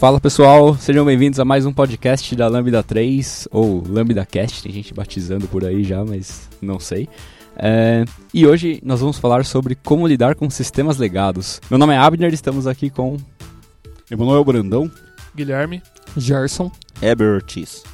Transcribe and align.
Fala 0.00 0.18
pessoal, 0.18 0.74
sejam 0.78 1.04
bem-vindos 1.04 1.38
a 1.38 1.44
mais 1.44 1.66
um 1.66 1.74
podcast 1.74 2.34
da 2.34 2.48
Lambda 2.48 2.82
3, 2.82 3.46
ou 3.50 3.84
Lambda 3.86 4.24
Cast, 4.24 4.62
tem 4.62 4.72
gente 4.72 4.94
batizando 4.94 5.46
por 5.46 5.62
aí 5.62 5.84
já, 5.84 6.02
mas 6.02 6.48
não 6.62 6.80
sei. 6.80 7.06
É, 7.54 8.06
e 8.32 8.46
hoje 8.46 8.80
nós 8.82 9.00
vamos 9.00 9.18
falar 9.18 9.44
sobre 9.44 9.74
como 9.74 10.06
lidar 10.06 10.36
com 10.36 10.48
sistemas 10.48 10.96
legados. 10.96 11.60
Meu 11.68 11.78
nome 11.78 11.92
é 11.92 11.98
Abner, 11.98 12.32
estamos 12.32 12.66
aqui 12.66 12.88
com 12.88 13.18
Emanuel 14.10 14.42
Brandão, 14.42 14.90
Guilherme, 15.36 15.82
Gerson, 16.16 16.72
Eber 17.02 17.34
Ortiz. 17.34 17.84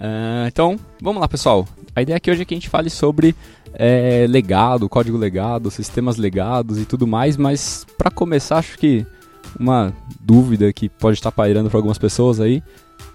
Uh, 0.00 0.46
então, 0.46 0.78
vamos 1.02 1.20
lá, 1.20 1.28
pessoal. 1.28 1.66
A 1.94 2.02
ideia 2.02 2.16
aqui 2.16 2.30
hoje 2.30 2.42
é 2.42 2.44
que 2.44 2.54
a 2.54 2.56
gente 2.56 2.68
fale 2.68 2.88
sobre 2.88 3.34
é, 3.78 4.26
legado, 4.28 4.88
código 4.88 5.16
legado, 5.16 5.70
sistemas 5.70 6.16
legados 6.16 6.78
e 6.78 6.84
tudo 6.84 7.06
mais, 7.06 7.36
mas 7.36 7.86
para 7.96 8.10
começar, 8.10 8.58
acho 8.58 8.76
que 8.76 9.06
uma 9.58 9.94
dúvida 10.20 10.72
que 10.72 10.88
pode 10.88 11.16
estar 11.16 11.30
pairando 11.30 11.70
para 11.70 11.78
algumas 11.78 11.96
pessoas 11.96 12.40
aí: 12.40 12.62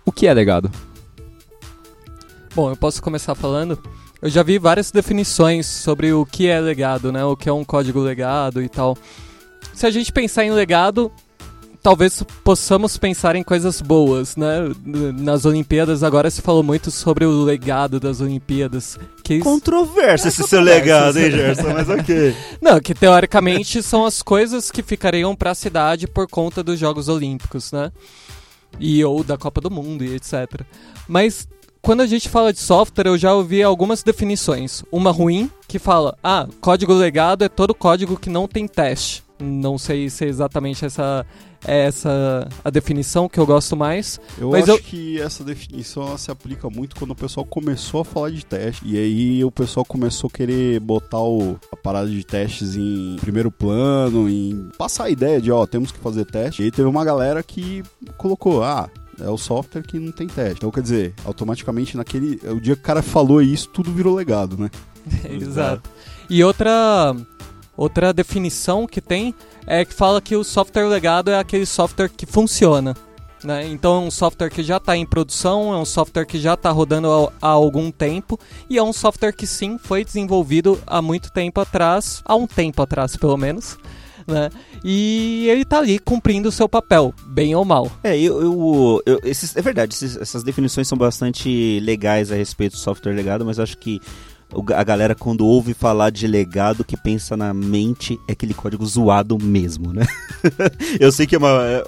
o 0.05 0.11
que 0.11 0.25
é 0.25 0.33
legado? 0.33 0.71
Bom, 2.55 2.69
eu 2.69 2.77
posso 2.77 3.01
começar 3.01 3.35
falando. 3.35 3.77
Eu 4.21 4.29
já 4.29 4.41
vi 4.41 4.57
várias 4.57 4.89
definições 4.89 5.65
sobre 5.65 6.13
o 6.13 6.25
que 6.25 6.47
é 6.47 6.59
legado, 6.61 7.11
né? 7.11 7.25
O 7.25 7.35
que 7.35 7.49
é 7.49 7.53
um 7.53 7.65
código 7.65 7.99
legado 7.99 8.61
e 8.61 8.69
tal. 8.69 8.97
Se 9.73 9.85
a 9.85 9.91
gente 9.91 10.13
pensar 10.13 10.45
em 10.45 10.51
legado, 10.51 11.11
talvez 11.83 12.23
possamos 12.45 12.97
pensar 12.97 13.35
em 13.35 13.43
coisas 13.43 13.81
boas, 13.81 14.37
né? 14.37 14.71
Nas 14.85 15.45
Olimpíadas 15.45 16.01
agora 16.01 16.31
se 16.31 16.41
falou 16.41 16.63
muito 16.63 16.89
sobre 16.89 17.25
o 17.25 17.43
legado 17.43 17.99
das 17.99 18.21
Olimpíadas. 18.21 18.97
Que 19.21 19.39
Controverso 19.39 20.25
é 20.25 20.29
esse 20.29 20.43
seu 20.43 20.61
legado, 20.61 21.19
hein, 21.19 21.29
Gerson? 21.29 21.73
Mas 21.73 21.89
ok. 21.89 22.33
Não, 22.61 22.79
que 22.79 22.95
teoricamente 22.95 23.83
são 23.83 24.05
as 24.05 24.21
coisas 24.21 24.71
que 24.71 24.81
ficariam 24.81 25.35
para 25.35 25.51
a 25.51 25.55
cidade 25.55 26.07
por 26.07 26.27
conta 26.27 26.63
dos 26.63 26.79
Jogos 26.79 27.09
Olímpicos, 27.09 27.73
né? 27.73 27.91
E 28.79 29.03
ou 29.03 29.21
da 29.23 29.37
Copa 29.37 29.59
do 29.59 29.69
Mundo 29.69 30.05
e 30.05 30.15
etc. 30.15 30.61
Mas 31.07 31.47
quando 31.81 31.99
a 31.99 32.07
gente 32.07 32.29
fala 32.29 32.53
de 32.53 32.59
software, 32.59 33.07
eu 33.07 33.17
já 33.17 33.33
ouvi 33.33 33.61
algumas 33.61 34.01
definições. 34.01 34.83
Uma 34.89 35.11
ruim, 35.11 35.51
que 35.67 35.77
fala: 35.77 36.17
ah, 36.23 36.47
código 36.61 36.93
legado 36.93 37.43
é 37.43 37.49
todo 37.49 37.75
código 37.75 38.17
que 38.17 38.29
não 38.29 38.47
tem 38.47 38.67
teste. 38.67 39.21
Não 39.37 39.77
sei 39.77 40.09
se 40.09 40.23
é 40.23 40.29
exatamente 40.29 40.85
essa 40.85 41.25
essa 41.65 42.47
a 42.63 42.69
definição 42.69 43.27
que 43.29 43.39
eu 43.39 43.45
gosto 43.45 43.75
mais. 43.75 44.19
Eu 44.37 44.51
mas 44.51 44.63
acho 44.63 44.71
eu... 44.71 44.79
que 44.79 45.19
essa 45.19 45.43
definição 45.43 46.17
se 46.17 46.31
aplica 46.31 46.69
muito 46.69 46.95
quando 46.95 47.11
o 47.11 47.15
pessoal 47.15 47.45
começou 47.45 48.01
a 48.01 48.05
falar 48.05 48.31
de 48.31 48.45
teste. 48.45 48.81
E 48.85 48.97
aí 48.97 49.43
o 49.43 49.51
pessoal 49.51 49.85
começou 49.85 50.29
a 50.31 50.35
querer 50.35 50.79
botar 50.79 51.21
o, 51.21 51.59
a 51.71 51.75
parada 51.75 52.09
de 52.09 52.23
testes 52.23 52.75
em 52.75 53.17
primeiro 53.21 53.51
plano, 53.51 54.29
em 54.29 54.69
passar 54.77 55.05
a 55.05 55.09
ideia 55.09 55.41
de, 55.41 55.51
ó, 55.51 55.65
temos 55.65 55.91
que 55.91 55.99
fazer 55.99 56.25
teste. 56.25 56.61
E 56.61 56.65
aí 56.65 56.71
teve 56.71 56.87
uma 56.87 57.05
galera 57.05 57.43
que 57.43 57.83
colocou, 58.17 58.63
ah, 58.63 58.89
é 59.19 59.29
o 59.29 59.37
software 59.37 59.83
que 59.83 59.99
não 59.99 60.11
tem 60.11 60.27
teste. 60.27 60.57
Então, 60.57 60.71
quer 60.71 60.81
dizer, 60.81 61.13
automaticamente 61.25 61.95
naquele. 61.95 62.39
O 62.49 62.59
dia 62.59 62.75
que 62.75 62.81
o 62.81 62.85
cara 62.85 63.01
falou 63.01 63.41
isso, 63.41 63.69
tudo 63.69 63.91
virou 63.91 64.15
legado, 64.15 64.57
né? 64.57 64.69
Exato. 65.29 65.89
E 66.29 66.43
outra. 66.43 67.15
Outra 67.75 68.13
definição 68.13 68.85
que 68.85 69.01
tem 69.01 69.33
é 69.65 69.83
que 69.83 69.93
fala 69.93 70.21
que 70.21 70.35
o 70.35 70.43
software 70.43 70.87
legado 70.87 71.31
é 71.31 71.39
aquele 71.39 71.65
software 71.65 72.09
que 72.09 72.25
funciona. 72.25 72.95
Né? 73.43 73.67
Então 73.67 74.03
é 74.03 74.07
um 74.07 74.11
software 74.11 74.49
que 74.49 74.63
já 74.63 74.77
está 74.77 74.95
em 74.95 75.05
produção, 75.05 75.73
é 75.73 75.77
um 75.77 75.85
software 75.85 76.25
que 76.25 76.39
já 76.39 76.53
está 76.53 76.71
rodando 76.71 77.31
há, 77.41 77.47
algum 77.47 77.91
tempo 77.91 78.39
e 78.69 78.77
é 78.77 78.83
um 78.83 78.93
software 78.93 79.33
que 79.33 79.45
sim 79.45 79.77
foi 79.77 80.05
desenvolvido 80.05 80.79
há 80.87 81.01
muito 81.01 81.31
tempo 81.31 81.59
atrás, 81.59 82.21
há 82.25 82.35
um 82.35 82.47
tempo 82.47 82.81
atrás 82.81 83.17
pelo 83.17 83.35
menos. 83.35 83.77
Né? 84.25 84.49
E 84.85 85.47
ele 85.49 85.63
está 85.63 85.79
ali 85.79 85.99
cumprindo 85.99 86.47
o 86.47 86.51
seu 86.51 86.69
papel, 86.69 87.13
bem 87.25 87.53
ou 87.55 87.65
mal. 87.65 87.91
É, 88.03 88.17
eu, 88.17 88.41
eu, 88.41 89.01
eu 89.05 89.19
esses, 89.23 89.55
é 89.57 89.61
verdade, 89.61 89.93
esses, 89.93 90.15
essas 90.15 90.43
definições 90.43 90.87
são 90.87 90.97
bastante 90.97 91.81
legais 91.81 92.31
a 92.31 92.35
respeito 92.35 92.73
do 92.73 92.79
software 92.79 93.13
legado, 93.13 93.43
mas 93.43 93.59
acho 93.59 93.77
que 93.77 93.99
a 94.75 94.83
galera 94.83 95.15
quando 95.15 95.45
ouve 95.45 95.73
falar 95.73 96.09
de 96.09 96.27
legado 96.27 96.83
que 96.83 96.95
pensa 96.95 97.35
na 97.35 97.53
mente 97.53 98.19
é 98.27 98.33
aquele 98.33 98.53
código 98.53 98.85
zoado 98.85 99.37
mesmo, 99.41 99.93
né? 99.93 100.05
eu 100.99 101.11
sei 101.11 101.25
que 101.25 101.35
é 101.35 101.37
uma, 101.37 101.63
é, 101.63 101.83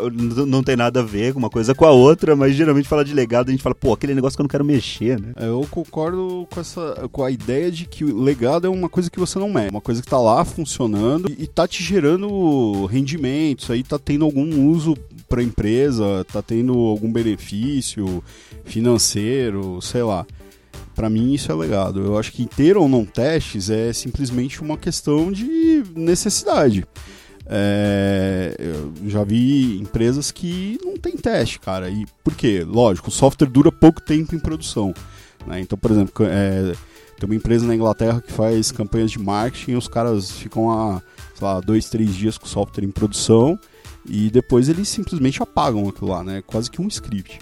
não 0.46 0.64
tem 0.64 0.76
nada 0.76 1.02
a 1.02 1.04
ver 1.04 1.36
uma 1.36 1.50
coisa 1.50 1.76
com 1.76 1.86
a 1.86 1.92
outra, 1.92 2.36
mas 2.36 2.56
geralmente 2.56 2.88
falar 2.88 3.04
de 3.04 3.14
legado 3.14 3.50
a 3.50 3.52
gente 3.52 3.64
fala, 3.64 3.76
pô, 3.76 3.94
aquele 3.94 4.16
negócio 4.16 4.36
que 4.36 4.42
eu 4.42 4.46
não 4.46 4.50
quero 4.50 4.66
mexer, 4.66 5.20
né? 5.20 5.34
É, 5.36 5.48
eu 5.48 5.66
concordo 5.70 6.48
com 6.52 6.60
essa 6.60 7.08
com 7.12 7.24
a 7.24 7.32
ideia 7.32 7.72
de 7.72 7.86
que 7.86 8.04
o 8.04 8.22
legado 8.22 8.68
é 8.68 8.70
uma 8.70 8.90
coisa 8.90 9.10
que 9.10 9.20
você 9.20 9.38
não 9.38 9.50
mexe, 9.50 9.70
uma 9.70 9.82
coisa 9.82 10.02
que 10.02 10.08
tá 10.08 10.20
lá 10.20 10.44
funcionando 10.44 11.30
e, 11.30 11.44
e 11.44 11.48
tá 11.48 11.68
te 11.68 11.84
gerando 11.84 12.86
rendimentos, 12.86 13.70
aí 13.70 13.84
tá 13.84 14.00
tendo 14.00 14.26
algum 14.26 14.68
uso 14.68 14.96
para 15.28 15.44
empresa, 15.44 16.26
tá 16.32 16.42
tendo 16.42 16.74
algum 16.74 17.12
benefício 17.12 18.24
financeiro, 18.64 19.82
sei 19.82 20.04
lá 20.04 20.26
para 20.96 21.10
mim 21.10 21.34
isso 21.34 21.52
é 21.52 21.56
legado. 21.56 22.02
Eu 22.02 22.18
acho 22.18 22.32
que 22.32 22.46
ter 22.46 22.78
ou 22.78 22.88
não 22.88 23.06
testes 23.06 23.70
é 23.70 23.92
simplesmente 23.92 24.62
uma 24.62 24.78
questão 24.78 25.32
de 25.32 25.84
necessidade. 25.96 26.86
É, 27.48 28.56
eu 28.58 29.10
já 29.10 29.24
vi 29.24 29.78
empresas 29.80 30.32
que 30.32 30.80
não 30.84 30.98
tem 30.98 31.16
teste, 31.16 31.60
cara. 31.60 31.90
E 31.90 32.06
por 32.24 32.34
quê? 32.34 32.66
Lógico, 32.68 33.10
o 33.10 33.12
software 33.12 33.48
dura 33.48 33.72
pouco 33.72 34.02
tempo 34.02 34.34
em 34.34 34.40
produção. 34.40 34.94
Né? 35.46 35.60
Então, 35.60 35.78
por 35.78 35.92
exemplo, 35.92 36.26
é, 36.26 36.74
tem 37.20 37.30
uma 37.30 37.36
empresa 37.36 37.68
na 37.68 37.76
Inglaterra 37.76 38.22
que 38.22 38.32
faz 38.32 38.72
campanhas 38.72 39.12
de 39.12 39.20
marketing 39.20 39.72
e 39.72 39.76
os 39.76 39.88
caras 39.88 40.32
ficam 40.32 41.02
sei 41.36 41.48
lá, 41.48 41.60
dois, 41.60 41.90
três 41.90 42.16
dias 42.16 42.38
com 42.38 42.46
o 42.46 42.50
software 42.50 42.86
em 42.86 42.92
produção 42.92 43.60
e 44.08 44.30
depois 44.30 44.70
eles 44.70 44.88
simplesmente 44.88 45.42
apagam 45.42 45.88
aquilo 45.88 46.10
lá, 46.10 46.24
né? 46.24 46.44
Quase 46.46 46.70
que 46.70 46.82
um 46.82 46.88
script. 46.88 47.40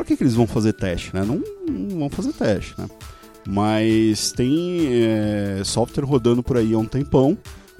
Para 0.00 0.06
que, 0.06 0.16
que 0.16 0.22
eles 0.22 0.34
vão 0.34 0.46
fazer 0.46 0.72
teste, 0.72 1.14
né? 1.14 1.22
Não, 1.22 1.42
não 1.68 1.98
vão 1.98 2.08
fazer 2.08 2.32
teste, 2.32 2.74
né? 2.78 2.88
Mas 3.46 4.32
tem 4.32 4.88
é, 4.90 5.60
software 5.62 6.06
rodando 6.06 6.42
por 6.42 6.56
aí 6.56 6.72
há 6.72 6.78
um 6.78 6.86
tempão, 6.86 7.36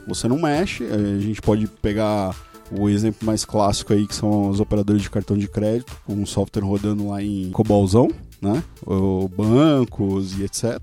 você 0.07 0.29
não 0.29 0.39
mexe, 0.39 0.85
é, 0.85 1.17
a 1.17 1.19
gente 1.19 1.41
pode 1.41 1.67
pegar 1.67 2.37
o 2.71 2.91
exemplo 2.91 3.27
mais 3.27 3.47
clássico 3.47 3.95
aí, 3.95 4.07
que 4.07 4.15
são 4.15 4.51
os 4.51 4.61
operadores 4.61 5.01
de 5.01 5.09
cartão 5.09 5.35
de 5.35 5.49
crédito, 5.49 5.99
com 6.05 6.13
um 6.13 6.27
software 6.27 6.63
rodando 6.63 7.09
lá 7.09 7.23
em 7.23 7.51
Cobalzão, 7.53 8.11
né? 8.39 8.63
O 8.87 9.27
bancos 9.27 10.39
e 10.39 10.45
etc. 10.45 10.79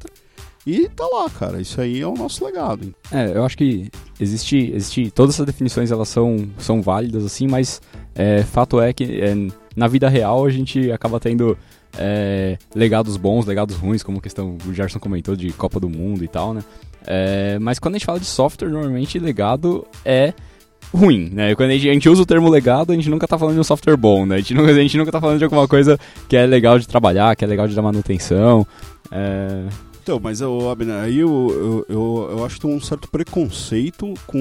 E 0.66 0.90
tá 0.90 1.06
lá, 1.06 1.30
cara. 1.30 1.62
Isso 1.62 1.80
aí 1.80 2.02
é 2.02 2.08
o 2.08 2.16
nosso 2.16 2.44
legado. 2.44 2.96
É, 3.12 3.38
eu 3.38 3.46
acho 3.46 3.56
que 3.56 3.92
existe, 4.20 4.72
existe 4.74 5.12
todas 5.12 5.36
essas 5.36 5.46
definições 5.46 5.92
elas 5.92 6.10
são, 6.10 6.50
são 6.58 6.82
válidas 6.82 7.24
assim, 7.24 7.48
mas 7.48 7.80
é, 8.16 8.42
fato 8.42 8.82
é 8.82 8.92
que 8.92 9.22
é, 9.22 9.36
na 9.78 9.88
vida 9.88 10.10
real 10.10 10.44
a 10.44 10.50
gente 10.50 10.92
acaba 10.92 11.20
tendo 11.20 11.56
é, 11.96 12.58
legados 12.74 13.16
bons, 13.16 13.46
legados 13.46 13.76
ruins, 13.76 14.02
como 14.02 14.18
a 14.18 14.22
questão 14.22 14.58
o 14.68 14.74
Gerson 14.74 15.00
comentou 15.00 15.36
de 15.36 15.54
Copa 15.54 15.80
do 15.80 15.88
Mundo 15.88 16.24
e 16.24 16.28
tal, 16.28 16.54
né? 16.54 16.64
É, 17.06 17.60
mas 17.60 17.78
quando 17.78 17.94
a 17.94 17.98
gente 18.00 18.06
fala 18.06 18.20
de 18.20 18.26
software, 18.26 18.70
normalmente 18.70 19.20
legado 19.20 19.86
é 20.04 20.34
ruim, 20.92 21.30
né? 21.32 21.54
Quando 21.54 21.70
a 21.70 21.74
gente, 21.74 21.90
a 21.90 21.94
gente, 21.94 22.10
usa 22.10 22.24
o 22.24 22.26
termo 22.26 22.50
legado, 22.50 22.92
a 22.92 22.96
gente 22.96 23.10
nunca 23.10 23.28
tá 23.28 23.38
falando 23.38 23.54
de 23.54 23.62
um 23.62 23.64
software 23.64 23.96
bom, 23.96 24.26
né? 24.26 24.36
A 24.36 24.38
gente, 24.40 24.56
nunca, 24.56 24.72
a 24.72 24.74
gente 24.74 24.98
nunca 24.98 25.12
tá 25.12 25.22
falando 25.22 25.38
de 25.38 25.44
alguma 25.44 25.68
coisa 25.68 26.00
que 26.28 26.36
é 26.36 26.46
legal 26.48 26.80
de 26.80 26.88
trabalhar, 26.88 27.36
que 27.36 27.46
é 27.46 27.48
legal 27.48 27.68
de 27.68 27.76
dar 27.76 27.84
manutenção. 27.84 28.66
É, 29.12 29.64
então, 30.08 30.22
mas 30.24 30.40
eu, 30.40 30.70
Abner, 30.70 30.96
aí 30.96 31.18
eu, 31.18 31.50
eu, 31.50 31.86
eu, 31.90 32.28
eu, 32.38 32.46
acho 32.46 32.56
que 32.56 32.62
tem 32.62 32.74
um 32.74 32.80
certo 32.80 33.10
preconceito 33.10 34.14
com 34.26 34.40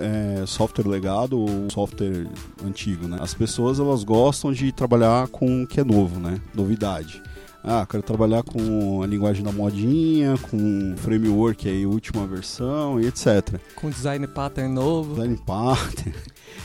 é, 0.00 0.46
software 0.46 0.88
legado 0.88 1.38
ou 1.38 1.70
software 1.70 2.26
antigo, 2.64 3.06
né? 3.06 3.18
As 3.20 3.34
pessoas, 3.34 3.78
elas 3.78 4.02
gostam 4.02 4.50
de 4.50 4.72
trabalhar 4.72 5.28
com 5.28 5.64
o 5.64 5.66
que 5.66 5.78
é 5.78 5.84
novo, 5.84 6.18
né? 6.18 6.40
Novidade. 6.54 7.22
Ah, 7.62 7.86
quero 7.86 8.02
trabalhar 8.02 8.42
com 8.42 9.02
a 9.02 9.06
linguagem 9.06 9.44
da 9.44 9.52
modinha, 9.52 10.38
com 10.50 10.96
framework 10.96 11.68
aí, 11.68 11.84
última 11.84 12.26
versão 12.26 12.98
e 12.98 13.06
etc. 13.06 13.60
Com 13.76 13.90
design 13.90 14.26
pattern 14.26 14.72
novo. 14.72 15.16
Design 15.16 15.36
pattern. 15.46 16.14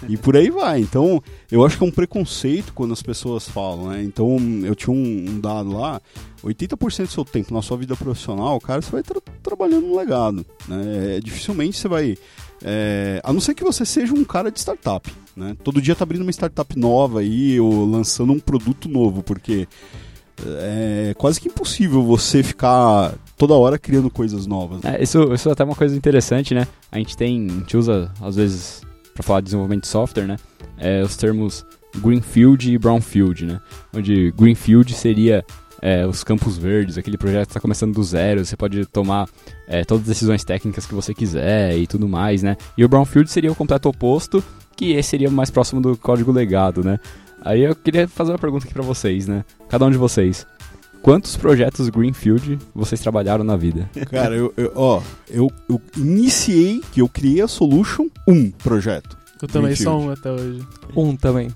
E 0.08 0.18
por 0.18 0.36
aí 0.36 0.50
vai. 0.50 0.80
Então, 0.80 1.22
eu 1.52 1.66
acho 1.66 1.78
que 1.78 1.84
é 1.84 1.88
um 1.88 1.92
preconceito 1.92 2.74
quando 2.74 2.94
as 2.94 3.02
pessoas 3.02 3.48
falam, 3.48 3.90
né? 3.90 4.04
Então, 4.04 4.38
eu 4.64 4.76
tinha 4.76 4.94
um, 4.94 5.26
um 5.30 5.40
dado 5.40 5.72
lá, 5.72 6.02
80% 6.44 7.04
do 7.04 7.12
seu 7.12 7.26
tempo 7.26 7.54
na 7.54 7.62
sua 7.62 7.78
vida 7.78 7.96
profissional, 7.96 8.60
cara, 8.60 8.82
você 8.82 8.92
vai 8.92 9.04
tra 9.04 9.20
trabalhando 9.42 9.88
no 9.88 9.98
legado, 9.98 10.46
né? 10.68 11.16
É, 11.16 11.20
dificilmente 11.20 11.78
você 11.78 11.88
vai... 11.88 12.18
É, 12.64 13.22
a 13.24 13.32
não 13.32 13.40
ser 13.40 13.54
que 13.54 13.64
você 13.64 13.86
seja 13.86 14.14
um 14.14 14.24
cara 14.24 14.52
de 14.52 14.60
startup, 14.60 15.12
né? 15.36 15.56
Todo 15.64 15.82
dia 15.82 15.96
tá 15.96 16.04
abrindo 16.04 16.24
uma 16.24 16.32
startup 16.32 16.78
nova 16.78 17.20
aí, 17.20 17.60
ou 17.60 17.86
lançando 17.86 18.34
um 18.34 18.40
produto 18.40 18.90
novo, 18.90 19.22
porque 19.22 19.68
é 20.46 21.16
quase 21.18 21.40
que 21.40 21.48
impossível 21.48 22.04
você 22.04 22.44
ficar 22.44 23.14
toda 23.38 23.54
hora 23.54 23.78
criando 23.78 24.10
coisas 24.10 24.46
novas. 24.46 24.84
É, 24.84 25.02
isso, 25.02 25.34
isso 25.34 25.50
é 25.50 25.52
até 25.52 25.64
uma 25.64 25.76
coisa 25.76 25.96
interessante, 25.96 26.54
né? 26.54 26.68
A 26.92 26.98
gente 26.98 27.18
tem, 27.18 27.48
a 27.50 27.54
gente 27.54 27.78
usa 27.78 28.12
às 28.22 28.36
vezes 28.36 28.82
para 29.18 29.24
falar 29.24 29.42
de 29.42 29.46
desenvolvimento 29.46 29.81
de 29.81 29.88
software, 29.88 30.28
né? 30.28 30.38
É, 30.78 31.02
os 31.02 31.16
termos 31.16 31.66
greenfield 31.98 32.72
e 32.72 32.78
brownfield, 32.78 33.46
né? 33.46 33.60
Onde 33.94 34.31
greenfield 34.31 34.94
seria 34.94 35.44
é, 35.81 36.06
os 36.06 36.24
campos 36.24 36.58
verdes, 36.58 36.98
aquele 36.98 37.18
projeto 37.18 37.50
está 37.50 37.60
começando 37.60 37.94
do 37.94 38.04
zero, 38.04 38.46
você 38.46 38.56
pode 38.56 38.86
tomar 38.86 39.28
é, 39.68 39.84
todas 39.84 40.04
as 40.04 40.10
decisões 40.10 40.44
técnicas 40.44 40.86
que 40.86 40.94
você 40.94 41.14
quiser 41.14 41.75
e 41.78 41.88
tudo 41.88 42.08
mais, 42.08 42.44
né? 42.44 42.56
E 42.78 42.86
o 42.86 42.90
brownfield 42.90 43.30
seria 43.30 43.52
o 43.52 43.56
completo 43.56 43.90
oposto, 43.90 44.44
que 44.75 45.02
seria 45.02 45.31
mais 45.31 45.50
próximo 45.50 45.81
do 45.81 45.98
código 45.98 46.31
legado, 46.31 46.84
né? 46.84 47.00
Aí 47.42 47.63
eu 47.63 47.75
queria 47.75 48.08
fazer 48.08 48.31
uma 48.31 48.40
pergunta 48.40 48.66
aqui 48.66 48.74
para 48.74 48.84
vocês, 48.84 49.28
né? 49.28 49.44
Cada 49.68 49.86
um 49.86 49.92
de 49.92 49.98
vocês. 49.98 50.46
Quantos 51.02 51.38
projetos 51.38 51.90
Greenfield 51.90 52.60
vocês 52.74 53.00
trabalharam 53.00 53.44
na 53.44 53.56
vida? 53.56 53.90
Cara, 54.10 54.36
eu, 54.36 54.54
eu 54.58 54.72
ó, 54.76 55.02
eu, 55.30 55.52
eu, 55.70 55.82
iniciei, 55.96 56.82
que 56.92 57.02
eu 57.02 57.08
criei 57.08 57.42
a 57.42 57.48
Solution, 57.48 58.08
um 58.28 58.52
projeto. 58.52 59.18
Eu 59.42 59.48
também 59.48 59.76
sou 59.76 60.02
um 60.02 60.12
até 60.12 60.32
hoje. 60.32 60.62
Um 60.96 61.16
também. 61.16 61.50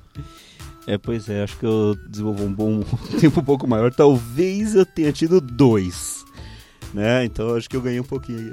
É, 0.88 0.98
pois 0.98 1.30
é, 1.30 1.44
acho 1.44 1.58
que 1.58 1.66
eu 1.66 1.96
desenvolvi 2.08 2.44
um 2.44 2.54
bom 2.54 2.82
tempo 3.20 3.40
um 3.40 3.44
pouco 3.44 3.68
maior. 3.68 3.94
Talvez 3.94 4.76
eu 4.76 4.86
tenha 4.86 5.12
tido 5.12 5.40
dois 5.42 6.24
né? 6.94 7.26
Então 7.26 7.56
acho 7.56 7.70
que 7.70 7.76
eu 7.76 7.82
ganhei 7.82 8.00
um 8.00 8.06
pouquinho. 8.06 8.52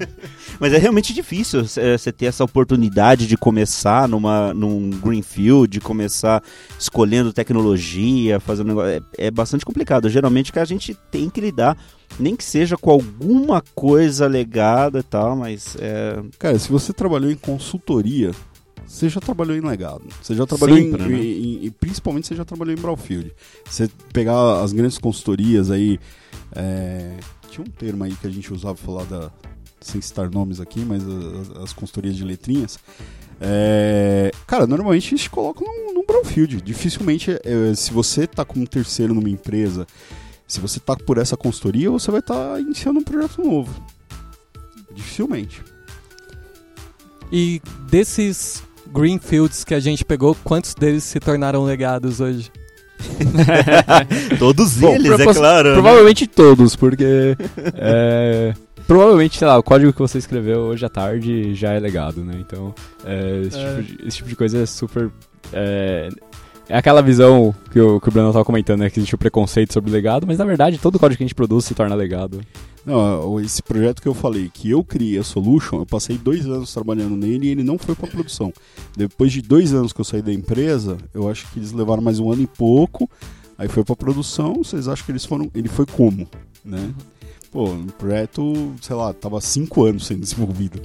Mas 0.58 0.72
é 0.72 0.78
realmente 0.78 1.12
difícil 1.12 1.64
você 1.64 2.12
ter 2.12 2.26
essa 2.26 2.44
oportunidade 2.44 3.26
de 3.26 3.36
começar 3.36 4.08
numa, 4.08 4.54
num 4.54 4.90
greenfield, 4.90 5.68
de 5.68 5.80
começar 5.80 6.42
escolhendo 6.78 7.32
tecnologia, 7.32 8.38
fazendo 8.40 8.68
negócio. 8.68 9.04
É, 9.18 9.26
é 9.26 9.30
bastante 9.30 9.64
complicado. 9.64 10.08
Geralmente 10.08 10.52
que 10.52 10.58
a 10.58 10.64
gente 10.64 10.94
tem 11.10 11.28
que 11.28 11.40
lidar 11.40 11.76
nem 12.18 12.34
que 12.34 12.44
seja 12.44 12.76
com 12.76 12.90
alguma 12.90 13.62
coisa 13.74 14.26
legada 14.26 14.98
e 14.98 15.02
tal, 15.02 15.36
mas 15.36 15.76
é... 15.78 16.20
Cara, 16.38 16.58
se 16.58 16.70
você 16.70 16.92
trabalhou 16.92 17.30
em 17.30 17.36
consultoria, 17.36 18.32
você 18.90 19.08
já 19.08 19.20
trabalhou 19.20 19.56
em 19.56 19.60
legado. 19.60 20.02
Você 20.20 20.34
já 20.34 20.44
trabalhou 20.44 20.76
Sempre, 20.76 21.04
em, 21.04 21.08
né? 21.08 21.22
em, 21.22 21.66
em, 21.66 21.70
Principalmente 21.70 22.26
você 22.26 22.34
já 22.34 22.44
trabalhou 22.44 22.74
em 22.74 22.80
Brownfield. 22.80 23.32
Você 23.64 23.88
pegar 24.12 24.62
as 24.62 24.72
grandes 24.72 24.98
consultorias 24.98 25.70
aí. 25.70 25.98
É, 26.56 27.16
tinha 27.50 27.64
um 27.66 27.70
termo 27.70 28.04
aí 28.04 28.14
que 28.14 28.26
a 28.26 28.30
gente 28.30 28.52
usava 28.52 28.76
falar 28.76 29.04
da. 29.04 29.30
Sem 29.80 29.98
citar 30.00 30.30
nomes 30.30 30.60
aqui, 30.60 30.84
mas 30.84 31.02
as, 31.02 31.56
as 31.62 31.72
consultorias 31.72 32.14
de 32.14 32.22
letrinhas. 32.22 32.78
É, 33.40 34.30
cara, 34.46 34.66
normalmente 34.66 35.14
eles 35.14 35.26
colocam 35.26 35.66
num, 35.66 35.94
num 35.94 36.04
brownfield. 36.04 36.60
Dificilmente, 36.60 37.30
é, 37.30 37.74
se 37.74 37.90
você 37.90 38.26
tá 38.26 38.44
como 38.44 38.66
terceiro 38.66 39.14
numa 39.14 39.30
empresa, 39.30 39.86
se 40.46 40.60
você 40.60 40.78
tá 40.78 40.94
por 40.94 41.16
essa 41.16 41.36
consultoria, 41.36 41.90
você 41.90 42.10
vai 42.10 42.20
estar 42.20 42.52
tá 42.52 42.60
iniciando 42.60 43.00
um 43.00 43.04
projeto 43.04 43.42
novo. 43.42 43.82
Dificilmente. 44.92 45.62
E 47.32 47.62
desses 47.88 48.62
greenfields 48.92 49.64
que 49.64 49.72
a 49.72 49.80
gente 49.80 50.04
pegou, 50.04 50.36
quantos 50.44 50.74
deles 50.74 51.04
se 51.04 51.18
tornaram 51.20 51.64
legados 51.64 52.20
hoje? 52.20 52.50
todos 54.38 54.76
Bom, 54.76 54.94
eles, 54.94 55.20
é 55.20 55.34
claro. 55.34 55.68
Né? 55.68 55.74
Provavelmente 55.74 56.24
né? 56.24 56.30
todos, 56.34 56.76
porque. 56.76 57.36
é, 57.74 58.54
provavelmente, 58.86 59.38
sei 59.38 59.46
lá, 59.46 59.58
o 59.58 59.62
código 59.62 59.92
que 59.92 59.98
você 59.98 60.18
escreveu 60.18 60.60
hoje 60.60 60.84
à 60.84 60.88
tarde 60.88 61.54
já 61.54 61.72
é 61.72 61.80
legado, 61.80 62.24
né? 62.24 62.34
Então, 62.40 62.74
é, 63.04 63.42
esse, 63.46 63.58
é. 63.58 63.68
Tipo 63.68 63.82
de, 63.82 64.08
esse, 64.08 64.16
Tipo 64.18 64.28
de, 64.28 64.36
coisa 64.36 64.58
é 64.62 64.66
super. 64.66 65.10
É, 65.52 66.08
é 66.68 66.76
aquela 66.76 67.02
visão 67.02 67.54
que 67.72 67.80
o, 67.80 68.00
que 68.00 68.08
o 68.08 68.12
Bruno 68.12 68.28
estava 68.28 68.44
comentando, 68.44 68.80
né? 68.80 68.90
Que 68.90 69.00
existe 69.00 69.14
o 69.14 69.18
preconceito 69.18 69.72
sobre 69.72 69.90
legado, 69.90 70.26
mas 70.26 70.38
na 70.38 70.44
verdade 70.44 70.78
todo 70.78 70.98
código 70.98 71.18
que 71.18 71.24
a 71.24 71.26
gente 71.26 71.34
produz 71.34 71.64
se 71.64 71.74
torna 71.74 71.94
legado. 71.94 72.40
Não, 72.84 73.38
esse 73.40 73.62
projeto 73.62 74.00
que 74.00 74.08
eu 74.08 74.14
falei, 74.14 74.50
que 74.52 74.70
eu 74.70 74.82
criei 74.82 75.18
a 75.18 75.22
Solution, 75.22 75.80
eu 75.80 75.86
passei 75.86 76.16
dois 76.16 76.46
anos 76.46 76.72
trabalhando 76.72 77.16
nele 77.16 77.46
e 77.46 77.50
ele 77.50 77.62
não 77.62 77.78
foi 77.78 77.94
para 77.94 78.08
produção. 78.08 78.52
Depois 78.96 79.32
de 79.32 79.42
dois 79.42 79.74
anos 79.74 79.92
que 79.92 80.00
eu 80.00 80.04
saí 80.04 80.22
da 80.22 80.32
empresa, 80.32 80.96
eu 81.12 81.28
acho 81.28 81.50
que 81.50 81.58
eles 81.58 81.72
levaram 81.72 82.02
mais 82.02 82.18
um 82.18 82.32
ano 82.32 82.42
e 82.42 82.46
pouco, 82.46 83.08
aí 83.58 83.68
foi 83.68 83.84
para 83.84 83.94
produção. 83.94 84.54
Vocês 84.54 84.88
acham 84.88 85.04
que 85.04 85.12
eles 85.12 85.24
foram? 85.24 85.50
Ele 85.54 85.68
foi 85.68 85.84
como, 85.84 86.26
né? 86.64 86.94
Pô, 87.52 87.64
o 87.64 87.86
projeto, 87.92 88.74
sei 88.80 88.96
lá, 88.96 89.12
tava 89.12 89.40
cinco 89.40 89.84
anos 89.84 90.06
sendo 90.06 90.20
desenvolvido. 90.20 90.80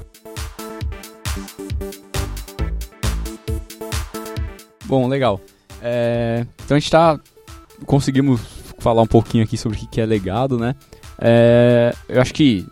Bom, 4.85 5.07
legal. 5.07 5.39
É, 5.81 6.45
então 6.63 6.75
a 6.75 6.79
gente 6.79 6.91
tá. 6.91 7.19
Conseguimos 7.85 8.41
falar 8.79 9.01
um 9.01 9.07
pouquinho 9.07 9.43
aqui 9.43 9.57
sobre 9.57 9.77
o 9.77 9.87
que 9.87 10.01
é 10.01 10.05
legado, 10.05 10.57
né? 10.57 10.75
É, 11.19 11.93
eu 12.09 12.21
acho 12.21 12.33
que 12.33 12.67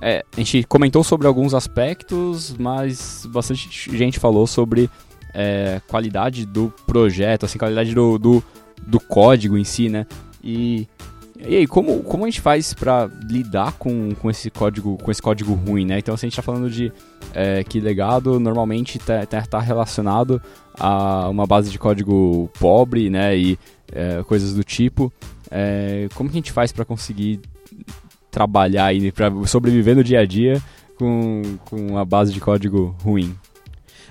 é, 0.00 0.24
a 0.36 0.40
gente 0.40 0.64
comentou 0.64 1.02
sobre 1.02 1.26
alguns 1.26 1.54
aspectos, 1.54 2.54
mas 2.58 3.26
bastante 3.30 3.68
gente 3.96 4.18
falou 4.18 4.46
sobre 4.46 4.88
é, 5.34 5.80
qualidade 5.88 6.46
do 6.46 6.72
projeto, 6.86 7.44
assim, 7.44 7.58
qualidade 7.58 7.94
do, 7.94 8.18
do, 8.18 8.42
do, 8.86 9.00
código 9.00 9.58
em 9.58 9.64
si, 9.64 9.88
né? 9.88 10.06
E, 10.42 10.88
e 11.38 11.56
aí, 11.56 11.66
como, 11.66 12.02
como 12.02 12.24
a 12.24 12.28
gente 12.28 12.40
faz 12.40 12.72
para 12.74 13.10
lidar 13.28 13.72
com, 13.72 14.14
com, 14.14 14.30
esse 14.30 14.50
código, 14.50 14.96
com 14.96 15.10
esse 15.10 15.20
código 15.20 15.54
ruim, 15.54 15.84
né? 15.84 15.98
Então, 15.98 16.16
se 16.16 16.24
a 16.24 16.28
gente 16.28 16.38
está 16.38 16.42
falando 16.42 16.70
de 16.70 16.92
é, 17.34 17.62
que 17.64 17.80
legado 17.80 18.38
normalmente 18.40 18.98
está 18.98 19.26
tá, 19.26 19.42
tá 19.42 19.60
relacionado 19.60 20.40
a 20.78 21.28
uma 21.28 21.46
base 21.46 21.70
de 21.70 21.78
código 21.78 22.50
pobre, 22.58 23.10
né? 23.10 23.36
E 23.36 23.58
é, 23.92 24.22
coisas 24.22 24.54
do 24.54 24.62
tipo. 24.62 25.12
É, 25.50 26.08
como 26.14 26.28
que 26.28 26.36
a 26.36 26.40
gente 26.40 26.52
faz 26.52 26.72
para 26.72 26.84
conseguir 26.84 27.40
trabalhar 28.30 28.92
e 28.94 29.10
para 29.10 29.30
sobreviver 29.46 29.96
no 29.96 30.04
dia 30.04 30.20
a 30.20 30.26
dia 30.26 30.62
com, 30.96 31.42
com 31.64 31.96
a 31.96 32.04
base 32.04 32.32
de 32.32 32.40
código 32.40 32.94
ruim. 33.02 33.34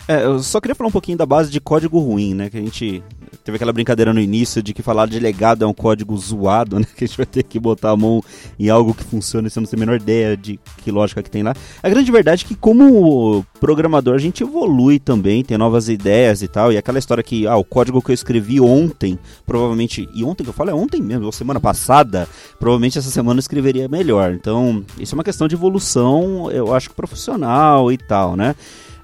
É, 0.08 0.24
eu 0.24 0.42
só 0.42 0.62
queria 0.62 0.74
falar 0.74 0.88
um 0.88 0.92
pouquinho 0.92 1.18
da 1.18 1.26
base 1.26 1.52
de 1.52 1.60
código 1.60 2.00
ruim, 2.00 2.34
né? 2.34 2.50
Que 2.50 2.58
a 2.58 2.62
gente 2.62 3.04
teve 3.44 3.58
aquela 3.58 3.74
brincadeira 3.74 4.14
no 4.14 4.22
início 4.22 4.64
de 4.64 4.74
que 4.74 4.82
falar 4.82 5.06
de 5.06 5.20
legado 5.20 5.66
é 5.66 5.68
um 5.68 5.74
código 5.74 6.18
zoado, 6.18 6.80
né? 6.80 6.86
Que 6.96 7.04
a 7.04 7.08
gente 7.08 7.18
vai 7.18 7.26
ter 7.26 7.44
que 7.44 7.60
botar 7.60 7.92
a 7.92 7.98
mão 7.98 8.24
em 8.58 8.70
algo 8.70 8.94
que 8.94 9.04
funciona 9.04 9.48
e 9.48 9.52
você 9.52 9.60
não 9.60 9.68
tem 9.68 9.78
a 9.78 9.80
menor 9.80 9.96
ideia 9.98 10.38
de 10.38 10.58
que 10.78 10.92
lógica 10.92 11.22
que 11.22 11.30
tem 11.30 11.44
lá. 11.44 11.54
A 11.84 11.90
grande 11.90 12.10
verdade 12.10 12.46
é 12.46 12.48
que 12.48 12.56
como 12.56 13.46
programador 13.60 14.16
a 14.16 14.18
gente 14.18 14.44
evolui 14.44 14.98
também, 14.98 15.44
tem 15.44 15.58
novas 15.58 15.90
ideias 15.90 16.42
e 16.42 16.48
tal. 16.48 16.72
E 16.72 16.78
aquela 16.78 17.00
história 17.00 17.22
que, 17.22 17.46
ah, 17.46 17.58
o 17.58 17.66
código 17.66 18.02
que 18.02 18.12
eu 18.12 18.16
escrevi 18.16 18.62
ontem, 18.62 19.20
provavelmente, 19.46 20.08
e 20.14 20.24
ontem 20.24 20.44
que 20.44 20.50
eu 20.50 20.54
falo 20.54 20.70
é 20.70 20.74
ontem 20.74 21.02
mesmo, 21.02 21.26
ou 21.26 21.34
semana 21.34 21.60
passada, 21.60 22.30
provavelmente 22.58 22.98
essa 22.98 23.10
semana 23.10 23.40
eu 23.40 23.42
escreveria 23.42 23.90
melhor. 23.90 24.32
Então, 24.32 24.86
isso 24.98 25.14
é 25.14 25.18
uma 25.18 25.24
questão 25.24 25.50
de 25.50 25.56
evolução, 25.56 26.50
eu 26.50 26.74
acho, 26.74 26.92
profissional 26.92 27.92
e 27.92 27.98
tal, 27.98 28.38
né? 28.38 28.56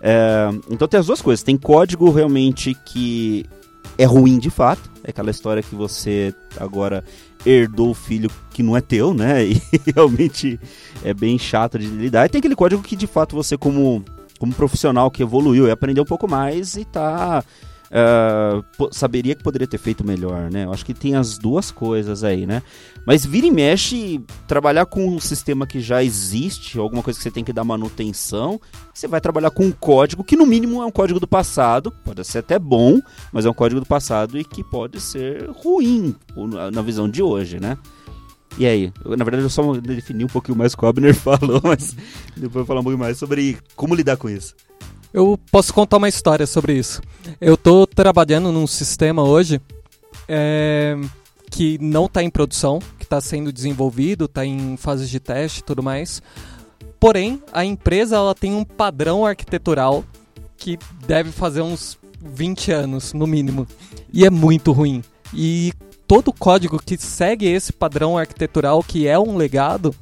É, 0.05 0.49
então 0.69 0.85
tem 0.85 0.99
as 0.99 1.05
duas 1.05 1.21
coisas. 1.21 1.41
Tem 1.41 1.55
código 1.55 2.11
realmente 2.11 2.75
que 2.85 3.45
é 3.97 4.03
ruim 4.03 4.37
de 4.37 4.49
fato. 4.49 4.91
É 5.01 5.11
aquela 5.11 5.31
história 5.31 5.63
que 5.63 5.73
você 5.73 6.35
agora 6.59 7.03
herdou 7.45 7.91
o 7.91 7.93
filho 7.93 8.29
que 8.51 8.61
não 8.61 8.75
é 8.75 8.81
teu, 8.81 9.13
né? 9.13 9.45
E 9.47 9.61
realmente 9.95 10.59
é 11.03 11.13
bem 11.13 11.39
chato 11.39 11.79
de 11.79 11.87
lidar. 11.87 12.25
E 12.25 12.29
tem 12.29 12.39
aquele 12.39 12.55
código 12.55 12.83
que 12.83 12.97
de 12.97 13.07
fato 13.07 13.33
você, 13.33 13.57
como, 13.57 14.03
como 14.37 14.53
profissional 14.53 15.09
que 15.09 15.23
evoluiu 15.23 15.67
e 15.67 15.71
aprendeu 15.71 16.03
um 16.03 16.07
pouco 16.07 16.29
mais 16.29 16.75
e 16.75 16.83
tá 16.83 17.43
uh, 17.93 18.89
saberia 18.91 19.35
que 19.35 19.43
poderia 19.43 19.67
ter 19.67 19.77
feito 19.77 20.05
melhor, 20.05 20.49
né? 20.49 20.65
Eu 20.65 20.73
acho 20.73 20.85
que 20.85 20.93
tem 20.93 21.15
as 21.15 21.37
duas 21.37 21.71
coisas 21.71 22.23
aí, 22.23 22.45
né? 22.45 22.63
Mas 23.05 23.25
vira 23.25 23.45
e 23.45 23.51
mexe, 23.51 24.21
trabalhar 24.47 24.85
com 24.85 25.07
um 25.07 25.19
sistema 25.19 25.67
que 25.67 25.79
já 25.79 26.03
existe, 26.03 26.79
alguma 26.79 27.03
coisa 27.03 27.19
que 27.19 27.23
você 27.23 27.31
tem 27.31 27.43
que 27.43 27.53
dar 27.53 27.63
manutenção, 27.63 28.59
você 28.93 29.07
vai 29.07 29.21
trabalhar 29.21 29.51
com 29.51 29.65
um 29.65 29.71
código 29.71 30.23
que 30.23 30.35
no 30.35 30.45
mínimo 30.45 30.81
é 30.81 30.85
um 30.85 30.91
código 30.91 31.19
do 31.19 31.27
passado, 31.27 31.91
pode 32.03 32.23
ser 32.25 32.39
até 32.39 32.57
bom, 32.57 32.99
mas 33.31 33.45
é 33.45 33.49
um 33.49 33.53
código 33.53 33.79
do 33.79 33.85
passado 33.85 34.37
e 34.37 34.43
que 34.43 34.63
pode 34.63 34.99
ser 34.99 35.49
ruim 35.49 36.15
na 36.71 36.81
visão 36.81 37.09
de 37.09 37.21
hoje, 37.21 37.59
né? 37.59 37.77
E 38.57 38.67
aí? 38.67 38.93
Eu, 39.03 39.17
na 39.17 39.23
verdade, 39.23 39.43
eu 39.43 39.49
só 39.49 39.73
defini 39.73 40.23
um 40.23 40.27
pouquinho 40.27 40.57
mais 40.57 40.73
o 40.73 40.77
que 40.77 40.85
o 40.85 40.87
Abner 40.87 41.13
falou, 41.15 41.59
mas 41.63 41.95
depois 42.35 42.43
eu 42.43 42.49
vou 42.49 42.65
falar 42.65 42.81
um 42.81 42.83
pouquinho 42.83 42.99
mais 42.99 43.17
sobre 43.17 43.57
como 43.75 43.95
lidar 43.95 44.17
com 44.17 44.29
isso. 44.29 44.53
Eu 45.13 45.39
posso 45.51 45.71
contar 45.71 45.97
uma 45.97 46.09
história 46.09 46.47
sobre 46.47 46.73
isso. 46.73 46.99
Eu 47.39 47.53
estou 47.53 47.85
trabalhando 47.85 48.51
num 48.51 48.65
sistema 48.65 49.23
hoje 49.23 49.61
é, 50.27 50.97
que 51.51 51.77
não 51.79 52.05
está 52.07 52.23
em 52.23 52.31
produção, 52.31 52.79
que 52.97 53.03
está 53.03 53.21
sendo 53.21 53.53
desenvolvido, 53.53 54.25
está 54.25 54.43
em 54.43 54.75
fases 54.75 55.07
de 55.07 55.19
teste 55.19 55.59
e 55.59 55.63
tudo 55.63 55.83
mais. 55.83 56.19
Porém, 56.99 57.43
a 57.51 57.63
empresa 57.63 58.15
ela 58.15 58.33
tem 58.33 58.55
um 58.55 58.65
padrão 58.65 59.23
arquitetural 59.23 60.03
que 60.57 60.79
deve 61.05 61.31
fazer 61.31 61.61
uns 61.61 61.99
20 62.19 62.71
anos, 62.71 63.13
no 63.13 63.27
mínimo. 63.27 63.67
E 64.11 64.25
é 64.25 64.31
muito 64.31 64.71
ruim. 64.71 65.03
E 65.31 65.73
todo 66.07 66.33
código 66.33 66.81
que 66.83 66.97
segue 66.97 67.45
esse 67.45 67.71
padrão 67.71 68.17
arquitetural, 68.17 68.81
que 68.81 69.07
é 69.07 69.19
um 69.19 69.37
legado, 69.37 69.93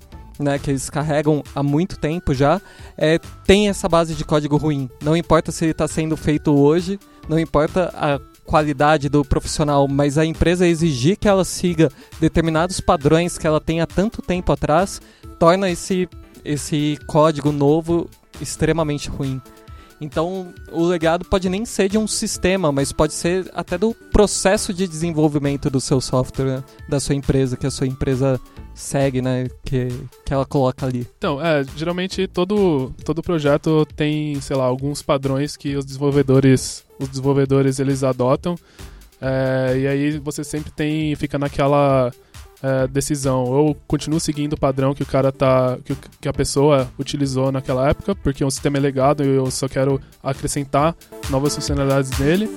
né, 0.42 0.60
que 0.60 0.72
eles 0.72 0.90
carregam 0.90 1.44
há 1.56 1.64
muito 1.64 1.98
tempo 1.98 2.34
já, 2.34 2.62
é, 2.98 3.20
tem 3.46 3.70
essa 3.70 3.88
base 3.88 4.16
de 4.16 4.26
código 4.26 4.58
ruim. 4.58 4.90
Não 5.02 5.16
importa 5.16 5.52
se 5.52 5.66
ele 5.66 5.72
está 5.72 5.88
sendo 5.88 6.18
feito 6.18 6.54
hoje, 6.54 7.00
não 7.28 7.40
importa 7.40 7.92
a 7.96 8.20
qualidade 8.46 9.08
do 9.08 9.24
profissional, 9.24 9.88
mas 9.88 10.18
a 10.18 10.26
empresa 10.26 10.68
exigir 10.68 11.18
que 11.18 11.28
ela 11.28 11.46
siga 11.46 11.90
determinados 12.20 12.80
padrões 12.80 13.38
que 13.38 13.48
ela 13.48 13.62
tem 13.62 13.82
há 13.82 13.88
tanto 13.88 14.22
tempo 14.22 14.52
atrás, 14.52 15.02
torna 15.40 15.70
esse, 15.70 16.10
esse 16.44 16.98
código 17.08 17.52
novo 17.52 18.10
extremamente 18.42 19.10
ruim. 19.10 19.42
Então, 20.02 20.52
o 20.72 20.84
legado 20.84 21.24
pode 21.24 21.48
nem 21.48 21.64
ser 21.64 21.88
de 21.88 21.96
um 21.96 22.08
sistema, 22.08 22.72
mas 22.72 22.92
pode 22.92 23.14
ser 23.14 23.50
até 23.54 23.78
do 23.78 23.94
processo 24.12 24.74
de 24.74 24.88
desenvolvimento 24.88 25.70
do 25.70 25.80
seu 25.80 26.02
software, 26.02 26.64
da 26.90 27.00
sua 27.00 27.14
empresa, 27.14 27.56
que 27.56 27.68
a 27.68 27.72
sua 27.72 27.86
empresa 27.86 28.42
segue, 28.74 29.22
né? 29.22 29.48
Que, 29.64 29.90
que 30.26 30.34
ela 30.34 30.44
coloca 30.44 30.88
ali. 30.88 31.08
Então, 31.20 31.40
é, 31.40 31.64
geralmente 31.78 32.26
todo, 32.26 32.92
todo 33.06 33.22
projeto 33.22 33.86
tem, 33.96 34.42
sei 34.42 34.58
lá, 34.58 34.64
alguns 34.64 35.04
padrões 35.04 35.56
que 35.56 35.76
os 35.76 35.86
desenvolvedores, 35.86 36.84
os 37.00 37.08
desenvolvedores 37.08 37.80
eles 37.80 38.04
adotam. 38.04 38.56
É, 39.22 39.78
e 39.78 39.88
aí 39.88 40.18
você 40.18 40.44
sempre 40.44 40.72
tem, 40.72 41.16
fica 41.16 41.38
naquela 41.38 42.12
é, 42.62 42.88
decisão. 42.88 43.44
Ou 43.44 43.76
continuo 43.88 44.20
seguindo 44.20 44.54
o 44.54 44.60
padrão 44.60 44.94
que 44.94 45.04
o 45.04 45.06
cara 45.06 45.32
tá. 45.32 45.78
Que, 45.84 45.96
que, 46.22 46.30
a 46.30 46.34
pessoa 46.34 46.90
utilizou 46.98 47.52
naquela 47.52 47.90
época, 47.90 48.16
porque 48.16 48.44
o 48.44 48.52
sistema 48.52 48.78
é 48.78 48.82
legado 48.82 49.24
e 49.24 49.28
eu 49.28 49.50
só 49.50 49.68
quero 49.68 50.00
acrescentar 50.24 50.96
novas 51.30 51.56
funcionalidades 51.56 52.18
nele. 52.20 52.50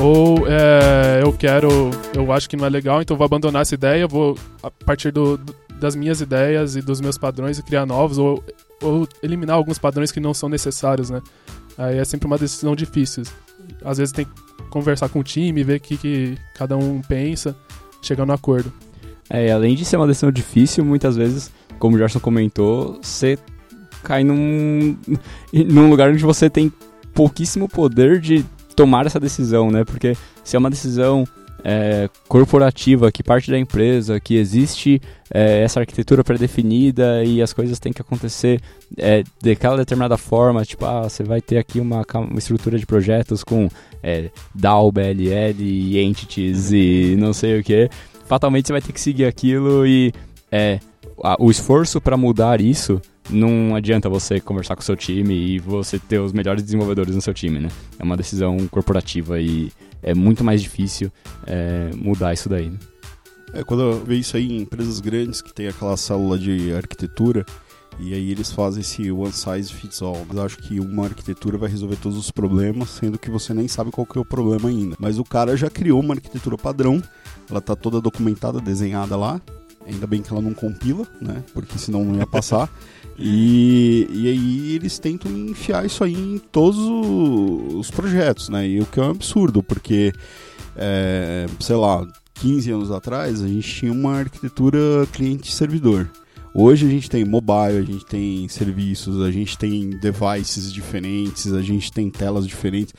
Ou 0.00 0.48
é, 0.48 1.20
eu 1.22 1.32
quero. 1.32 1.68
Eu 2.14 2.32
acho 2.32 2.48
que 2.48 2.56
não 2.56 2.66
é 2.66 2.70
legal, 2.70 3.02
então 3.02 3.16
vou 3.16 3.24
abandonar 3.24 3.62
essa 3.62 3.74
ideia, 3.74 4.06
vou, 4.06 4.36
a 4.62 4.70
partir 4.70 5.10
do, 5.10 5.38
das 5.78 5.94
minhas 5.94 6.20
ideias 6.20 6.76
e 6.76 6.82
dos 6.82 7.00
meus 7.00 7.18
padrões, 7.18 7.58
e 7.58 7.62
criar 7.62 7.84
novos, 7.84 8.18
ou, 8.18 8.42
ou 8.80 9.06
eliminar 9.22 9.56
alguns 9.56 9.78
padrões 9.78 10.10
que 10.10 10.20
não 10.20 10.32
são 10.32 10.48
necessários, 10.48 11.10
né? 11.10 11.20
Aí 11.76 11.98
é 11.98 12.04
sempre 12.04 12.26
uma 12.26 12.38
decisão 12.38 12.74
difícil. 12.74 13.24
Às 13.84 13.98
vezes 13.98 14.12
tem 14.12 14.24
que 14.24 14.32
conversar 14.70 15.08
com 15.08 15.20
o 15.20 15.24
time, 15.24 15.62
ver 15.62 15.76
o 15.76 15.80
que, 15.80 15.96
que 15.96 16.38
cada 16.54 16.76
um 16.76 17.02
pensa, 17.02 17.54
chegar 18.00 18.24
no 18.24 18.32
acordo. 18.32 18.72
É, 19.34 19.50
além 19.50 19.74
de 19.74 19.82
ser 19.86 19.96
uma 19.96 20.06
decisão 20.06 20.30
difícil, 20.30 20.84
muitas 20.84 21.16
vezes, 21.16 21.50
como 21.78 21.96
o 21.96 21.98
Gerson 21.98 22.20
comentou, 22.20 22.98
você 23.00 23.38
cai 24.02 24.22
num, 24.22 24.94
num 25.50 25.88
lugar 25.88 26.10
onde 26.10 26.22
você 26.22 26.50
tem 26.50 26.70
pouquíssimo 27.14 27.66
poder 27.66 28.20
de 28.20 28.44
tomar 28.76 29.06
essa 29.06 29.18
decisão, 29.18 29.70
né? 29.70 29.84
Porque 29.84 30.14
se 30.44 30.54
é 30.54 30.58
uma 30.58 30.68
decisão 30.68 31.26
é, 31.64 32.10
corporativa 32.28 33.10
que 33.10 33.22
parte 33.22 33.50
da 33.50 33.58
empresa, 33.58 34.20
que 34.20 34.36
existe 34.36 35.00
é, 35.32 35.62
essa 35.62 35.80
arquitetura 35.80 36.22
pré-definida 36.22 37.24
e 37.24 37.40
as 37.40 37.54
coisas 37.54 37.78
têm 37.78 37.90
que 37.90 38.02
acontecer 38.02 38.60
é, 38.98 39.24
daquela 39.42 39.78
determinada 39.78 40.18
forma, 40.18 40.62
tipo, 40.62 40.84
ah, 40.84 41.08
você 41.08 41.22
vai 41.22 41.40
ter 41.40 41.56
aqui 41.56 41.80
uma, 41.80 42.04
uma 42.14 42.38
estrutura 42.38 42.78
de 42.78 42.84
projetos 42.84 43.42
com 43.42 43.70
é, 44.02 44.28
DAO, 44.54 44.92
BLL 44.92 45.98
entities 46.02 46.70
e 46.70 47.16
não 47.18 47.32
sei 47.32 47.58
o 47.58 47.64
que 47.64 47.88
fatalmente 48.32 48.68
você 48.68 48.72
vai 48.72 48.80
ter 48.80 48.94
que 48.94 49.00
seguir 49.00 49.26
aquilo 49.26 49.86
e 49.86 50.10
é, 50.50 50.80
a, 51.22 51.36
o 51.38 51.50
esforço 51.50 52.00
para 52.00 52.16
mudar 52.16 52.62
isso 52.62 52.98
não 53.28 53.76
adianta 53.76 54.08
você 54.08 54.40
conversar 54.40 54.74
com 54.74 54.80
o 54.80 54.84
seu 54.84 54.96
time 54.96 55.34
e 55.34 55.58
você 55.58 55.98
ter 55.98 56.18
os 56.18 56.32
melhores 56.32 56.62
desenvolvedores 56.62 57.14
no 57.14 57.20
seu 57.20 57.34
time, 57.34 57.60
né? 57.60 57.68
É 57.98 58.02
uma 58.02 58.16
decisão 58.16 58.56
corporativa 58.68 59.38
e 59.38 59.70
é 60.02 60.14
muito 60.14 60.42
mais 60.42 60.62
difícil 60.62 61.12
é, 61.46 61.90
mudar 61.94 62.32
isso 62.32 62.48
daí. 62.48 62.70
Né? 62.70 62.78
É, 63.52 63.62
quando 63.62 63.82
eu 63.82 64.02
vejo 64.02 64.20
isso 64.22 64.36
aí 64.38 64.50
em 64.50 64.62
empresas 64.62 64.98
grandes 64.98 65.42
que 65.42 65.52
tem 65.52 65.68
aquela 65.68 65.96
célula 65.98 66.38
de 66.38 66.72
arquitetura, 66.72 67.44
e 68.00 68.14
aí 68.14 68.30
eles 68.30 68.50
fazem 68.50 68.80
esse 68.80 69.12
one 69.12 69.30
size 69.30 69.70
fits 69.70 70.00
all. 70.00 70.24
Mas 70.26 70.38
acho 70.38 70.56
que 70.56 70.80
uma 70.80 71.04
arquitetura 71.04 71.58
vai 71.58 71.68
resolver 71.68 71.96
todos 71.96 72.16
os 72.16 72.30
problemas, 72.30 72.88
sendo 72.88 73.18
que 73.18 73.30
você 73.30 73.52
nem 73.52 73.68
sabe 73.68 73.90
qual 73.90 74.06
que 74.06 74.16
é 74.16 74.20
o 74.20 74.24
problema 74.24 74.70
ainda. 74.70 74.96
Mas 74.98 75.18
o 75.18 75.24
cara 75.24 75.54
já 75.54 75.68
criou 75.68 76.00
uma 76.00 76.14
arquitetura 76.14 76.56
padrão 76.56 77.02
ela 77.50 77.60
tá 77.60 77.76
toda 77.76 78.00
documentada, 78.00 78.60
desenhada 78.60 79.16
lá. 79.16 79.40
Ainda 79.86 80.06
bem 80.06 80.22
que 80.22 80.32
ela 80.32 80.40
não 80.40 80.54
compila, 80.54 81.06
né? 81.20 81.42
Porque 81.52 81.76
senão 81.78 82.04
não 82.04 82.16
ia 82.16 82.26
passar. 82.26 82.70
E, 83.18 84.08
e 84.10 84.26
aí 84.26 84.74
eles 84.74 84.98
tentam 84.98 85.30
enfiar 85.30 85.84
isso 85.84 86.02
aí 86.02 86.14
em 86.14 86.38
todos 86.38 86.78
os 86.78 87.90
projetos, 87.90 88.48
né? 88.48 88.66
E 88.66 88.80
o 88.80 88.86
que 88.86 88.98
é 88.98 89.02
um 89.02 89.10
absurdo, 89.10 89.62
porque, 89.62 90.14
é, 90.74 91.46
sei 91.60 91.76
lá, 91.76 92.06
15 92.34 92.70
anos 92.70 92.90
atrás 92.90 93.42
a 93.42 93.46
gente 93.46 93.68
tinha 93.68 93.92
uma 93.92 94.16
arquitetura 94.16 95.06
cliente-servidor. 95.12 96.08
Hoje 96.54 96.86
a 96.86 96.88
gente 96.88 97.08
tem 97.08 97.22
mobile, 97.22 97.78
a 97.78 97.82
gente 97.82 98.04
tem 98.06 98.48
serviços, 98.48 99.22
a 99.22 99.30
gente 99.30 99.58
tem 99.58 99.90
devices 99.90 100.72
diferentes, 100.72 101.52
a 101.52 101.60
gente 101.60 101.92
tem 101.92 102.10
telas 102.10 102.46
diferentes 102.46 102.94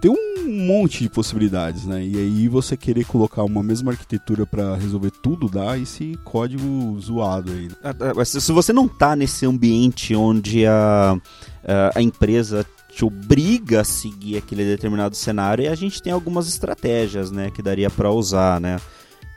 tem 0.00 0.10
um 0.10 0.35
monte 0.46 1.02
de 1.02 1.08
possibilidades, 1.08 1.84
né? 1.84 2.04
E 2.04 2.16
aí 2.16 2.48
você 2.48 2.76
querer 2.76 3.04
colocar 3.04 3.42
uma 3.44 3.62
mesma 3.62 3.92
arquitetura 3.92 4.46
para 4.46 4.74
resolver 4.76 5.10
tudo 5.22 5.48
dá 5.48 5.76
esse 5.78 6.18
código 6.24 6.98
zoado 7.00 7.52
aí. 7.52 7.68
Ah, 7.82 7.94
ah, 8.20 8.24
se 8.24 8.52
você 8.52 8.72
não 8.72 8.88
tá 8.88 9.16
nesse 9.16 9.46
ambiente 9.46 10.14
onde 10.14 10.66
a, 10.66 11.16
a 11.94 12.02
empresa 12.02 12.64
te 12.90 13.04
obriga 13.04 13.82
a 13.82 13.84
seguir 13.84 14.38
aquele 14.38 14.64
determinado 14.64 15.14
cenário, 15.14 15.70
a 15.70 15.74
gente 15.74 16.02
tem 16.02 16.12
algumas 16.12 16.48
estratégias, 16.48 17.30
né, 17.30 17.50
que 17.50 17.60
daria 17.60 17.90
para 17.90 18.10
usar, 18.10 18.58
né? 18.60 18.78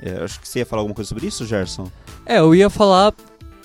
É, 0.01 0.23
acho 0.23 0.39
que 0.39 0.47
você 0.47 0.59
ia 0.59 0.65
falar 0.65 0.81
alguma 0.81 0.95
coisa 0.95 1.09
sobre 1.09 1.27
isso, 1.27 1.45
Gerson? 1.45 1.91
É, 2.25 2.39
eu 2.39 2.55
ia 2.55 2.69
falar 2.69 3.13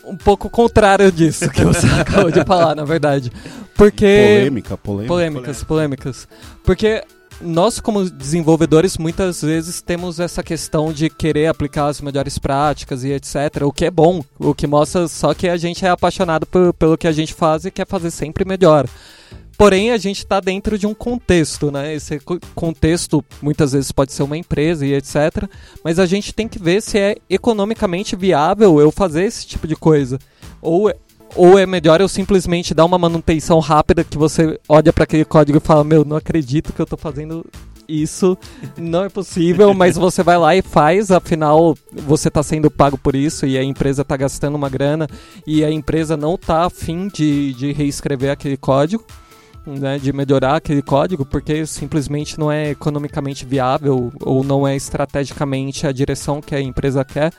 um 0.05 0.17
pouco 0.17 0.51
contrário 0.51 1.11
disso 1.13 1.49
que 1.49 1.65
você 1.65 1.87
acabou 1.95 2.31
de 2.31 2.45
falar, 2.45 2.75
na 2.75 2.85
verdade. 2.85 3.31
Porque. 3.77 4.39
Polêmica, 4.39 4.77
polêmica. 4.77 5.09
Polêmicas, 5.15 5.65
polêmicas. 5.65 6.29
Porque 6.65 7.05
nós, 7.41 7.81
como 7.81 8.09
desenvolvedores, 8.09 8.97
muitas 8.97 9.43
vezes 9.43 9.83
temos 9.83 10.21
essa 10.21 10.43
questão 10.43 10.93
de 10.93 11.11
querer 11.11 11.47
aplicar 11.47 11.87
as 11.87 12.01
melhores 12.01 12.39
práticas 12.39 13.05
e 13.05 13.13
etc. 13.13 13.63
O 13.63 13.73
que 13.73 13.85
é 13.85 13.91
bom, 13.91 14.23
o 14.39 14.55
que 14.55 14.67
mostra 14.67 15.09
só 15.09 15.35
que 15.35 15.49
a 15.49 15.57
gente 15.57 15.85
é 15.85 15.89
apaixonado 15.89 16.47
por, 16.47 16.73
pelo 16.75 16.99
que 16.99 17.07
a 17.07 17.13
gente 17.13 17.35
faz 17.35 17.65
e 17.65 17.71
quer 17.71 17.87
fazer 17.87 18.11
sempre 18.11 18.45
melhor. 18.45 18.87
Porém, 19.57 19.93
a 19.93 19.97
gente 19.97 20.19
está 20.19 20.41
dentro 20.41 20.77
de 20.77 20.87
um 20.87 20.95
contexto, 20.95 21.71
né? 21.71 21.95
Esse 21.95 22.21
contexto 22.55 23.25
muitas 23.41 23.73
vezes 23.73 23.93
pode 23.93 24.13
ser 24.13 24.25
uma 24.25 24.37
empresa 24.37 24.85
e 24.85 24.93
etc. 24.93 25.49
Mas 25.83 25.99
a 25.99 26.07
gente 26.07 26.35
tem 26.35 26.49
que 26.49 26.59
ver 26.59 26.83
se 26.83 26.99
é 26.99 27.17
economicamente 27.31 28.17
viável 28.17 28.81
eu 28.81 28.91
fazer 28.91 29.25
esse 29.25 29.47
tipo 29.47 29.67
de 29.69 29.77
coisa. 29.77 30.19
Ou, 30.61 30.93
ou 31.35 31.59
é 31.59 31.67
melhor 31.67 32.01
eu 32.01 32.09
simplesmente 32.09 32.75
dar 32.75 32.85
uma 32.85 32.99
manutenção 32.99 33.59
rápida 33.59 34.05
que 34.05 34.19
você 34.19 34.59
olha 34.69 34.93
para 34.93 35.05
aquele 35.05 35.25
código 35.25 35.59
e 35.59 35.61
fala: 35.61 35.85
Meu, 35.85 36.05
não 36.05 36.17
acredito 36.17 36.73
que 36.73 36.81
eu 36.81 36.85
estou 36.85 36.99
fazendo 36.99 37.45
isso, 37.89 38.37
não 38.77 39.05
é 39.05 39.09
possível, 39.09 39.73
mas 39.75 39.97
você 39.97 40.23
vai 40.23 40.39
lá 40.39 40.57
e 40.57 40.63
faz, 40.63 41.11
afinal 41.11 41.77
você 41.93 42.29
está 42.29 42.43
sendo 42.43 42.71
pago 42.71 42.97
por 42.97 43.15
isso 43.15 43.47
e 43.47 43.59
a 43.59 43.63
empresa 43.63 44.03
está 44.03 44.17
gastando 44.17 44.55
uma 44.55 44.69
grana 44.69 45.07
e 45.47 45.65
a 45.65 45.71
empresa 45.71 46.17
não 46.17 46.35
está 46.35 46.65
afim 46.65 47.09
de, 47.09 47.53
de 47.55 47.73
reescrever 47.73 48.31
aquele 48.31 48.57
código 48.57 49.05
né, 49.67 49.99
de 49.99 50.13
melhorar 50.13 50.57
aquele 50.57 50.83
código 50.83 51.25
porque 51.25 51.67
simplesmente 51.67 52.39
não 52.39 52.51
é 52.51 52.71
economicamente 52.71 53.45
viável 53.45 54.13
ou 54.21 54.45
não 54.45 54.67
é 54.67 54.77
estrategicamente 54.77 55.87
a 55.87 55.93
direção 55.93 56.41
que 56.41 56.55
a 56.55 56.61
empresa 56.61 57.05
quer. 57.05 57.33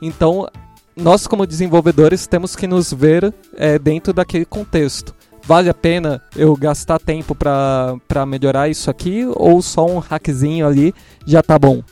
Então, 0.00 0.48
nós 0.96 1.26
como 1.26 1.46
desenvolvedores 1.46 2.26
temos 2.26 2.56
que 2.56 2.66
nos 2.66 2.92
ver 2.92 3.32
é, 3.54 3.78
dentro 3.78 4.12
daquele 4.12 4.44
contexto. 4.44 5.14
Vale 5.44 5.68
a 5.68 5.74
pena 5.74 6.20
eu 6.34 6.56
gastar 6.56 6.98
tempo 6.98 7.34
para 7.34 8.26
melhorar 8.26 8.68
isso 8.68 8.90
aqui 8.90 9.24
ou 9.34 9.62
só 9.62 9.86
um 9.86 9.98
hackzinho 9.98 10.66
ali 10.66 10.92
já 11.24 11.42
tá 11.42 11.58
bom? 11.58 11.82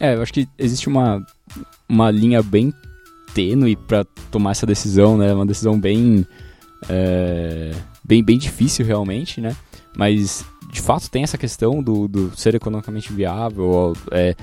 É, 0.00 0.14
eu 0.14 0.22
acho 0.22 0.32
que 0.32 0.48
existe 0.58 0.88
uma, 0.88 1.24
uma 1.88 2.10
linha 2.10 2.42
bem 2.42 2.72
tênue 3.34 3.76
para 3.76 4.04
tomar 4.30 4.52
essa 4.52 4.64
decisão, 4.64 5.18
né? 5.18 5.34
Uma 5.34 5.44
decisão 5.44 5.78
bem 5.78 6.26
é, 6.88 7.72
bem, 8.04 8.22
bem 8.22 8.38
difícil 8.38 8.86
realmente, 8.86 9.40
né? 9.40 9.54
Mas 9.96 10.44
de 10.74 10.80
fato 10.80 11.08
tem 11.08 11.22
essa 11.22 11.38
questão 11.38 11.80
do, 11.80 12.08
do 12.08 12.36
ser 12.36 12.52
economicamente 12.56 13.12
viável, 13.12 13.92
é, 14.10 14.34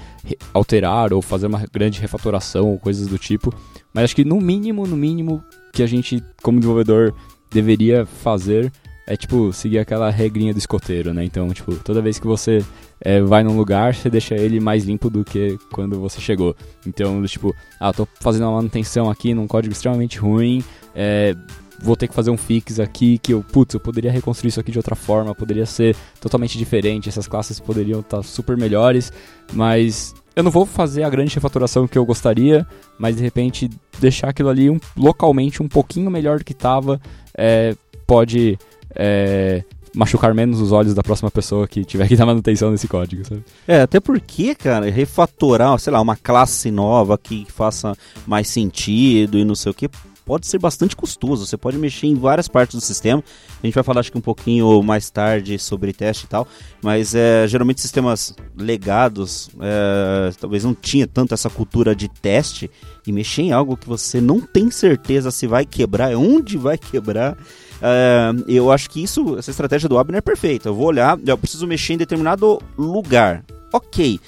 alterar 0.53 1.11
ou 1.11 1.21
fazer 1.21 1.47
uma 1.47 1.65
grande 1.69 1.99
refatoração 1.99 2.69
ou 2.71 2.79
coisas 2.79 3.05
do 3.05 3.17
tipo. 3.17 3.53
Mas 3.93 4.05
acho 4.05 4.15
que 4.15 4.23
no 4.23 4.39
mínimo, 4.39 4.87
no 4.87 4.95
mínimo, 4.95 5.43
que 5.73 5.83
a 5.83 5.85
gente, 5.85 6.23
como 6.41 6.57
desenvolvedor, 6.57 7.13
deveria 7.51 8.05
fazer 8.05 8.71
é 9.05 9.17
tipo 9.17 9.51
seguir 9.51 9.79
aquela 9.79 10.09
regrinha 10.09 10.53
do 10.53 10.57
escoteiro, 10.57 11.13
né? 11.13 11.25
Então, 11.25 11.49
tipo, 11.49 11.75
toda 11.75 12.01
vez 12.01 12.17
que 12.17 12.25
você 12.25 12.63
é, 13.01 13.19
vai 13.19 13.43
num 13.43 13.57
lugar, 13.57 13.93
você 13.93 14.09
deixa 14.09 14.35
ele 14.35 14.61
mais 14.61 14.85
limpo 14.85 15.09
do 15.09 15.25
que 15.25 15.57
quando 15.69 15.99
você 15.99 16.21
chegou. 16.21 16.55
Então, 16.87 17.21
tipo, 17.25 17.53
ah, 17.77 17.91
tô 17.91 18.07
fazendo 18.21 18.43
uma 18.43 18.53
manutenção 18.53 19.09
aqui 19.09 19.33
num 19.33 19.47
código 19.47 19.73
extremamente 19.73 20.17
ruim, 20.17 20.63
é, 20.95 21.35
vou 21.81 21.95
ter 21.95 22.07
que 22.07 22.13
fazer 22.13 22.29
um 22.29 22.37
fix 22.37 22.79
aqui, 22.79 23.17
que 23.17 23.33
eu, 23.33 23.43
putz, 23.43 23.73
eu 23.73 23.79
poderia 23.79 24.11
reconstruir 24.11 24.49
isso 24.49 24.59
aqui 24.59 24.71
de 24.71 24.77
outra 24.77 24.95
forma, 24.95 25.33
poderia 25.33 25.65
ser 25.65 25.95
totalmente 26.19 26.57
diferente, 26.57 27.09
essas 27.09 27.27
classes 27.27 27.59
poderiam 27.59 28.01
estar 28.01 28.17
tá 28.17 28.23
super 28.23 28.55
melhores, 28.55 29.11
mas 29.53 30.13
eu 30.35 30.43
não 30.43 30.51
vou 30.51 30.65
fazer 30.65 31.03
a 31.03 31.09
grande 31.09 31.33
refatoração 31.35 31.87
que 31.87 31.97
eu 31.97 32.05
gostaria, 32.05 32.65
mas 32.97 33.15
de 33.15 33.23
repente 33.23 33.69
deixar 33.99 34.29
aquilo 34.29 34.49
ali 34.49 34.69
um, 34.69 34.79
localmente 34.95 35.61
um 35.61 35.67
pouquinho 35.67 36.09
melhor 36.09 36.39
do 36.39 36.45
que 36.45 36.53
estava, 36.53 37.01
é, 37.37 37.75
pode 38.05 38.57
é, 38.95 39.63
machucar 39.93 40.33
menos 40.33 40.61
os 40.61 40.71
olhos 40.71 40.93
da 40.93 41.03
próxima 41.03 41.29
pessoa 41.29 41.67
que 41.67 41.83
tiver 41.83 42.07
que 42.07 42.15
dar 42.15 42.25
manutenção 42.25 42.71
nesse 42.71 42.87
código, 42.87 43.25
sabe? 43.25 43.43
É, 43.67 43.81
até 43.81 43.99
porque, 43.99 44.55
cara, 44.55 44.89
refatorar, 44.89 45.77
sei 45.79 45.91
lá, 45.91 45.99
uma 45.99 46.15
classe 46.15 46.71
nova 46.71 47.17
que 47.17 47.45
faça 47.49 47.95
mais 48.25 48.47
sentido 48.47 49.37
e 49.37 49.43
não 49.43 49.55
sei 49.55 49.71
o 49.71 49.75
que, 49.75 49.89
pode 50.25 50.47
ser 50.47 50.59
bastante 50.59 50.95
custoso. 50.95 51.45
Você 51.45 51.57
pode 51.57 51.77
mexer 51.77 52.07
em 52.07 52.15
várias 52.15 52.47
partes 52.47 52.75
do 52.75 52.81
sistema. 52.81 53.23
A 53.61 53.65
gente 53.65 53.73
vai 53.73 53.83
falar 53.83 53.99
acho 53.99 54.11
que 54.11 54.17
um 54.17 54.21
pouquinho 54.21 54.81
mais 54.83 55.09
tarde 55.09 55.57
sobre 55.59 55.93
teste 55.93 56.25
e 56.25 56.27
tal. 56.27 56.47
Mas 56.81 57.13
é, 57.15 57.47
geralmente 57.47 57.81
sistemas 57.81 58.35
legados 58.57 59.49
é, 59.59 60.31
talvez 60.39 60.63
não 60.63 60.73
tinha 60.73 61.07
tanto 61.07 61.33
essa 61.33 61.49
cultura 61.49 61.95
de 61.95 62.07
teste 62.07 62.69
e 63.05 63.11
mexer 63.11 63.43
em 63.43 63.51
algo 63.51 63.75
que 63.77 63.87
você 63.87 64.21
não 64.21 64.39
tem 64.39 64.69
certeza 64.69 65.31
se 65.31 65.47
vai 65.47 65.65
quebrar, 65.65 66.15
onde 66.15 66.57
vai 66.57 66.77
quebrar. 66.77 67.37
É, 67.81 68.31
eu 68.47 68.71
acho 68.71 68.89
que 68.89 69.01
isso, 69.01 69.37
essa 69.37 69.51
estratégia 69.51 69.89
do 69.89 69.97
Abner 69.97 70.19
é 70.19 70.21
perfeita. 70.21 70.69
Eu 70.69 70.75
vou 70.75 70.87
olhar, 70.87 71.19
eu 71.25 71.37
preciso 71.37 71.65
mexer 71.65 71.93
em 71.93 71.97
determinado 71.97 72.61
lugar. 72.77 73.43
Ok. 73.73 74.19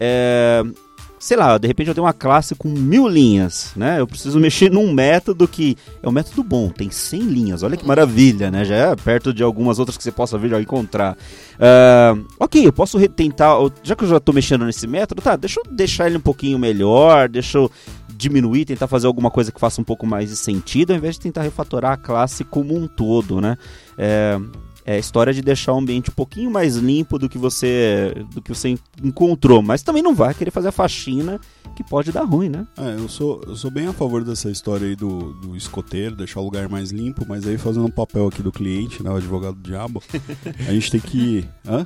É, 0.00 0.62
sei 1.18 1.36
lá, 1.36 1.58
de 1.58 1.66
repente 1.66 1.88
eu 1.88 1.94
tenho 1.94 2.06
uma 2.06 2.12
classe 2.12 2.54
com 2.54 2.68
mil 2.68 3.08
linhas, 3.08 3.72
né? 3.76 4.00
Eu 4.00 4.06
preciso 4.06 4.38
mexer 4.38 4.70
num 4.70 4.92
método 4.92 5.48
que 5.48 5.76
é 6.02 6.08
um 6.08 6.12
método 6.12 6.42
bom, 6.42 6.70
tem 6.70 6.90
100 6.90 7.20
linhas, 7.20 7.62
olha 7.62 7.76
que 7.76 7.86
maravilha, 7.86 8.50
né? 8.50 8.64
Já 8.64 8.74
é 8.74 8.96
perto 8.96 9.32
de 9.32 9.42
algumas 9.42 9.78
outras 9.78 9.96
que 9.96 10.02
você 10.02 10.12
possa 10.12 10.38
vir 10.38 10.50
já 10.50 10.60
encontrar. 10.60 11.16
Uh, 11.54 12.24
ok, 12.38 12.66
eu 12.66 12.72
posso 12.72 12.98
tentar, 13.08 13.56
já 13.82 13.96
que 13.96 14.04
eu 14.04 14.08
já 14.08 14.18
estou 14.18 14.34
mexendo 14.34 14.64
nesse 14.64 14.86
método, 14.86 15.20
tá, 15.20 15.36
deixa 15.36 15.60
eu 15.60 15.64
deixar 15.72 16.06
ele 16.06 16.18
um 16.18 16.20
pouquinho 16.20 16.58
melhor, 16.58 17.28
deixa 17.28 17.58
eu 17.58 17.70
diminuir, 18.18 18.64
tentar 18.64 18.88
fazer 18.88 19.06
alguma 19.06 19.30
coisa 19.30 19.52
que 19.52 19.60
faça 19.60 19.80
um 19.80 19.84
pouco 19.84 20.04
mais 20.06 20.28
de 20.28 20.36
sentido, 20.36 20.90
ao 20.90 20.96
invés 20.96 21.14
de 21.14 21.20
tentar 21.20 21.42
refatorar 21.42 21.92
a 21.92 21.96
classe 21.96 22.44
como 22.44 22.76
um 22.76 22.88
todo, 22.88 23.40
né? 23.40 23.56
É, 23.96 24.38
é 24.88 24.94
a 24.94 24.98
história 24.98 25.34
de 25.34 25.42
deixar 25.42 25.74
o 25.74 25.78
ambiente 25.78 26.08
um 26.08 26.14
pouquinho 26.14 26.50
mais 26.50 26.76
limpo 26.76 27.18
do 27.18 27.28
que 27.28 27.36
você 27.36 28.14
do 28.32 28.40
que 28.40 28.48
você 28.48 28.74
encontrou, 29.04 29.62
mas 29.62 29.82
também 29.82 30.02
não 30.02 30.14
vai 30.14 30.32
querer 30.32 30.50
fazer 30.50 30.68
a 30.68 30.72
faxina 30.72 31.38
que 31.76 31.84
pode 31.84 32.10
dar 32.10 32.24
ruim, 32.24 32.48
né? 32.48 32.66
É, 32.78 32.94
eu 32.94 33.06
sou, 33.06 33.42
eu 33.46 33.54
sou 33.54 33.70
bem 33.70 33.86
a 33.86 33.92
favor 33.92 34.24
dessa 34.24 34.50
história 34.50 34.88
aí 34.88 34.96
do, 34.96 35.34
do 35.34 35.54
escoteiro, 35.54 36.16
deixar 36.16 36.40
o 36.40 36.44
lugar 36.44 36.70
mais 36.70 36.90
limpo, 36.90 37.26
mas 37.28 37.46
aí 37.46 37.58
fazendo 37.58 37.84
um 37.84 37.90
papel 37.90 38.28
aqui 38.28 38.42
do 38.42 38.50
cliente, 38.50 39.02
né, 39.02 39.10
o 39.10 39.16
advogado 39.16 39.56
do 39.56 39.62
diabo, 39.62 40.02
a 40.66 40.72
gente 40.72 40.90
tem 40.90 41.00
que... 41.00 41.44
Hã? 41.68 41.84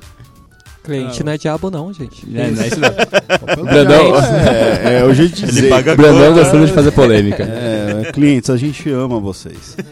Cliente 0.83 1.21
ah, 1.21 1.25
não 1.25 1.31
é 1.31 1.37
diabo 1.37 1.71
não, 1.71 1.93
gente. 1.93 2.25
É, 2.35 2.51
não 2.51 2.61
é 2.61 2.67
isso 2.67 2.79
não. 2.79 2.89
Brandão, 3.63 4.17
é, 4.17 4.99
é, 4.99 5.05
o 5.05 5.13
jeito 5.13 5.33
de 5.35 5.45
dizer. 5.45 5.69
Brandão 5.95 6.33
gostando 6.33 6.65
de 6.65 6.73
fazer 6.73 6.91
polêmica. 6.91 7.43
É, 7.43 8.11
clientes, 8.11 8.49
a 8.49 8.57
gente 8.57 8.89
ama 8.89 9.19
vocês. 9.19 9.77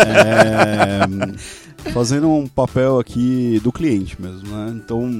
É, 0.00 1.06
fazendo 1.92 2.28
um 2.30 2.46
papel 2.46 2.98
aqui 2.98 3.60
do 3.62 3.72
cliente 3.72 4.20
mesmo, 4.20 4.48
né? 4.48 4.72
Então 4.74 5.10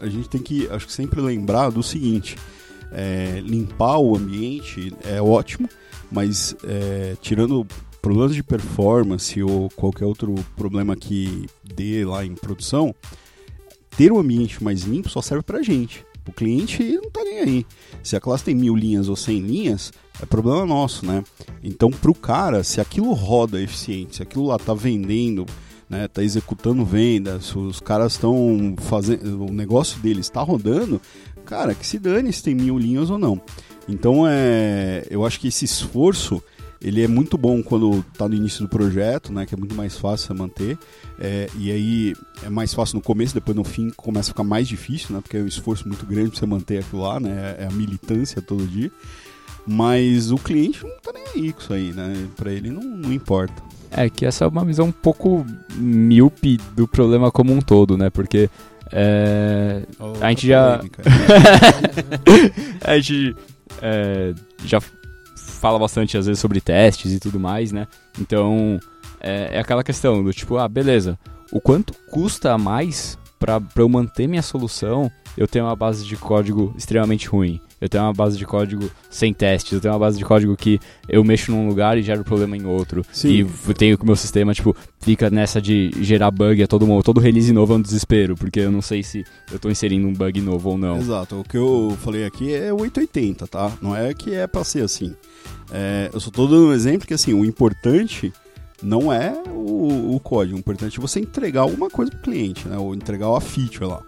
a 0.00 0.08
gente 0.08 0.28
tem 0.28 0.42
que, 0.42 0.68
acho 0.68 0.86
que 0.86 0.92
sempre 0.92 1.20
lembrar 1.20 1.70
do 1.70 1.82
seguinte: 1.82 2.36
é, 2.92 3.40
limpar 3.44 3.98
o 3.98 4.16
ambiente 4.16 4.92
é 5.04 5.20
ótimo, 5.20 5.68
mas 6.10 6.56
é, 6.64 7.16
tirando 7.20 7.66
problemas 8.00 8.34
de 8.34 8.42
performance 8.42 9.42
ou 9.42 9.68
qualquer 9.70 10.04
outro 10.04 10.34
problema 10.56 10.94
que 10.94 11.46
dê 11.64 12.04
lá 12.04 12.24
em 12.24 12.34
produção, 12.34 12.94
ter 13.96 14.12
um 14.12 14.18
ambiente 14.18 14.62
mais 14.62 14.82
limpo 14.82 15.08
só 15.08 15.20
serve 15.20 15.42
pra 15.42 15.62
gente. 15.62 16.04
O 16.28 16.32
cliente 16.32 16.82
não 16.82 17.10
tá 17.10 17.22
nem 17.22 17.38
aí. 17.38 17.66
Se 18.02 18.16
a 18.16 18.20
classe 18.20 18.44
tem 18.44 18.54
mil 18.54 18.74
linhas 18.74 19.08
ou 19.08 19.14
cem 19.14 19.40
linhas, 19.40 19.92
é 20.20 20.26
problema 20.26 20.66
nosso, 20.66 21.06
né? 21.06 21.22
Então, 21.62 21.90
pro 21.90 22.14
cara, 22.14 22.64
se 22.64 22.80
aquilo 22.80 23.12
roda 23.12 23.60
eficiente, 23.60 24.16
se 24.16 24.22
aquilo 24.22 24.46
lá 24.46 24.58
tá 24.58 24.74
vendendo 24.74 25.46
né, 25.88 26.08
tá 26.08 26.22
executando 26.22 26.84
vendas, 26.84 27.54
os 27.54 27.80
caras 27.80 28.12
estão 28.12 28.74
fazendo, 28.78 29.46
o 29.46 29.52
negócio 29.52 30.00
deles 30.00 30.26
está 30.26 30.40
rodando, 30.42 31.00
cara, 31.44 31.74
que 31.74 31.86
se 31.86 31.98
dane 31.98 32.32
se 32.32 32.42
tem 32.42 32.54
mil 32.54 32.78
linhas 32.78 33.10
ou 33.10 33.18
não. 33.18 33.40
Então 33.88 34.26
é, 34.26 35.06
eu 35.10 35.24
acho 35.24 35.38
que 35.38 35.48
esse 35.48 35.64
esforço 35.64 36.42
ele 36.80 37.02
é 37.02 37.08
muito 37.08 37.38
bom 37.38 37.62
quando 37.62 38.04
está 38.12 38.28
no 38.28 38.34
início 38.34 38.62
do 38.62 38.68
projeto, 38.68 39.32
né, 39.32 39.46
que 39.46 39.54
é 39.54 39.58
muito 39.58 39.74
mais 39.74 39.96
fácil 39.96 40.34
manter. 40.34 40.76
É, 41.18 41.48
e 41.58 41.70
aí 41.70 42.14
é 42.42 42.50
mais 42.50 42.74
fácil 42.74 42.96
no 42.96 43.02
começo, 43.02 43.32
depois 43.32 43.56
no 43.56 43.64
fim 43.64 43.90
começa 43.96 44.30
a 44.30 44.32
ficar 44.32 44.44
mais 44.44 44.68
difícil, 44.68 45.14
né, 45.14 45.20
porque 45.20 45.36
é 45.36 45.40
um 45.40 45.46
esforço 45.46 45.88
muito 45.88 46.04
grande 46.04 46.30
para 46.30 46.38
você 46.38 46.46
manter 46.46 46.78
aquilo 46.78 47.02
lá, 47.02 47.18
né, 47.18 47.56
é 47.58 47.66
a 47.66 47.70
militância 47.70 48.42
todo 48.42 48.66
dia. 48.66 48.90
Mas 49.66 50.30
o 50.30 50.36
cliente 50.36 50.84
não 50.84 50.96
está 50.96 51.12
nem 51.12 51.24
aí 51.34 51.52
com 51.52 51.60
isso 51.60 51.72
aí, 51.72 51.92
né? 51.92 52.28
Para 52.36 52.52
ele 52.52 52.70
não, 52.70 52.82
não 52.82 53.12
importa. 53.12 53.60
É 53.90 54.10
que 54.10 54.26
essa 54.26 54.44
é 54.44 54.48
uma 54.48 54.64
visão 54.64 54.86
um 54.86 54.92
pouco 54.92 55.44
míope 55.76 56.58
do 56.74 56.86
problema 56.86 57.30
como 57.30 57.52
um 57.52 57.60
todo, 57.60 57.96
né? 57.96 58.10
Porque 58.10 58.50
é, 58.92 59.82
oh, 59.98 60.12
a 60.20 60.28
gente 60.30 60.46
já. 60.46 60.80
a 62.82 62.96
gente 62.96 63.34
é, 63.82 64.34
já 64.64 64.80
fala 65.36 65.78
bastante 65.78 66.16
às 66.16 66.26
vezes 66.26 66.40
sobre 66.40 66.60
testes 66.60 67.12
e 67.12 67.18
tudo 67.18 67.40
mais, 67.40 67.72
né? 67.72 67.86
Então 68.20 68.78
é, 69.20 69.50
é 69.52 69.58
aquela 69.58 69.82
questão 69.82 70.22
do 70.22 70.32
tipo, 70.32 70.56
ah, 70.56 70.68
beleza, 70.68 71.18
o 71.52 71.60
quanto 71.60 71.94
custa 72.10 72.52
a 72.52 72.58
mais 72.58 73.18
para 73.38 73.60
eu 73.76 73.88
manter 73.88 74.26
minha 74.26 74.42
solução 74.42 75.10
eu 75.36 75.46
tenho 75.46 75.66
uma 75.66 75.76
base 75.76 76.04
de 76.04 76.16
código 76.16 76.74
extremamente 76.76 77.28
ruim. 77.28 77.60
Eu 77.80 77.88
tenho 77.88 78.04
uma 78.04 78.12
base 78.12 78.38
de 78.38 78.46
código 78.46 78.90
sem 79.10 79.34
testes, 79.34 79.72
eu 79.72 79.80
tenho 79.80 79.92
uma 79.92 80.00
base 80.00 80.16
de 80.16 80.24
código 80.24 80.56
que 80.56 80.80
eu 81.08 81.22
mexo 81.22 81.50
num 81.50 81.68
lugar 81.68 81.98
e 81.98 82.02
gero 82.02 82.24
problema 82.24 82.56
em 82.56 82.64
outro. 82.64 83.04
Sim. 83.12 83.28
E 83.28 83.40
eu 83.40 83.74
tenho 83.74 83.98
que 83.98 84.04
o 84.04 84.06
meu 84.06 84.16
sistema, 84.16 84.54
tipo, 84.54 84.74
fica 85.00 85.28
nessa 85.28 85.60
de 85.60 85.90
gerar 86.00 86.30
bug 86.30 86.62
a 86.62 86.66
todo 86.66 86.86
mundo. 86.86 87.02
Todo 87.02 87.20
release 87.20 87.52
novo 87.52 87.74
é 87.74 87.76
um 87.76 87.80
desespero, 87.82 88.34
porque 88.34 88.60
eu 88.60 88.70
não 88.70 88.80
sei 88.80 89.02
se 89.02 89.24
eu 89.52 89.58
tô 89.58 89.68
inserindo 89.68 90.08
um 90.08 90.12
bug 90.12 90.40
novo 90.40 90.70
ou 90.70 90.78
não. 90.78 90.98
Exato. 90.98 91.40
O 91.40 91.44
que 91.44 91.56
eu 91.56 91.96
falei 92.00 92.24
aqui 92.24 92.54
é 92.54 92.72
880, 92.72 93.46
tá? 93.46 93.70
Não 93.82 93.94
é 93.94 94.14
que 94.14 94.34
é 94.34 94.46
pra 94.46 94.64
ser 94.64 94.82
assim. 94.82 95.14
É, 95.70 96.10
eu 96.12 96.20
só 96.20 96.30
tô 96.30 96.46
dando 96.46 96.68
um 96.68 96.72
exemplo 96.72 97.06
que, 97.06 97.14
assim, 97.14 97.34
o 97.34 97.44
importante 97.44 98.32
não 98.82 99.12
é 99.12 99.32
o, 99.48 100.14
o, 100.14 100.20
código. 100.20 100.56
O 100.56 100.60
importante 100.60 100.98
é 100.98 101.00
você 101.00 101.20
entregar 101.20 101.62
alguma 101.62 101.90
coisa 101.90 102.10
pro 102.10 102.20
cliente, 102.20 102.66
né? 102.68 102.78
Ou 102.78 102.94
entregar 102.94 103.28
uma 103.28 103.40
feature 103.40 103.84
lá. 103.84 104.02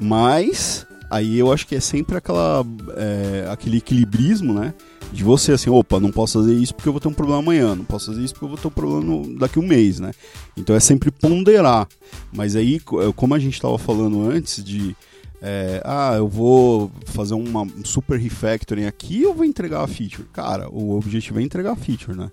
Mas 0.00 0.86
aí 1.10 1.38
eu 1.38 1.52
acho 1.52 1.66
que 1.66 1.74
é 1.74 1.80
sempre 1.80 2.16
aquela, 2.16 2.64
é, 2.96 3.48
aquele 3.50 3.78
equilibrismo, 3.78 4.54
né? 4.54 4.72
De 5.12 5.24
você 5.24 5.52
assim, 5.52 5.68
opa, 5.68 5.98
não 5.98 6.12
posso 6.12 6.38
fazer 6.38 6.54
isso 6.54 6.74
porque 6.74 6.88
eu 6.88 6.92
vou 6.92 7.00
ter 7.00 7.08
um 7.08 7.12
problema 7.12 7.40
amanhã, 7.40 7.74
não 7.74 7.84
posso 7.84 8.06
fazer 8.06 8.22
isso 8.22 8.32
porque 8.34 8.44
eu 8.44 8.50
vou 8.50 8.58
ter 8.58 8.68
um 8.68 8.70
problema 8.70 9.38
daqui 9.38 9.58
a 9.58 9.62
um 9.62 9.66
mês, 9.66 9.98
né? 9.98 10.12
Então 10.56 10.74
é 10.76 10.80
sempre 10.80 11.10
ponderar. 11.10 11.88
Mas 12.32 12.54
aí, 12.54 12.80
como 13.16 13.34
a 13.34 13.38
gente 13.38 13.54
estava 13.54 13.76
falando 13.76 14.30
antes 14.30 14.62
de 14.62 14.96
é, 15.42 15.80
ah, 15.84 16.14
eu 16.16 16.28
vou 16.28 16.92
fazer 17.06 17.34
uma 17.34 17.62
um 17.62 17.84
super 17.84 18.18
refactoring 18.18 18.84
aqui 18.84 19.24
ou 19.24 19.34
vou 19.34 19.44
entregar 19.44 19.82
a 19.82 19.86
feature? 19.86 20.28
Cara, 20.32 20.68
o 20.70 20.96
objetivo 20.96 21.40
é 21.40 21.42
entregar 21.42 21.72
a 21.72 21.76
feature, 21.76 22.16
né? 22.16 22.30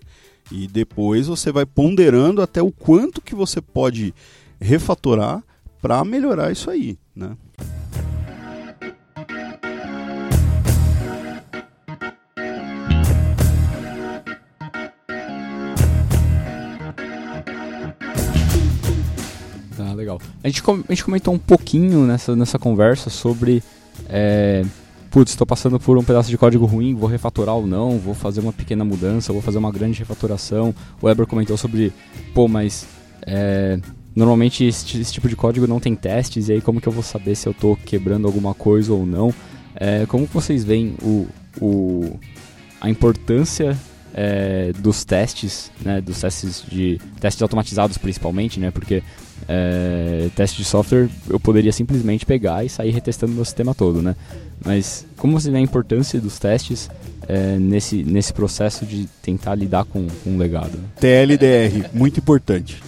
E 0.51 0.67
depois 0.67 1.27
você 1.27 1.51
vai 1.51 1.65
ponderando 1.65 2.41
até 2.41 2.61
o 2.61 2.71
quanto 2.71 3.21
que 3.21 3.33
você 3.33 3.61
pode 3.61 4.13
refatorar 4.59 5.43
para 5.81 6.03
melhorar 6.03 6.51
isso 6.51 6.69
aí, 6.69 6.97
né? 7.15 7.35
Legal. 19.97 20.19
A 20.43 20.47
gente, 20.47 20.63
a 20.69 20.91
gente 20.93 21.03
comentou 21.03 21.33
um 21.33 21.37
pouquinho 21.37 22.05
nessa, 22.05 22.35
nessa 22.35 22.57
conversa 22.57 23.09
sobre. 23.09 23.63
É, 24.07 24.63
putz, 25.09 25.31
estou 25.31 25.47
passando 25.47 25.79
por 25.79 25.97
um 25.97 26.03
pedaço 26.03 26.29
de 26.29 26.37
código 26.37 26.65
ruim, 26.65 26.93
vou 26.93 27.09
refatorar 27.09 27.55
ou 27.55 27.65
não, 27.65 27.97
vou 27.97 28.13
fazer 28.13 28.39
uma 28.39 28.53
pequena 28.53 28.85
mudança, 28.85 29.33
vou 29.33 29.41
fazer 29.41 29.57
uma 29.57 29.71
grande 29.71 29.99
refatoração. 29.99 30.73
O 31.01 31.07
Weber 31.07 31.25
comentou 31.25 31.57
sobre, 31.57 31.91
pô, 32.33 32.47
mas 32.47 32.85
é, 33.25 33.79
Normalmente 34.17 34.63
esse, 34.63 34.99
esse, 34.99 35.13
tipo 35.13 35.29
de 35.29 35.35
código 35.35 35.67
não 35.67 35.79
tem 35.79 35.93
testes, 35.93 36.49
e 36.49 36.53
aí 36.53 36.59
como 36.59 36.81
que 36.81 36.87
eu 36.87 36.91
vou 36.91 37.03
saber 37.03 37.35
se 37.35 37.47
eu 37.47 37.51
estou 37.51 37.77
quebrando 37.77 38.25
alguma 38.25 38.51
coisa 38.51 38.91
ou 38.91 39.05
não? 39.05 39.31
É, 39.75 40.07
como 40.07 40.25
vocês 40.25 40.63
veem 40.63 40.95
o, 41.03 41.27
o, 41.61 42.19
a 42.81 42.89
importância 42.89 43.77
é, 44.15 44.73
dos 44.79 45.05
testes, 45.05 45.71
né, 45.85 46.01
dos 46.01 46.19
testes 46.19 46.65
de 46.67 46.99
testes 47.19 47.43
automatizados 47.43 47.99
principalmente, 47.99 48.59
né, 48.59 48.71
porque 48.71 49.03
é, 49.47 50.29
teste 50.35 50.57
de 50.57 50.65
software 50.65 51.09
eu 51.29 51.39
poderia 51.39 51.71
simplesmente 51.71 52.25
pegar 52.25 52.65
e 52.65 52.69
sair 52.69 52.91
retestando 52.91 53.33
meu 53.33 53.45
sistema 53.45 53.73
todo, 53.73 54.01
né? 54.01 54.15
Mas 54.63 55.05
como 55.15 55.39
você 55.39 55.49
vê 55.49 55.57
a 55.57 55.61
importância 55.61 56.19
dos 56.19 56.37
testes 56.39 56.89
é, 57.27 57.57
nesse, 57.57 58.03
nesse 58.03 58.33
processo 58.33 58.85
de 58.85 59.07
tentar 59.21 59.55
lidar 59.55 59.85
com, 59.85 60.07
com 60.23 60.35
o 60.35 60.37
legado. 60.37 60.79
TLDR, 60.99 61.89
muito 61.93 62.19
importante. 62.19 62.81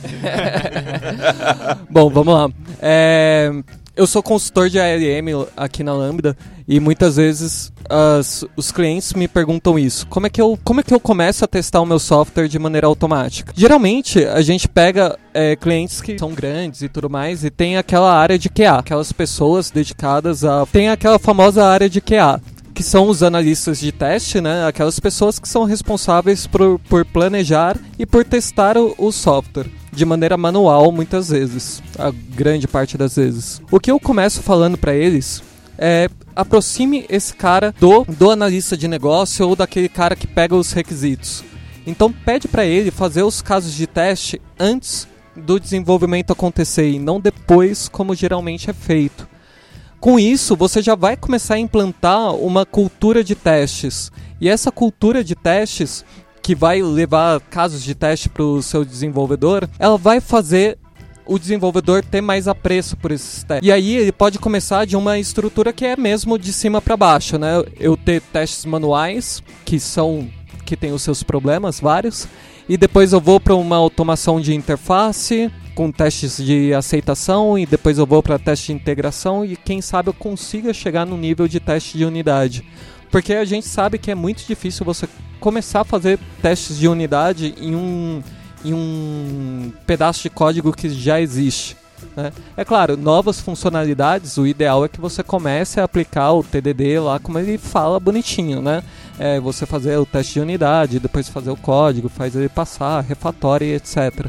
Bom, 1.89 2.09
vamos 2.09 2.33
lá. 2.33 2.49
É, 2.81 3.51
eu 3.99 4.07
sou 4.07 4.23
consultor 4.23 4.69
de 4.69 4.79
ALM 4.79 5.45
aqui 5.57 5.83
na 5.83 5.91
Lambda 5.91 6.37
e 6.65 6.79
muitas 6.79 7.17
vezes 7.17 7.69
as, 7.89 8.45
os 8.55 8.71
clientes 8.71 9.13
me 9.13 9.27
perguntam 9.27 9.77
isso. 9.77 10.07
Como 10.07 10.25
é, 10.25 10.29
que 10.29 10.41
eu, 10.41 10.57
como 10.63 10.79
é 10.79 10.83
que 10.83 10.93
eu 10.93 11.01
começo 11.01 11.43
a 11.43 11.47
testar 11.47 11.81
o 11.81 11.85
meu 11.85 11.99
software 11.99 12.47
de 12.47 12.57
maneira 12.57 12.87
automática? 12.87 13.51
Geralmente 13.53 14.23
a 14.23 14.41
gente 14.41 14.69
pega 14.69 15.19
é, 15.33 15.53
clientes 15.57 15.99
que 15.99 16.17
são 16.17 16.33
grandes 16.33 16.81
e 16.81 16.87
tudo 16.87 17.09
mais 17.09 17.43
e 17.43 17.49
tem 17.49 17.75
aquela 17.75 18.13
área 18.13 18.39
de 18.39 18.47
QA, 18.47 18.79
aquelas 18.79 19.11
pessoas 19.11 19.69
dedicadas 19.69 20.45
a. 20.45 20.65
Tem 20.65 20.87
aquela 20.87 21.19
famosa 21.19 21.65
área 21.65 21.89
de 21.89 21.99
QA 21.99 22.41
que 22.73 22.83
são 22.83 23.09
os 23.09 23.21
analistas 23.21 23.81
de 23.81 23.91
teste, 23.91 24.39
né? 24.39 24.65
Aquelas 24.65 24.97
pessoas 24.97 25.37
que 25.37 25.49
são 25.49 25.65
responsáveis 25.65 26.47
por, 26.47 26.79
por 26.87 27.03
planejar 27.03 27.77
e 27.97 28.05
por 28.05 28.23
testar 28.23 28.77
o, 28.77 28.95
o 28.97 29.11
software 29.11 29.69
de 29.99 30.05
maneira 30.05 30.37
manual 30.37 30.91
muitas 30.91 31.29
vezes, 31.29 31.83
a 31.97 32.09
grande 32.11 32.67
parte 32.67 32.97
das 32.97 33.17
vezes. 33.17 33.61
O 33.69 33.79
que 33.79 33.91
eu 33.91 33.99
começo 33.99 34.41
falando 34.41 34.77
para 34.77 34.95
eles 34.95 35.43
é 35.77 36.09
aproxime 36.35 37.05
esse 37.09 37.33
cara 37.33 37.75
do, 37.79 38.05
do 38.05 38.31
analista 38.31 38.77
de 38.77 38.87
negócio 38.87 39.47
ou 39.47 39.55
daquele 39.55 39.89
cara 39.89 40.15
que 40.15 40.25
pega 40.25 40.55
os 40.55 40.71
requisitos. 40.71 41.43
Então 41.85 42.11
pede 42.11 42.47
para 42.47 42.65
ele 42.65 42.91
fazer 42.91 43.23
os 43.23 43.41
casos 43.41 43.73
de 43.73 43.85
teste 43.85 44.41
antes 44.57 45.05
do 45.35 45.59
desenvolvimento 45.59 46.31
acontecer 46.31 46.89
e 46.89 46.97
não 46.99 47.19
depois, 47.19 47.89
como 47.89 48.15
geralmente 48.15 48.69
é 48.69 48.73
feito. 48.73 49.27
Com 49.99 50.17
isso, 50.17 50.55
você 50.55 50.81
já 50.81 50.95
vai 50.95 51.17
começar 51.17 51.55
a 51.55 51.59
implantar 51.59 52.33
uma 52.35 52.65
cultura 52.65 53.21
de 53.21 53.35
testes. 53.35 54.11
E 54.39 54.47
essa 54.47 54.71
cultura 54.71 55.25
de 55.25 55.35
testes, 55.35 56.05
que 56.41 56.55
vai 56.55 56.81
levar 56.81 57.39
casos 57.41 57.83
de 57.83 57.93
teste 57.93 58.29
para 58.29 58.43
o 58.43 58.61
seu 58.61 58.83
desenvolvedor, 58.85 59.69
ela 59.77 59.97
vai 59.97 60.19
fazer 60.19 60.77
o 61.25 61.37
desenvolvedor 61.37 62.03
ter 62.03 62.21
mais 62.21 62.47
apreço 62.47 62.97
por 62.97 63.11
esses 63.11 63.43
testes. 63.43 63.67
E 63.67 63.71
aí 63.71 63.95
ele 63.95 64.11
pode 64.11 64.39
começar 64.39 64.85
de 64.85 64.97
uma 64.97 65.19
estrutura 65.19 65.71
que 65.71 65.85
é 65.85 65.95
mesmo 65.95 66.39
de 66.39 66.51
cima 66.51 66.81
para 66.81 66.97
baixo, 66.97 67.37
né? 67.37 67.63
Eu 67.79 67.95
ter 67.95 68.19
testes 68.21 68.65
manuais, 68.65 69.43
que 69.63 69.79
são 69.79 70.27
que 70.65 70.75
tem 70.75 70.91
os 70.91 71.01
seus 71.01 71.23
problemas 71.23 71.79
vários, 71.79 72.27
e 72.67 72.77
depois 72.77 73.11
eu 73.11 73.19
vou 73.19 73.39
para 73.39 73.55
uma 73.55 73.75
automação 73.75 74.39
de 74.39 74.53
interface, 74.53 75.51
com 75.79 75.91
testes 75.91 76.37
de 76.43 76.73
aceitação 76.73 77.57
e 77.57 77.65
depois 77.65 77.97
eu 77.97 78.05
vou 78.05 78.21
para 78.21 78.37
teste 78.37 78.67
de 78.67 78.73
integração 78.73 79.45
e 79.45 79.55
quem 79.55 79.81
sabe 79.81 80.09
eu 80.09 80.13
consiga 80.13 80.73
chegar 80.73 81.05
no 81.05 81.15
nível 81.15 81.47
de 81.47 81.57
teste 81.57 81.97
de 81.97 82.03
unidade. 82.03 82.65
Porque 83.11 83.33
a 83.33 83.45
gente 83.45 83.67
sabe 83.67 83.97
que 83.97 84.11
é 84.11 84.15
muito 84.15 84.45
difícil 84.45 84.85
você 84.85 85.07
começar 85.39 85.81
a 85.81 85.85
fazer 85.85 86.19
testes 86.41 86.77
de 86.77 86.87
unidade 86.87 87.55
em 87.57 87.75
um, 87.75 88.21
em 88.63 88.73
um 88.73 89.71
pedaço 89.87 90.21
de 90.21 90.29
código 90.29 90.73
que 90.73 90.89
já 90.89 91.19
existe. 91.19 91.77
Né? 92.15 92.31
É 92.55 92.63
claro, 92.63 92.95
novas 92.95 93.39
funcionalidades, 93.39 94.37
o 94.37 94.45
ideal 94.45 94.85
é 94.85 94.87
que 94.87 94.99
você 94.99 95.23
comece 95.23 95.79
a 95.79 95.83
aplicar 95.83 96.31
o 96.33 96.43
TDD 96.43 96.99
lá 96.99 97.19
como 97.19 97.39
ele 97.39 97.57
fala 97.57 97.99
bonitinho, 97.99 98.61
né? 98.61 98.83
É 99.17 99.39
você 99.39 99.65
fazer 99.65 99.97
o 99.97 100.05
teste 100.05 100.33
de 100.33 100.39
unidade, 100.39 100.99
depois 100.99 101.27
fazer 101.27 101.49
o 101.49 101.57
código, 101.57 102.07
faz 102.07 102.35
ele 102.35 102.47
passar, 102.47 103.01
refatório 103.01 103.67
etc. 103.67 104.27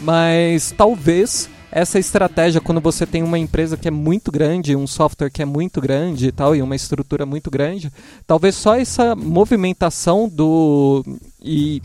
Mas 0.00 0.72
talvez 0.76 1.48
essa 1.74 1.98
estratégia, 1.98 2.60
quando 2.60 2.80
você 2.80 3.04
tem 3.04 3.20
uma 3.20 3.36
empresa 3.36 3.76
que 3.76 3.88
é 3.88 3.90
muito 3.90 4.30
grande, 4.30 4.76
um 4.76 4.86
software 4.86 5.28
que 5.28 5.42
é 5.42 5.44
muito 5.44 5.80
grande 5.80 6.28
e 6.28 6.32
tal, 6.32 6.54
e 6.54 6.62
uma 6.62 6.76
estrutura 6.76 7.26
muito 7.26 7.50
grande, 7.50 7.92
talvez 8.24 8.54
só 8.54 8.76
essa 8.76 9.16
movimentação 9.16 10.28
do. 10.28 11.04
e 11.42 11.82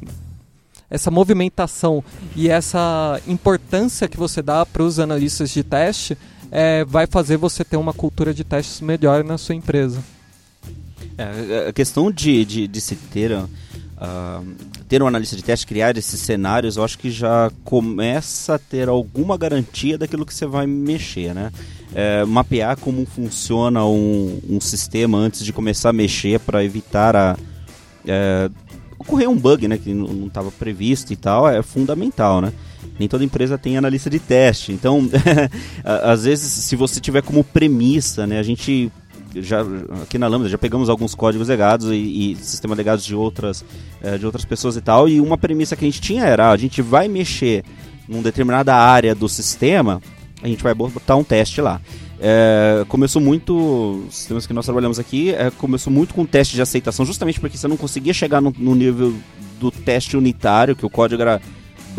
essa 0.92 1.10
movimentação 1.10 2.04
e 2.36 2.50
essa 2.50 3.20
importância 3.28 4.08
que 4.08 4.18
você 4.18 4.44
dá 4.44 4.64
para 4.64 4.84
os 4.84 5.00
analistas 5.00 5.50
de 5.50 5.64
teste 5.64 6.16
é, 6.52 6.86
vai 6.86 7.08
fazer 7.08 7.38
você 7.38 7.64
ter 7.64 7.78
uma 7.78 7.94
cultura 7.94 8.32
de 8.32 8.44
testes 8.44 8.82
melhor 8.82 9.24
na 9.24 9.40
sua 9.40 9.56
empresa. 9.56 10.04
É, 11.18 11.70
a 11.70 11.74
questão 11.74 12.12
de, 12.12 12.46
de, 12.46 12.68
de 12.68 12.82
se 12.82 12.96
ter 12.96 13.32
uh, 14.00 14.46
ter 14.88 15.04
um 15.04 15.08
analista 15.08 15.36
de 15.36 15.44
teste, 15.44 15.68
criar 15.68 15.96
esses 15.98 16.20
cenários, 16.20 16.78
eu 16.78 16.84
acho 16.84 16.98
que 16.98 17.12
já 17.12 17.52
começa 17.64 18.56
a 18.56 18.60
ter 18.60 18.88
alguma 18.88 19.38
garantia 19.38 19.98
daquilo 19.98 20.26
que 20.26 20.34
você 20.34 20.46
vai 20.46 20.66
mexer, 20.66 21.34
né? 21.34 21.52
É, 21.94 22.24
mapear 22.24 22.78
como 22.78 23.04
funciona 23.04 23.84
um, 23.84 24.40
um, 24.48 24.62
sistema 24.62 25.18
antes 25.18 25.44
de 25.44 25.52
começar 25.52 25.90
a 25.90 25.94
mexer 25.94 26.40
para 26.40 26.64
evitar 26.64 27.16
a, 27.16 27.36
é, 28.06 28.48
ocorrer 29.00 29.28
um 29.28 29.36
bug, 29.36 29.68
né, 29.68 29.76
que 29.76 29.92
não 29.92 30.28
estava 30.28 30.52
previsto 30.52 31.12
e 31.12 31.16
tal, 31.16 31.50
é 31.50 31.64
fundamental, 31.64 32.42
né? 32.42 32.54
Nem 33.00 33.10
toda 33.10 33.24
empresa 33.24 33.58
tem 33.58 33.76
analista 33.76 34.10
de 34.10 34.20
teste, 34.20 34.72
então 34.72 35.10
às 35.84 36.26
vezes 36.26 36.52
se 36.52 36.76
você 36.76 37.00
tiver 37.00 37.24
como 37.24 37.44
premissa, 37.44 38.28
né, 38.28 38.38
a 38.38 38.44
gente 38.44 38.92
já 39.36 39.62
aqui 40.02 40.18
na 40.18 40.28
Lambda 40.28 40.50
já 40.50 40.58
pegamos 40.58 40.90
alguns 40.90 41.14
códigos 41.16 41.48
legados 41.48 41.92
e, 41.92 42.32
e 42.32 42.36
sistemas 42.36 42.78
legados 42.78 43.06
de 43.06 43.16
outras 43.16 43.64
é, 44.02 44.18
de 44.18 44.26
outras 44.26 44.46
pessoas 44.46 44.76
e 44.76 44.82
tal 44.82 45.08
e 45.08 45.22
uma 45.22 45.38
premissa 45.38 45.76
que 45.76 45.86
a 45.86 45.88
gente 45.88 46.02
tinha 46.02 46.26
era 46.26 46.50
a 46.50 46.58
gente 46.58 46.82
vai 46.82 47.08
mexer 47.08 47.64
numa 48.08 48.24
determinada 48.24 48.76
área 48.76 49.14
do 49.14 49.30
sistema 49.30 50.02
a 50.42 50.48
gente 50.48 50.64
vai 50.64 50.74
botar 50.74 51.16
um 51.16 51.24
teste 51.24 51.62
lá 51.62 51.80
é, 52.20 52.84
começou 52.88 53.22
muito 53.22 54.04
sistemas 54.10 54.46
que 54.46 54.54
nós 54.54 54.66
trabalhamos 54.66 55.00
aqui 55.00 55.32
é, 55.32 55.52
começou 55.52 55.92
muito 55.92 56.14
com 56.14 56.26
teste 56.26 56.56
de 56.56 56.62
aceitação 56.62 57.06
justamente 57.06 57.40
porque 57.40 57.58
você 57.58 57.68
não 57.68 57.78
conseguia 57.78 58.14
chegar 58.14 58.42
no, 58.42 58.54
no 58.58 58.76
nível 58.76 59.14
do 59.60 59.70
teste 59.70 60.18
unitário 60.18 60.76
que 60.76 60.86
o 60.86 60.90
código 60.90 61.22
era 61.22 61.42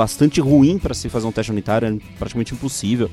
bastante 0.00 0.40
ruim 0.40 0.78
para 0.78 0.94
se 0.94 1.08
fazer 1.08 1.26
um 1.26 1.32
teste 1.32 1.52
unitário, 1.52 1.88
é 1.88 2.16
praticamente 2.18 2.54
impossível. 2.54 3.10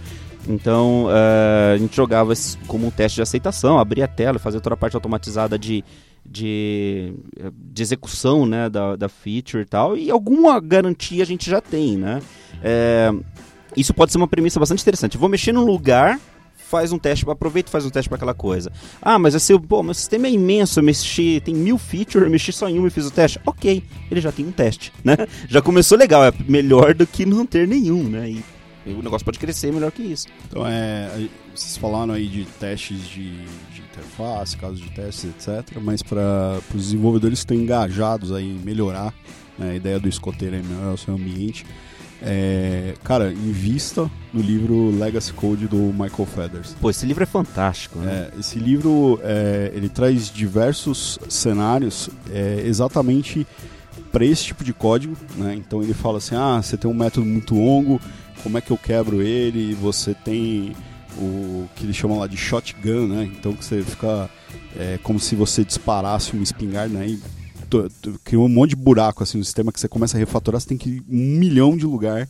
Então 0.48 1.06
uh, 1.06 1.74
a 1.76 1.78
gente 1.78 1.96
jogava 1.96 2.34
como 2.68 2.88
um 2.88 2.92
teste 2.92 3.18
de 3.18 3.22
aceitação, 3.22 3.78
abria 3.78 4.06
a 4.06 4.08
tela, 4.08 4.40
fazia 4.40 4.62
toda 4.62 4.76
a 4.76 4.78
parte 4.78 4.96
automatizada 4.96 5.60
de, 5.60 5.84
de, 6.26 7.14
de 7.54 7.82
execução 7.82 8.46
né, 8.46 8.70
da, 8.70 8.96
da 8.96 9.10
feature 9.10 9.64
e 9.64 9.66
tal, 9.66 9.98
e 9.98 10.10
alguma 10.10 10.60
garantia 10.60 11.24
a 11.24 11.26
gente 11.26 11.50
já 11.50 11.60
tem. 11.60 11.98
Né? 11.98 12.22
É, 12.64 13.12
isso 13.76 13.94
pode 13.94 14.12
ser 14.12 14.18
uma 14.18 14.28
premissa 14.28 14.60
bastante 14.60 14.82
interessante. 14.82 15.18
Vou 15.18 15.30
mexer 15.30 15.52
num 15.52 15.66
lugar 15.66 16.20
faz 16.68 16.92
um 16.92 17.00
teste, 17.00 17.28
aproveita 17.30 17.70
e 17.70 17.72
faz 17.72 17.86
um 17.86 17.90
teste 17.90 18.10
para 18.10 18.18
aquela 18.18 18.34
coisa. 18.34 18.72
Ah, 19.02 19.18
mas 19.18 19.34
assim, 19.34 19.58
pô, 19.58 19.82
meu 19.82 19.94
sistema 19.94 20.28
é 20.28 20.32
imenso, 20.32 20.80
eu 20.80 20.84
mexi, 20.84 21.42
tem 21.44 21.56
mil 21.56 21.78
features, 21.78 22.26
eu 22.26 22.30
mexi 22.30 22.52
só 22.52 22.68
em 22.68 22.78
uma 22.78 22.90
e 22.90 22.92
fiz 22.92 23.06
o 23.06 23.12
teste. 23.12 23.40
Ok, 23.46 23.82
ele 24.12 24.20
já 24.20 24.34
tem 24.34 24.46
um 24.46 24.52
teste, 24.52 24.92
né? 25.04 25.16
Já 25.48 25.62
começou 25.62 25.98
legal, 25.98 26.26
é 26.26 26.34
melhor 26.48 26.94
do 26.94 27.08
que 27.08 27.26
não 27.26 27.46
ter 27.46 27.66
nenhum, 27.68 28.04
né? 28.04 28.30
E 28.32 28.44
o 28.94 29.02
negócio 29.02 29.26
pode 29.26 29.40
crescer 29.40 29.72
melhor 29.72 29.92
que 29.92 30.04
isso. 30.04 30.28
Então, 30.48 30.66
é, 30.66 31.28
vocês 31.54 31.78
falaram 31.78 32.14
aí 32.14 32.28
de 32.28 32.46
testes 32.46 33.08
de, 33.08 33.32
de 33.74 33.82
interface, 33.82 34.58
casos 34.58 34.80
de 34.80 34.90
testes, 34.92 35.26
etc. 35.26 35.78
Mas 35.82 36.02
para 36.02 36.60
os 36.74 36.86
desenvolvedores 36.86 37.40
que 37.40 37.46
estão 37.46 37.58
engajados 37.58 38.32
aí 38.32 38.46
em 38.46 38.60
melhorar 38.60 39.14
né, 39.58 39.72
a 39.72 39.76
ideia 39.76 40.00
do 40.00 40.08
escoteiro 40.08 40.56
é 40.56 40.62
melhorar 40.62 40.94
o 40.94 40.98
seu 40.98 41.14
ambiente, 41.14 41.66
é, 42.22 42.96
cara, 43.04 43.32
invista 43.32 44.10
no 44.34 44.42
livro 44.42 44.90
Legacy 44.98 45.34
Code 45.34 45.68
do 45.68 45.78
Michael 45.78 46.26
Feathers. 46.26 46.76
Pô, 46.82 46.90
esse 46.90 47.06
livro 47.06 47.24
é 47.24 47.28
fantástico, 47.28 48.00
né? 48.00 48.30
É, 48.36 48.40
esse 48.40 48.58
livro 48.58 49.20
é, 49.24 49.72
ele 49.74 49.88
traz 49.88 50.32
diversos 50.32 51.20
cenários 51.30 52.10
é, 52.32 52.64
exatamente 52.66 53.46
para 54.12 54.26
esse 54.26 54.46
tipo 54.46 54.64
de 54.64 54.74
código, 54.74 55.16
né? 55.36 55.56
Então 55.56 55.84
ele 55.84 55.94
fala 55.94 56.18
assim, 56.18 56.36
ah, 56.36 56.60
você 56.62 56.76
tem 56.76 56.90
um 56.90 56.94
método 56.94 57.26
muito 57.26 57.54
longo, 57.54 58.02
como 58.48 58.58
é 58.58 58.62
que 58.62 58.72
eu 58.72 58.78
quebro 58.78 59.22
ele? 59.22 59.74
Você 59.74 60.14
tem 60.14 60.74
o 61.18 61.68
que 61.76 61.84
eles 61.84 61.98
chamam 61.98 62.18
lá 62.18 62.28
de 62.28 62.38
shotgun, 62.38 63.06
né? 63.06 63.30
Então 63.38 63.52
que 63.52 63.66
você 63.66 63.84
fica 63.84 64.30
é, 64.74 64.98
como 65.04 65.20
se 65.20 65.36
você 65.36 65.66
disparasse 65.66 66.32
uma 66.32 66.44
espingarda, 66.44 66.98
né? 66.98 67.08
E 67.08 67.20
criou 68.24 68.46
um 68.46 68.50
monte 68.50 68.70
de 68.70 68.78
buraco 68.78 69.22
assim 69.22 69.38
no 69.38 69.44
sistema 69.44 69.74
que 69.74 69.82
você 69.82 69.90
começa 69.90 70.16
a 70.16 70.20
refatorar, 70.20 70.62
você 70.62 70.70
tem 70.70 70.78
que 70.78 70.90
ir 70.92 71.04
um 71.10 71.38
milhão 71.38 71.76
de 71.76 71.86
lugar 71.86 72.26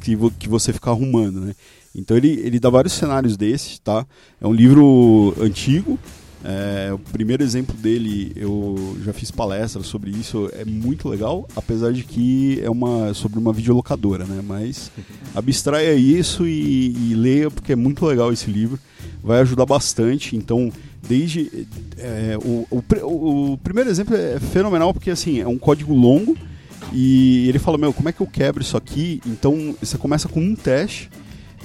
que, 0.00 0.16
que 0.40 0.48
você 0.48 0.72
fica 0.72 0.90
arrumando, 0.90 1.40
né? 1.40 1.54
Então 1.94 2.16
ele, 2.16 2.40
ele 2.40 2.58
dá 2.58 2.68
vários 2.68 2.94
cenários 2.94 3.36
desses, 3.36 3.78
tá? 3.78 4.04
É 4.40 4.46
um 4.48 4.52
livro 4.52 5.36
antigo, 5.40 5.96
é, 6.42 6.90
o 6.92 6.98
primeiro 6.98 7.42
exemplo 7.42 7.76
dele, 7.76 8.32
eu 8.34 8.96
já 9.04 9.12
fiz 9.12 9.30
palestra 9.30 9.82
sobre 9.82 10.10
isso, 10.10 10.50
é 10.54 10.64
muito 10.64 11.08
legal, 11.08 11.46
apesar 11.54 11.92
de 11.92 12.02
que 12.02 12.60
é 12.62 12.70
uma 12.70 13.12
sobre 13.12 13.38
uma 13.38 13.52
videolocadora, 13.52 14.24
né? 14.24 14.42
Mas 14.46 14.90
abstraia 15.34 15.94
isso 15.94 16.46
e, 16.46 17.10
e 17.10 17.14
leia, 17.14 17.50
porque 17.50 17.72
é 17.72 17.76
muito 17.76 18.06
legal 18.06 18.32
esse 18.32 18.50
livro, 18.50 18.78
vai 19.22 19.40
ajudar 19.40 19.66
bastante. 19.66 20.34
Então, 20.34 20.72
desde 21.06 21.66
é, 21.98 22.38
o, 22.42 22.66
o, 22.70 23.52
o, 23.52 23.58
primeiro 23.58 23.90
exemplo 23.90 24.14
é 24.16 24.38
fenomenal 24.40 24.94
porque 24.94 25.10
assim 25.10 25.40
é 25.40 25.48
um 25.48 25.58
código 25.58 25.94
longo 25.94 26.36
e 26.92 27.48
ele 27.48 27.58
fala 27.58 27.78
meu 27.78 27.92
como 27.92 28.08
é 28.08 28.12
que 28.12 28.20
eu 28.20 28.26
quebro 28.26 28.62
isso 28.62 28.76
aqui 28.76 29.20
então 29.26 29.74
você 29.80 29.96
começa 29.96 30.28
com 30.28 30.40
um 30.40 30.54
teste 30.54 31.10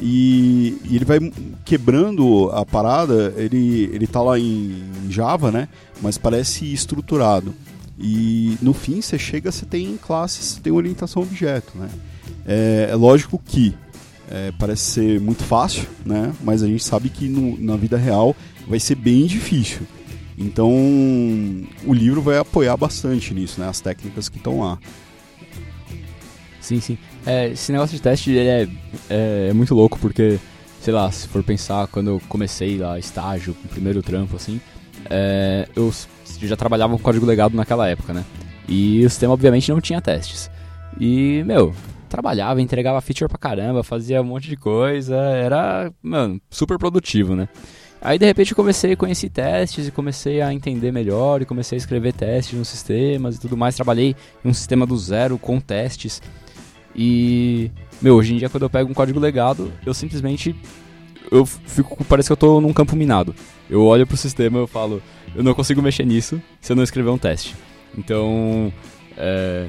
e, 0.02 0.78
e 0.84 0.96
ele 0.96 1.06
vai 1.06 1.20
quebrando 1.64 2.50
a 2.52 2.66
parada 2.66 3.34
ele 3.38 3.90
ele 3.94 4.08
tá 4.08 4.22
lá 4.22 4.38
em 4.38 4.84
Java 5.10 5.52
né 5.52 5.70
mas 6.02 6.18
parece 6.18 6.72
estruturado 6.74 7.54
E 7.98 8.58
no 8.62 8.74
fim 8.74 9.02
você 9.02 9.18
chega, 9.18 9.52
você 9.52 9.66
tem 9.66 9.98
classes, 9.98 10.46
você 10.46 10.60
tem 10.60 10.74
orientação 10.74 11.22
objeto, 11.24 11.78
né? 11.78 11.90
É, 12.46 12.90
é 12.92 12.96
lógico 12.96 13.42
que 13.44 13.74
é, 14.30 14.52
parece 14.60 14.84
ser 14.84 15.22
muito 15.22 15.44
fácil, 15.44 15.88
né? 16.06 16.34
Mas 16.44 16.62
a 16.62 16.68
gente 16.68 16.84
sabe 16.84 17.10
que 17.10 17.28
no, 17.30 17.58
na 17.60 17.78
vida 17.78 17.98
real 17.98 18.36
vai 18.68 18.80
ser 18.80 18.96
bem 18.96 19.26
difícil. 19.26 19.82
Então 20.38 20.70
o 21.86 21.94
livro 21.94 22.22
vai 22.22 22.38
apoiar 22.38 22.76
bastante 22.76 23.34
nisso, 23.34 23.62
né? 23.62 23.70
As 23.70 23.80
técnicas 23.80 24.28
que 24.28 24.38
estão 24.38 24.60
lá. 24.60 24.78
Sim, 26.60 26.82
sim. 26.82 26.98
É, 27.26 27.50
esse 27.50 27.72
negócio 27.72 27.96
de 27.96 28.02
teste 28.02 28.32
ele 28.32 28.48
é, 28.48 28.68
é, 29.10 29.48
é, 29.50 29.54
muito 29.54 29.74
louco 29.74 29.98
porque, 30.00 30.40
sei 30.80 30.94
lá, 30.94 31.12
se 31.12 31.28
for 31.28 31.44
pensar 31.44 31.88
quando 31.88 32.12
eu 32.12 32.22
comecei 32.30 32.78
lá 32.78 33.00
estágio, 33.00 33.56
primeiro 33.72 34.04
trampo 34.04 34.36
assim, 34.36 34.62
é, 35.10 35.68
eu 35.76 35.92
já 36.42 36.56
trabalhava 36.56 36.94
com 36.94 37.02
código 37.02 37.26
legado 37.26 37.56
naquela 37.56 37.88
época, 37.88 38.14
né? 38.14 38.24
E 38.68 39.04
o 39.06 39.10
sistema 39.10 39.34
obviamente 39.34 39.72
não 39.72 39.82
tinha 39.82 40.02
testes. 40.02 40.50
E, 41.00 41.44
meu, 41.46 41.74
trabalhava, 42.08 42.62
entregava 42.62 43.02
feature 43.02 43.30
pra 43.30 43.38
caramba, 43.38 43.84
fazia 43.84 44.22
um 44.22 44.26
monte 44.26 44.48
de 44.48 44.56
coisa, 44.56 45.16
era, 45.16 45.92
mano, 46.02 46.40
super 46.50 46.78
produtivo, 46.78 47.36
né? 47.36 47.50
Aí 48.02 48.20
de 48.20 48.26
repente 48.26 48.52
eu 48.52 48.56
comecei 48.56 48.92
a 48.92 48.98
conhecer 48.98 49.30
testes 49.30 49.88
e 49.88 49.92
comecei 49.92 50.40
a 50.40 50.54
entender 50.54 50.92
melhor 50.92 51.42
e 51.42 51.46
comecei 51.46 51.76
a 51.76 51.80
escrever 51.80 52.14
testes 52.14 52.58
nos 52.58 52.68
sistemas 52.68 53.36
e 53.36 53.40
tudo 53.40 53.58
mais. 53.58 53.76
Trabalhei 53.76 54.16
em 54.44 54.48
um 54.48 54.54
sistema 54.54 54.86
do 54.86 54.96
zero 54.96 55.40
com 55.40 55.60
testes. 55.60 56.22
E, 56.96 57.70
meu, 58.02 58.16
hoje 58.16 58.34
em 58.34 58.38
dia 58.38 58.50
quando 58.50 58.64
eu 58.64 58.70
pego 58.70 58.90
um 58.90 58.94
código 58.94 59.20
legado, 59.20 59.72
eu 59.86 59.94
simplesmente 59.94 60.56
eu 61.32 61.46
fico 61.46 62.04
parece 62.06 62.30
que 62.30 62.34
eu 62.34 62.38
tô 62.38 62.62
num 62.62 62.74
campo 62.74 62.96
minado. 62.96 63.36
Eu 63.70 63.84
olho 63.84 64.06
pro 64.06 64.16
sistema 64.16 64.60
e 64.60 64.62
eu 64.62 64.68
falo, 64.68 65.02
eu 65.36 65.44
não 65.44 65.54
consigo 65.54 65.82
mexer 65.82 66.06
nisso 66.06 66.42
se 66.62 66.72
eu 66.72 66.76
não 66.76 66.84
escrever 66.84 67.10
um 67.10 67.18
teste. 67.18 67.56
Então, 67.98 68.72
é, 69.18 69.68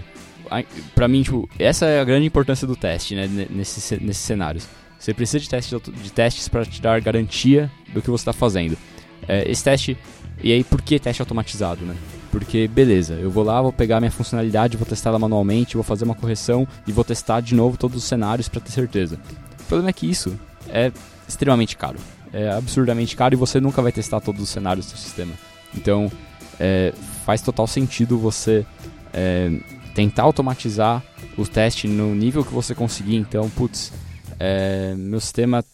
pra 0.94 1.08
mim, 1.08 1.22
tipo, 1.22 1.48
essa 1.58 1.86
é 1.86 2.00
a 2.00 2.04
grande 2.04 2.26
importância 2.26 2.66
do 2.66 2.76
teste, 2.76 3.14
né, 3.14 3.48
nesses, 3.50 3.90
nesses 4.00 4.22
cenários. 4.22 4.68
Você 4.98 5.12
precisa 5.14 5.40
de, 5.40 5.48
teste, 5.48 5.76
de 6.02 6.12
testes 6.12 6.48
para 6.48 6.64
te 6.64 6.80
dar 6.80 7.00
garantia 7.00 7.70
do 7.92 8.02
que 8.02 8.10
você 8.10 8.22
está 8.22 8.32
fazendo. 8.32 8.76
É, 9.28 9.50
esse 9.50 9.62
teste, 9.62 9.96
e 10.42 10.52
aí 10.52 10.64
por 10.64 10.80
que 10.82 10.98
teste 10.98 11.22
automatizado, 11.22 11.84
né? 11.84 11.94
Porque, 12.38 12.68
beleza, 12.68 13.14
eu 13.14 13.30
vou 13.30 13.42
lá, 13.42 13.62
vou 13.62 13.72
pegar 13.72 13.98
minha 13.98 14.10
funcionalidade, 14.10 14.76
vou 14.76 14.86
testar 14.86 15.08
ela 15.08 15.18
manualmente, 15.18 15.72
vou 15.72 15.82
fazer 15.82 16.04
uma 16.04 16.14
correção 16.14 16.68
e 16.86 16.92
vou 16.92 17.02
testar 17.02 17.40
de 17.40 17.54
novo 17.54 17.78
todos 17.78 17.96
os 17.96 18.04
cenários 18.04 18.46
para 18.46 18.60
ter 18.60 18.70
certeza. 18.72 19.18
O 19.58 19.64
problema 19.64 19.88
é 19.88 19.92
que 19.94 20.04
isso 20.04 20.38
é 20.68 20.92
extremamente 21.26 21.78
caro. 21.78 21.96
É 22.34 22.50
absurdamente 22.50 23.16
caro 23.16 23.34
e 23.34 23.38
você 23.38 23.58
nunca 23.58 23.80
vai 23.80 23.90
testar 23.90 24.20
todos 24.20 24.42
os 24.42 24.50
cenários 24.50 24.84
do 24.84 24.90
seu 24.90 24.98
sistema. 24.98 25.32
Então, 25.74 26.12
é, 26.60 26.92
faz 27.24 27.40
total 27.40 27.66
sentido 27.66 28.18
você 28.18 28.66
é, 29.14 29.58
tentar 29.94 30.24
automatizar 30.24 31.02
o 31.38 31.46
teste 31.46 31.88
no 31.88 32.14
nível 32.14 32.44
que 32.44 32.52
você 32.52 32.74
conseguir. 32.74 33.16
Então, 33.16 33.48
putz, 33.48 33.94
é, 34.38 34.94
meu 34.94 35.20
sistema 35.20 35.64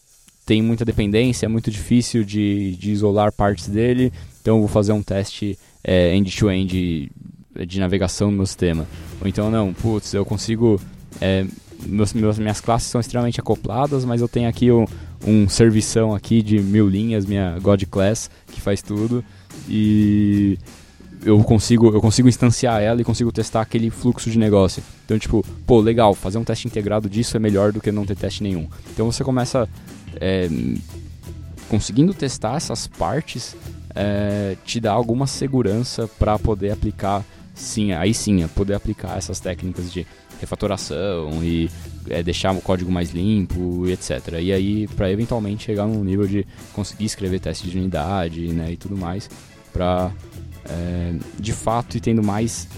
tem 0.46 0.62
muita 0.62 0.84
dependência, 0.84 1.46
é 1.46 1.48
muito 1.48 1.72
difícil 1.72 2.22
de, 2.22 2.76
de 2.76 2.92
isolar 2.92 3.32
partes 3.32 3.66
dele, 3.66 4.12
então 4.40 4.60
vou 4.60 4.68
fazer 4.68 4.92
um 4.92 5.02
teste 5.02 5.58
é, 5.84 6.14
end-to-end 6.14 6.72
-end 6.74 7.66
de 7.66 7.80
navegação 7.80 8.30
no 8.30 8.38
meu 8.38 8.46
sistema. 8.46 8.86
Ou 9.20 9.28
então, 9.28 9.50
não, 9.50 9.72
putz, 9.72 10.14
eu 10.14 10.24
consigo. 10.24 10.80
É, 11.20 11.44
meus, 11.84 12.12
meus, 12.12 12.38
minhas 12.38 12.60
classes 12.60 12.88
são 12.88 13.00
extremamente 13.00 13.40
acopladas, 13.40 14.04
mas 14.04 14.20
eu 14.20 14.28
tenho 14.28 14.48
aqui 14.48 14.70
um, 14.70 14.86
um 15.26 15.48
servição 15.48 16.14
aqui 16.14 16.42
de 16.42 16.60
mil 16.60 16.88
linhas, 16.88 17.26
minha 17.26 17.58
God 17.58 17.82
Class, 17.90 18.30
que 18.46 18.60
faz 18.60 18.80
tudo. 18.80 19.24
E 19.68 20.58
eu 21.24 21.38
consigo, 21.42 21.88
eu 21.88 22.00
consigo 22.00 22.28
instanciar 22.28 22.80
ela 22.82 23.00
e 23.00 23.04
consigo 23.04 23.30
testar 23.30 23.60
aquele 23.60 23.90
fluxo 23.90 24.30
de 24.30 24.38
negócio. 24.38 24.82
Então, 25.04 25.18
tipo, 25.18 25.44
pô, 25.66 25.80
legal, 25.80 26.14
fazer 26.14 26.38
um 26.38 26.44
teste 26.44 26.66
integrado 26.66 27.08
disso 27.08 27.36
é 27.36 27.40
melhor 27.40 27.72
do 27.72 27.80
que 27.80 27.92
não 27.92 28.04
ter 28.04 28.16
teste 28.16 28.42
nenhum. 28.42 28.68
Então 28.92 29.10
você 29.10 29.22
começa 29.22 29.68
é, 30.20 30.48
conseguindo 31.68 32.12
testar 32.12 32.56
essas 32.56 32.86
partes, 32.86 33.56
é, 33.94 34.56
te 34.64 34.80
dá 34.80 34.92
alguma 34.92 35.26
segurança 35.26 36.08
para 36.18 36.38
poder 36.38 36.70
aplicar, 36.70 37.24
sim, 37.54 37.92
aí 37.92 38.14
sim, 38.14 38.46
poder 38.48 38.74
aplicar 38.74 39.16
essas 39.16 39.40
técnicas 39.40 39.92
de 39.92 40.06
refatoração 40.40 41.42
e 41.42 41.70
é, 42.08 42.22
deixar 42.22 42.52
o 42.52 42.60
código 42.60 42.90
mais 42.90 43.10
limpo 43.10 43.86
e 43.86 43.92
etc. 43.92 44.40
E 44.40 44.52
aí, 44.52 44.88
para 44.88 45.10
eventualmente 45.10 45.64
chegar 45.64 45.86
num 45.86 46.02
nível 46.02 46.26
de 46.26 46.46
conseguir 46.72 47.04
escrever 47.04 47.40
teste 47.40 47.68
de 47.68 47.78
unidade 47.78 48.48
né, 48.48 48.72
e 48.72 48.76
tudo 48.76 48.96
mais, 48.96 49.30
para 49.72 50.10
é, 50.68 51.14
de 51.38 51.52
fato 51.52 51.96
e 51.96 52.00
tendo 52.00 52.22
mais 52.22 52.68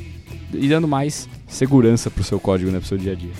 e 0.52 0.68
dando 0.68 0.86
mais 0.86 1.28
segurança 1.48 2.10
para 2.10 2.20
o 2.20 2.24
seu 2.24 2.38
código, 2.38 2.70
né, 2.70 2.78
para 2.78 2.84
o 2.84 2.88
seu 2.88 2.98
dia 2.98 3.12
a 3.12 3.14
dia. 3.14 3.32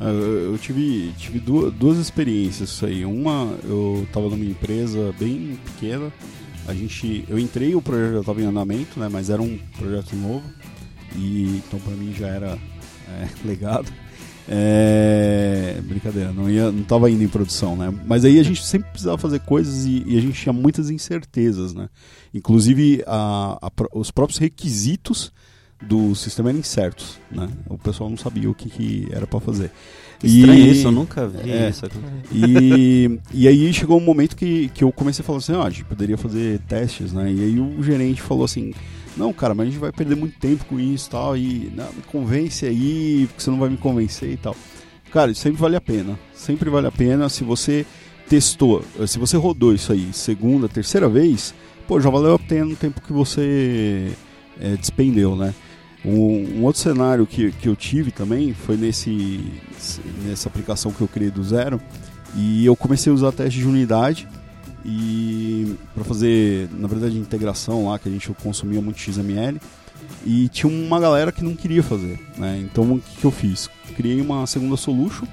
Ah, 0.00 0.10
eu, 0.10 0.52
eu 0.52 0.58
tive, 0.58 1.12
tive 1.18 1.40
duas, 1.40 1.72
duas 1.72 1.98
experiências 1.98 2.70
isso 2.70 2.86
aí. 2.86 3.04
Uma, 3.04 3.56
eu 3.64 4.04
estava 4.06 4.28
numa 4.28 4.44
empresa 4.44 5.12
bem 5.18 5.58
pequena. 5.64 6.12
A 6.68 6.74
gente, 6.74 7.24
eu 7.28 7.38
entrei, 7.38 7.74
o 7.74 7.80
projeto 7.80 8.12
já 8.12 8.20
estava 8.20 8.42
em 8.42 8.44
andamento, 8.44 9.00
né, 9.00 9.08
mas 9.10 9.30
era 9.30 9.40
um 9.40 9.58
projeto 9.78 10.14
novo. 10.14 10.44
E 11.16 11.62
então 11.66 11.80
para 11.80 11.94
mim 11.94 12.12
já 12.12 12.28
era 12.28 12.58
é, 13.08 13.28
legado. 13.42 13.90
É, 14.50 15.78
brincadeira, 15.82 16.32
não 16.32 16.48
ia, 16.48 16.70
não 16.70 16.80
estava 16.80 17.10
indo 17.10 17.22
em 17.22 17.28
produção, 17.28 17.76
né? 17.76 17.92
Mas 18.06 18.24
aí 18.24 18.38
a 18.38 18.42
gente 18.42 18.64
sempre 18.64 18.90
precisava 18.90 19.18
fazer 19.18 19.40
coisas 19.40 19.84
e, 19.84 20.02
e 20.06 20.16
a 20.16 20.20
gente 20.20 20.40
tinha 20.40 20.52
muitas 20.52 20.88
incertezas, 20.88 21.74
né? 21.74 21.88
Inclusive 22.32 23.02
a, 23.06 23.58
a, 23.60 23.70
os 23.92 24.10
próprios 24.10 24.38
requisitos 24.38 25.32
do 25.82 26.14
sistema 26.14 26.50
eram 26.50 26.58
incertos, 26.58 27.18
né? 27.30 27.48
O 27.66 27.78
pessoal 27.78 28.10
não 28.10 28.16
sabia 28.16 28.50
o 28.50 28.54
que, 28.54 28.68
que 28.68 29.08
era 29.10 29.26
para 29.26 29.40
fazer. 29.40 29.70
Estranho 30.22 30.58
e, 30.58 30.70
isso, 30.72 30.88
eu 30.88 30.92
nunca 30.92 31.28
vi 31.28 31.50
é, 31.50 31.70
isso. 31.70 31.86
E, 32.32 33.18
e 33.32 33.48
aí 33.48 33.72
chegou 33.72 33.98
um 33.98 34.04
momento 34.04 34.36
que, 34.36 34.68
que 34.74 34.82
eu 34.82 34.90
comecei 34.90 35.22
a 35.22 35.26
falar 35.26 35.38
assim, 35.38 35.54
ah, 35.54 35.62
a 35.62 35.70
gente 35.70 35.84
poderia 35.84 36.18
fazer 36.18 36.58
testes, 36.60 37.12
né? 37.12 37.32
E 37.32 37.40
aí 37.40 37.60
o 37.60 37.82
gerente 37.82 38.20
falou 38.20 38.44
assim, 38.44 38.74
não, 39.16 39.32
cara, 39.32 39.54
mas 39.54 39.68
a 39.68 39.70
gente 39.70 39.80
vai 39.80 39.92
perder 39.92 40.16
muito 40.16 40.38
tempo 40.38 40.64
com 40.64 40.78
isso 40.78 41.10
tal, 41.10 41.36
e 41.36 41.72
não, 41.74 41.86
me 41.92 42.02
convence 42.10 42.66
aí, 42.66 43.26
porque 43.28 43.42
você 43.42 43.50
não 43.50 43.58
vai 43.58 43.68
me 43.68 43.76
convencer 43.76 44.30
e 44.32 44.36
tal. 44.36 44.56
Cara, 45.12 45.30
isso 45.30 45.40
sempre 45.40 45.60
vale 45.60 45.76
a 45.76 45.80
pena. 45.80 46.18
Sempre 46.34 46.68
vale 46.68 46.86
a 46.86 46.92
pena 46.92 47.28
se 47.28 47.44
você 47.44 47.86
testou, 48.28 48.84
se 49.06 49.18
você 49.18 49.36
rodou 49.36 49.74
isso 49.74 49.90
aí 49.92 50.10
segunda, 50.12 50.68
terceira 50.68 51.08
vez, 51.08 51.54
pô, 51.86 51.98
já 51.98 52.10
valeu 52.10 52.34
a 52.34 52.38
pena 52.38 52.66
o 52.66 52.76
tempo 52.76 53.00
que 53.00 53.12
você 53.12 54.12
é, 54.60 54.76
despendeu, 54.76 55.34
né? 55.34 55.54
Um, 56.04 56.58
um, 56.58 56.64
outro 56.64 56.80
cenário 56.80 57.26
que, 57.26 57.50
que 57.52 57.68
eu 57.68 57.74
tive 57.74 58.10
também 58.12 58.54
foi 58.54 58.76
nesse, 58.76 59.44
nessa 60.24 60.48
aplicação 60.48 60.92
que 60.92 61.00
eu 61.00 61.08
criei 61.08 61.30
do 61.30 61.42
zero 61.42 61.80
e 62.36 62.64
eu 62.64 62.76
comecei 62.76 63.10
a 63.10 63.14
usar 63.14 63.32
teste 63.32 63.58
de 63.58 63.66
unidade 63.66 64.28
e 64.84 65.76
para 65.94 66.04
fazer, 66.04 66.68
na 66.72 66.88
verdade, 66.88 67.18
integração 67.18 67.88
lá, 67.88 67.98
que 67.98 68.08
a 68.08 68.12
gente 68.12 68.32
consumia 68.42 68.80
muito 68.80 69.00
XML, 69.00 69.60
e 70.24 70.48
tinha 70.48 70.72
uma 70.72 70.98
galera 70.98 71.32
que 71.32 71.44
não 71.44 71.54
queria 71.54 71.82
fazer, 71.82 72.18
né? 72.36 72.58
Então 72.62 72.94
o 72.94 73.00
que, 73.00 73.16
que 73.20 73.24
eu 73.24 73.30
fiz? 73.30 73.68
Criei 73.96 74.20
uma 74.20 74.46
segunda 74.46 74.76
solution, 74.76 75.26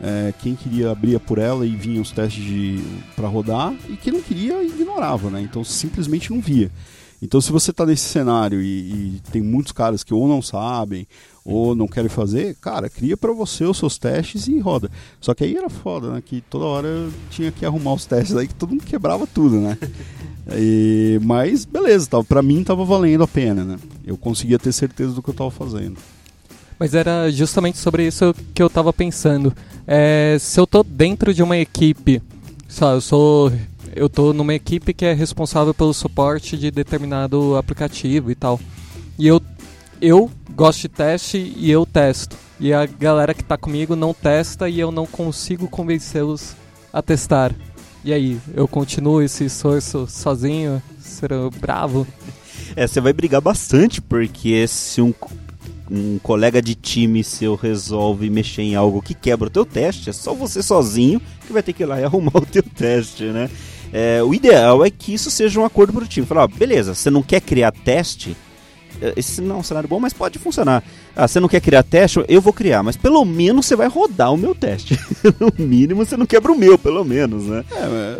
é, 0.00 0.32
quem 0.40 0.54
queria 0.54 0.90
abria 0.90 1.20
por 1.20 1.38
ela 1.38 1.66
e 1.66 1.70
vinha 1.70 2.00
os 2.00 2.10
testes 2.10 2.82
para 3.14 3.28
rodar, 3.28 3.74
e 3.88 3.96
quem 3.96 4.12
não 4.12 4.22
queria 4.22 4.62
ignorava, 4.62 5.28
né? 5.30 5.40
Então 5.40 5.62
simplesmente 5.64 6.32
não 6.32 6.40
via. 6.40 6.70
Então, 7.24 7.40
se 7.40 7.50
você 7.50 7.70
está 7.70 7.86
nesse 7.86 8.04
cenário 8.04 8.60
e, 8.60 8.66
e, 8.66 9.22
tem 9.32 9.40
muitos 9.40 9.72
caras 9.72 10.04
que 10.04 10.12
ou 10.12 10.28
não 10.28 10.42
sabem 10.42 11.06
ou 11.42 11.74
não 11.74 11.88
querem 11.88 12.10
fazer, 12.10 12.54
cara, 12.60 12.90
cria 12.90 13.16
para 13.16 13.32
você 13.32 13.64
os 13.64 13.78
seus 13.78 13.96
testes 13.96 14.46
e 14.46 14.60
roda. 14.60 14.90
Só 15.22 15.32
que 15.32 15.42
aí 15.42 15.56
era 15.56 15.70
foda, 15.70 16.10
né? 16.10 16.22
Que 16.22 16.42
toda 16.42 16.66
hora 16.66 16.86
eu 16.86 17.10
tinha 17.30 17.50
que 17.50 17.64
arrumar 17.64 17.94
os 17.94 18.04
testes 18.04 18.36
aí 18.36 18.46
que 18.46 18.54
todo 18.54 18.72
mundo 18.72 18.84
quebrava 18.84 19.26
tudo, 19.26 19.56
né? 19.56 19.78
E, 20.54 21.18
mas 21.22 21.64
beleza, 21.64 22.06
tá, 22.06 22.22
para 22.22 22.42
mim 22.42 22.62
tava 22.62 22.84
valendo 22.84 23.24
a 23.24 23.26
pena, 23.26 23.64
né? 23.64 23.78
Eu 24.06 24.14
conseguia 24.14 24.58
ter 24.58 24.72
certeza 24.72 25.14
do 25.14 25.22
que 25.22 25.30
eu 25.30 25.34
tava 25.34 25.50
fazendo. 25.50 25.96
Mas 26.78 26.92
era 26.92 27.30
justamente 27.30 27.78
sobre 27.78 28.06
isso 28.06 28.34
que 28.54 28.62
eu 28.62 28.68
tava 28.68 28.92
pensando. 28.92 29.54
É, 29.86 30.36
se 30.38 30.60
eu 30.60 30.66
tô 30.66 30.82
dentro 30.82 31.32
de 31.32 31.42
uma 31.42 31.56
equipe, 31.56 32.20
só 32.68 32.92
eu 32.92 33.00
sou 33.00 33.50
eu 33.94 34.08
tô 34.08 34.32
numa 34.32 34.54
equipe 34.54 34.92
que 34.92 35.04
é 35.04 35.12
responsável 35.12 35.72
pelo 35.72 35.94
suporte 35.94 36.56
de 36.56 36.70
determinado 36.70 37.56
aplicativo 37.56 38.30
e 38.30 38.34
tal. 38.34 38.60
E 39.18 39.26
eu, 39.26 39.40
eu 40.00 40.30
gosto 40.54 40.82
de 40.82 40.88
teste 40.88 41.54
e 41.56 41.70
eu 41.70 41.86
testo. 41.86 42.36
E 42.58 42.72
a 42.72 42.86
galera 42.86 43.34
que 43.34 43.42
tá 43.42 43.56
comigo 43.56 43.96
não 43.96 44.14
testa 44.14 44.68
e 44.68 44.78
eu 44.78 44.90
não 44.90 45.06
consigo 45.06 45.68
convencê-los 45.68 46.54
a 46.92 47.02
testar. 47.02 47.54
E 48.04 48.12
aí, 48.12 48.38
eu 48.54 48.68
continuo 48.68 49.22
esse 49.22 49.46
esforço 49.46 50.06
sozinho? 50.06 50.82
Será 51.00 51.36
bravo? 51.60 52.06
É, 52.76 52.86
você 52.88 53.00
vai 53.00 53.12
brigar 53.12 53.40
bastante, 53.40 54.00
porque 54.00 54.66
se 54.66 55.00
um, 55.00 55.14
um 55.88 56.18
colega 56.18 56.60
de 56.60 56.74
time 56.74 57.22
seu 57.22 57.54
resolve 57.54 58.28
mexer 58.28 58.62
em 58.62 58.74
algo 58.74 59.02
que 59.02 59.14
quebra 59.14 59.46
o 59.46 59.50
teu 59.50 59.64
teste, 59.64 60.10
é 60.10 60.12
só 60.12 60.34
você 60.34 60.62
sozinho 60.62 61.20
que 61.46 61.52
vai 61.52 61.62
ter 61.62 61.72
que 61.72 61.84
ir 61.84 61.86
lá 61.86 62.00
e 62.00 62.04
arrumar 62.04 62.38
o 62.38 62.46
teu 62.46 62.62
teste, 62.62 63.24
né? 63.24 63.48
É, 63.96 64.20
o 64.24 64.34
ideal 64.34 64.84
é 64.84 64.90
que 64.90 65.14
isso 65.14 65.30
seja 65.30 65.60
um 65.60 65.64
acordo 65.64 65.92
pro 65.92 66.06
time. 66.06 66.26
Falar, 66.26 66.42
ó, 66.42 66.48
beleza, 66.48 66.94
você 66.94 67.08
não 67.10 67.22
quer 67.22 67.40
criar 67.40 67.70
teste, 67.70 68.36
esse 69.16 69.40
não 69.40 69.56
é 69.56 69.58
um 69.60 69.62
cenário 69.62 69.88
bom, 69.88 70.00
mas 70.00 70.12
pode 70.12 70.38
funcionar. 70.38 70.82
Ah, 71.14 71.28
você 71.28 71.38
não 71.38 71.48
quer 71.48 71.60
criar 71.60 71.82
teste? 71.84 72.24
Eu 72.28 72.40
vou 72.40 72.52
criar, 72.52 72.82
mas 72.82 72.96
pelo 72.96 73.24
menos 73.24 73.66
você 73.66 73.76
vai 73.76 73.88
rodar 73.88 74.32
o 74.32 74.36
meu 74.36 74.54
teste. 74.54 74.98
no 75.38 75.52
mínimo 75.64 76.04
você 76.04 76.16
não 76.16 76.26
quebra 76.26 76.50
o 76.50 76.58
meu, 76.58 76.76
pelo 76.76 77.04
menos, 77.04 77.44
né? 77.44 77.64
É, 77.72 78.18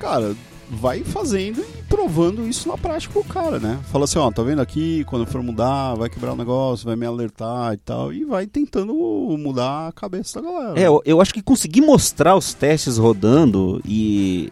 cara, 0.00 0.34
vai 0.70 1.02
fazendo 1.02 1.60
e 1.60 1.82
provando 1.88 2.46
isso 2.46 2.68
na 2.68 2.76
prática 2.76 3.14
com 3.14 3.20
o 3.20 3.24
cara, 3.24 3.58
né? 3.58 3.78
Fala 3.90 4.04
assim, 4.04 4.18
ó, 4.18 4.30
tá 4.30 4.42
vendo 4.42 4.60
aqui, 4.60 5.04
quando 5.04 5.26
for 5.26 5.42
mudar, 5.42 5.94
vai 5.94 6.08
quebrar 6.08 6.32
o 6.32 6.36
negócio, 6.36 6.86
vai 6.86 6.96
me 6.96 7.06
alertar 7.06 7.72
e 7.72 7.76
tal, 7.78 8.12
e 8.12 8.24
vai 8.24 8.46
tentando 8.46 8.94
mudar 9.38 9.88
a 9.88 9.92
cabeça 9.92 10.40
da 10.40 10.50
galera. 10.50 10.80
É, 10.80 10.86
eu, 10.86 11.00
eu 11.04 11.20
acho 11.20 11.32
que 11.32 11.42
conseguir 11.42 11.80
mostrar 11.80 12.36
os 12.36 12.54
testes 12.54 12.98
rodando 12.98 13.80
e. 13.84 14.50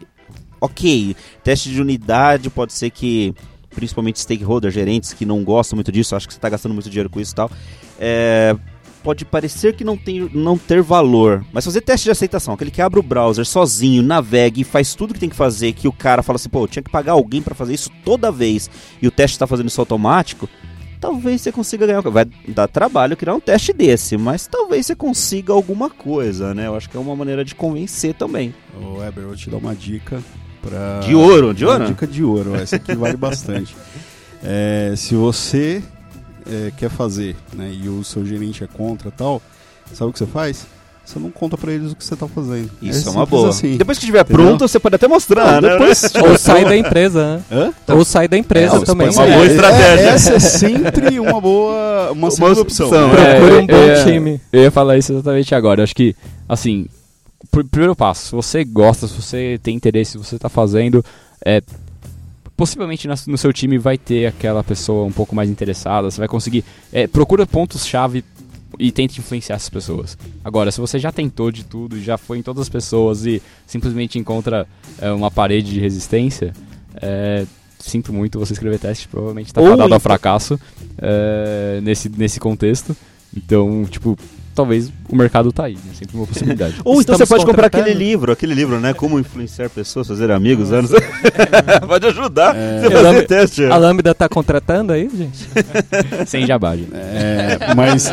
Ok, 0.60 1.14
teste 1.44 1.70
de 1.70 1.80
unidade 1.80 2.48
pode 2.50 2.72
ser 2.72 2.90
que, 2.90 3.34
principalmente 3.74 4.20
stakeholders, 4.20 4.74
gerentes 4.74 5.12
que 5.12 5.26
não 5.26 5.44
gostam 5.44 5.76
muito 5.76 5.92
disso, 5.92 6.16
acho 6.16 6.26
que 6.26 6.32
você 6.32 6.38
está 6.38 6.48
gastando 6.48 6.72
muito 6.72 6.88
dinheiro 6.88 7.10
com 7.10 7.20
isso 7.20 7.32
e 7.32 7.36
tal. 7.36 7.50
É, 7.98 8.56
pode 9.02 9.24
parecer 9.24 9.76
que 9.76 9.84
não, 9.84 9.96
tem, 9.96 10.28
não 10.34 10.58
ter 10.58 10.82
valor, 10.82 11.44
mas 11.52 11.64
fazer 11.64 11.80
teste 11.80 12.04
de 12.04 12.10
aceitação, 12.10 12.54
aquele 12.54 12.72
que 12.72 12.82
abre 12.82 12.98
o 12.98 13.02
browser 13.02 13.44
sozinho, 13.44 14.02
navega 14.02 14.60
e 14.60 14.64
faz 14.64 14.96
tudo 14.96 15.14
que 15.14 15.20
tem 15.20 15.28
que 15.28 15.36
fazer, 15.36 15.72
que 15.74 15.86
o 15.86 15.92
cara 15.92 16.24
fala 16.24 16.36
assim, 16.36 16.48
pô, 16.48 16.64
eu 16.64 16.68
tinha 16.68 16.82
que 16.82 16.90
pagar 16.90 17.12
alguém 17.12 17.40
para 17.40 17.54
fazer 17.54 17.74
isso 17.74 17.88
toda 18.04 18.32
vez 18.32 18.68
e 19.00 19.06
o 19.06 19.10
teste 19.12 19.36
está 19.36 19.46
fazendo 19.46 19.68
isso 19.68 19.80
automático, 19.80 20.48
talvez 21.00 21.40
você 21.40 21.52
consiga 21.52 21.86
ganhar. 21.86 22.00
Vai 22.00 22.26
dar 22.48 22.66
trabalho 22.66 23.16
criar 23.16 23.34
um 23.34 23.40
teste 23.40 23.72
desse, 23.72 24.16
mas 24.16 24.48
talvez 24.48 24.86
você 24.86 24.96
consiga 24.96 25.52
alguma 25.52 25.88
coisa, 25.88 26.52
né? 26.52 26.66
Eu 26.66 26.74
acho 26.74 26.90
que 26.90 26.96
é 26.96 27.00
uma 27.00 27.14
maneira 27.14 27.44
de 27.44 27.54
convencer 27.54 28.14
também. 28.14 28.52
Ô, 28.76 28.98
Weber, 28.98 29.22
eu 29.22 29.28
vou 29.28 29.36
te 29.36 29.48
dar 29.48 29.58
uma 29.58 29.74
dica 29.74 30.20
pra. 30.62 31.00
De 31.00 31.14
ouro, 31.14 31.52
de 31.54 31.64
ouro? 31.64 31.78
Uma 31.80 31.86
dica 31.88 32.06
de 32.06 32.22
ouro, 32.24 32.54
essa 32.56 32.76
aqui 32.76 32.94
vale 32.94 33.16
bastante. 33.16 33.74
É, 34.48 34.92
se 34.96 35.14
você 35.14 35.82
é, 36.48 36.70
quer 36.76 36.90
fazer, 36.90 37.34
né, 37.54 37.72
e 37.82 37.88
o 37.88 38.04
seu 38.04 38.24
gerente 38.24 38.62
é 38.62 38.66
contra 38.66 39.10
tal, 39.10 39.42
sabe 39.92 40.10
o 40.10 40.12
que 40.12 40.18
você 40.20 40.26
faz? 40.26 40.66
Você 41.04 41.18
não 41.18 41.30
conta 41.30 41.56
pra 41.56 41.72
eles 41.72 41.90
o 41.92 41.96
que 41.96 42.04
você 42.04 42.14
tá 42.14 42.28
fazendo. 42.28 42.70
Isso 42.82 43.08
é, 43.08 43.12
é 43.12 43.14
uma 43.14 43.24
boa. 43.26 43.48
Assim, 43.48 43.76
depois 43.76 43.96
que 43.98 44.04
estiver 44.04 44.22
pronto, 44.24 44.68
você 44.68 44.78
pode 44.78 44.94
até 44.96 45.08
mostrar, 45.08 45.60
não, 45.60 45.68
né? 45.68 45.72
Depois, 45.78 46.02
Ou 46.20 46.36
sai 46.36 46.64
da 46.64 46.76
empresa, 46.76 47.36
né? 47.36 47.42
Hã? 47.88 47.94
Ou 47.94 48.04
sai 48.04 48.28
da 48.28 48.36
empresa 48.36 48.76
É, 48.76 48.80
também. 48.84 49.08
uma 49.08 49.24
boa 49.26 49.44
É, 49.44 49.46
estratégia. 49.46 50.08
Essa 50.10 50.34
é 50.34 50.38
sempre 50.40 51.18
uma 51.18 51.40
boa, 51.40 52.10
uma 52.12 52.30
segunda 52.30 52.60
opção. 52.60 52.88
opção, 52.88 53.12
né? 53.14 53.36
é. 53.36 53.40
Procure 53.40 53.62
um 53.62 53.66
bom 53.66 53.84
ia- 53.86 54.04
time. 54.04 54.40
Eu 54.52 54.62
ia 54.62 54.70
falar 54.70 54.98
isso 54.98 55.12
exatamente 55.12 55.54
agora. 55.54 55.80
Eu 55.80 55.84
acho 55.84 55.94
que, 55.94 56.14
assim, 56.48 56.86
primeiro 57.70 57.94
passo, 57.94 58.26
se 58.26 58.32
você 58.32 58.64
gosta, 58.64 59.06
se 59.06 59.14
você 59.14 59.58
tem 59.62 59.76
interesse, 59.76 60.12
se 60.12 60.18
você 60.18 60.38
tá 60.38 60.48
fazendo, 60.48 61.04
é, 61.44 61.62
possivelmente 62.56 63.06
no 63.26 63.38
seu 63.38 63.52
time 63.52 63.78
vai 63.78 63.98
ter 63.98 64.26
aquela 64.26 64.64
pessoa 64.64 65.04
um 65.06 65.12
pouco 65.12 65.34
mais 65.34 65.50
interessada, 65.50 66.10
você 66.10 66.18
vai 66.18 66.28
conseguir. 66.28 66.64
é, 66.92 67.06
procura 67.06 67.46
pontos-chave 67.46 68.24
e 68.78 68.90
tente 68.92 69.20
influenciar 69.20 69.56
essas 69.56 69.70
pessoas. 69.70 70.18
Agora, 70.44 70.70
se 70.70 70.80
você 70.80 70.98
já 70.98 71.10
tentou 71.12 71.50
de 71.50 71.64
tudo, 71.64 72.00
já 72.00 72.18
foi 72.18 72.38
em 72.38 72.42
todas 72.42 72.62
as 72.62 72.68
pessoas 72.68 73.24
e 73.24 73.42
simplesmente 73.66 74.18
encontra 74.18 74.66
é, 75.00 75.10
uma 75.12 75.30
parede 75.30 75.72
de 75.72 75.80
resistência, 75.80 76.52
é, 76.96 77.46
sinto 77.78 78.12
muito 78.12 78.38
você 78.38 78.52
escrever 78.52 78.78
teste, 78.78 79.08
provavelmente 79.08 79.52
tá 79.52 79.60
Ou 79.60 79.68
fadado 79.68 79.86
então- 79.86 79.96
ao 79.96 80.00
fracasso 80.00 80.58
é, 80.98 81.80
nesse, 81.82 82.08
nesse 82.08 82.40
contexto. 82.40 82.96
Então, 83.34 83.84
tipo, 83.84 84.18
talvez 84.56 84.90
o 85.08 85.14
mercado 85.14 85.52
tá 85.52 85.66
aí, 85.66 85.74
né? 85.74 85.92
Sempre 85.94 86.16
uma 86.16 86.26
possibilidade. 86.26 86.74
Ou 86.84 86.94
então 87.00 87.14
Estamos 87.14 87.18
você 87.18 87.26
pode 87.26 87.46
comprar 87.46 87.66
aquele 87.66 87.92
livro, 87.94 88.32
aquele 88.32 88.54
livro, 88.54 88.80
né? 88.80 88.92
Como 88.94 89.18
influenciar 89.20 89.70
pessoas, 89.70 90.08
fazer 90.08 90.30
amigos, 90.32 90.70
sei. 90.70 90.98
pode 91.86 92.06
ajudar 92.06 92.56
É. 92.56 92.80
você 92.80 92.86
a 92.86 92.90
fazer 92.90 93.02
Lambda- 93.02 93.22
teste. 93.26 93.64
A 93.66 93.76
Lambda 93.76 94.14
tá 94.14 94.28
contratando 94.28 94.92
aí, 94.92 95.08
gente? 95.14 95.46
Sem 96.26 96.46
jabá, 96.46 96.74
gente. 96.74 96.90
É, 96.92 97.74
mas 97.76 98.10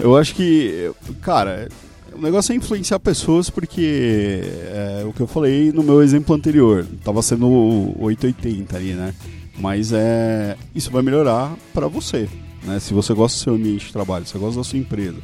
eu 0.00 0.16
acho 0.16 0.34
que, 0.34 0.90
cara, 1.22 1.68
o 2.14 2.20
negócio 2.20 2.52
é 2.52 2.56
influenciar 2.56 2.98
pessoas 3.00 3.48
porque 3.50 4.42
é, 4.72 5.02
o 5.06 5.12
que 5.12 5.20
eu 5.20 5.26
falei 5.26 5.72
no 5.72 5.82
meu 5.82 6.02
exemplo 6.02 6.36
anterior, 6.36 6.86
tava 7.02 7.22
sendo 7.22 7.48
o 7.48 7.96
880 8.04 8.76
ali, 8.76 8.92
né? 8.92 9.14
Mas 9.58 9.92
é, 9.92 10.56
isso 10.74 10.90
vai 10.90 11.02
melhorar 11.02 11.52
para 11.74 11.86
você, 11.88 12.28
né? 12.64 12.78
Se 12.80 12.92
você 12.94 13.12
gosta 13.14 13.38
do 13.38 13.42
seu 13.42 13.54
ambiente 13.54 13.86
de 13.86 13.92
trabalho, 13.92 14.26
você 14.26 14.38
gosta 14.38 14.58
da 14.58 14.64
sua 14.64 14.78
empresa, 14.78 15.16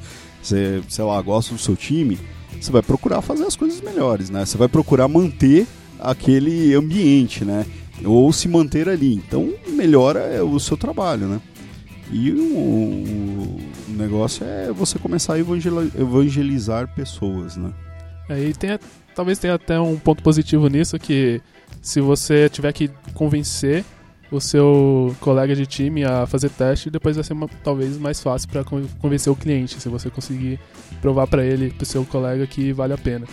você, 0.48 0.82
sei 0.88 1.04
lá, 1.04 1.20
gosta 1.22 1.54
do 1.54 1.61
seu 1.61 1.76
time, 1.76 2.18
você 2.61 2.72
vai 2.72 2.82
procurar 2.82 3.22
fazer 3.22 3.44
as 3.44 3.54
coisas 3.56 3.80
melhores, 3.80 4.30
né? 4.30 4.44
Você 4.44 4.56
vai 4.58 4.68
procurar 4.68 5.06
manter 5.08 5.66
aquele 6.00 6.74
ambiente, 6.74 7.44
né? 7.44 7.66
Ou 8.04 8.32
se 8.32 8.48
manter 8.48 8.88
ali. 8.88 9.14
Então 9.14 9.52
melhora 9.68 10.44
o 10.44 10.58
seu 10.58 10.76
trabalho, 10.76 11.26
né? 11.26 11.40
E 12.11 12.30
o, 12.32 12.56
o- 12.56 13.58
negócio 13.88 14.44
é 14.46 14.72
você 14.72 14.98
começar 14.98 15.34
a 15.34 15.38
evangelizar 15.38 16.88
pessoas, 16.94 17.56
né? 17.56 17.72
Aí 18.28 18.52
tem, 18.54 18.70
a- 18.70 18.80
talvez 19.14 19.38
tenha 19.38 19.54
até 19.54 19.78
um 19.80 19.96
ponto 19.96 20.22
positivo 20.22 20.68
nisso, 20.68 20.98
que 20.98 21.40
se 21.82 22.00
você 22.00 22.48
tiver 22.48 22.72
que 22.72 22.90
convencer 23.14 23.84
o 24.30 24.40
seu 24.40 25.14
colega 25.20 25.54
de 25.54 25.66
time 25.66 26.04
a 26.04 26.26
fazer 26.26 26.50
teste, 26.50 26.90
depois 26.90 27.16
vai 27.16 27.24
ser 27.24 27.32
uma- 27.32 27.48
talvez 27.64 27.96
mais 27.98 28.20
fácil 28.22 28.48
para 28.48 28.62
convencer 28.64 29.32
o 29.32 29.36
cliente, 29.36 29.80
se 29.80 29.88
você 29.88 30.10
conseguir 30.10 30.60
provar 31.00 31.26
para 31.26 31.44
ele, 31.44 31.70
para 31.70 31.86
seu 31.86 32.04
colega 32.04 32.46
que 32.46 32.72
vale 32.72 32.92
a 32.92 32.98
pena. 32.98 33.26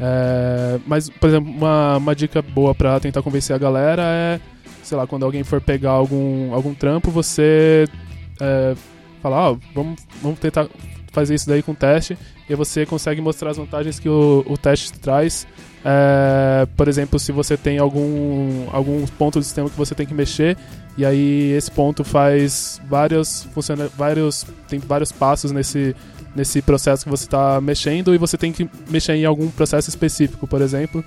É, 0.00 0.78
mas, 0.86 1.10
por 1.10 1.28
exemplo, 1.28 1.50
uma, 1.52 1.96
uma 1.98 2.14
dica 2.14 2.40
boa 2.40 2.74
para 2.74 2.98
tentar 3.00 3.22
convencer 3.22 3.54
a 3.54 3.58
galera 3.58 4.02
é, 4.02 4.40
sei 4.82 4.96
lá, 4.96 5.06
quando 5.06 5.24
alguém 5.24 5.44
for 5.44 5.60
pegar 5.60 5.90
algum, 5.90 6.52
algum 6.54 6.74
trampo, 6.74 7.10
você 7.10 7.86
é, 8.40 8.74
falar, 9.20 9.50
ó, 9.50 9.56
vamos, 9.74 10.00
vamos 10.22 10.38
tentar 10.38 10.68
fazer 11.12 11.34
isso 11.34 11.46
daí 11.46 11.62
com 11.62 11.74
teste, 11.74 12.16
e 12.48 12.54
você 12.54 12.86
consegue 12.86 13.20
mostrar 13.20 13.50
as 13.50 13.56
vantagens 13.58 13.98
que 13.98 14.08
o, 14.08 14.44
o 14.48 14.56
teste 14.56 14.92
traz. 14.98 15.46
É, 15.84 16.66
por 16.76 16.86
exemplo, 16.88 17.18
se 17.18 17.32
você 17.32 17.56
tem 17.56 17.78
algum, 17.78 18.68
alguns 18.72 19.10
pontos 19.10 19.40
do 19.40 19.44
sistema 19.44 19.68
que 19.68 19.76
você 19.76 19.94
tem 19.94 20.06
que 20.06 20.14
mexer, 20.14 20.56
e 20.96 21.04
aí 21.04 21.52
esse 21.52 21.70
ponto 21.70 22.04
faz 22.04 22.80
vários, 22.88 23.44
funciona, 23.52 23.88
vários 23.96 24.46
tem 24.68 24.78
vários 24.78 25.10
passos 25.10 25.50
nesse, 25.50 25.96
nesse 26.36 26.62
processo 26.62 27.04
que 27.04 27.10
você 27.10 27.24
está 27.24 27.60
mexendo, 27.60 28.14
e 28.14 28.18
você 28.18 28.36
tem 28.36 28.52
que 28.52 28.68
mexer 28.88 29.14
em 29.14 29.24
algum 29.24 29.48
processo 29.48 29.88
específico, 29.88 30.46
por 30.46 30.60
exemplo. 30.60 31.04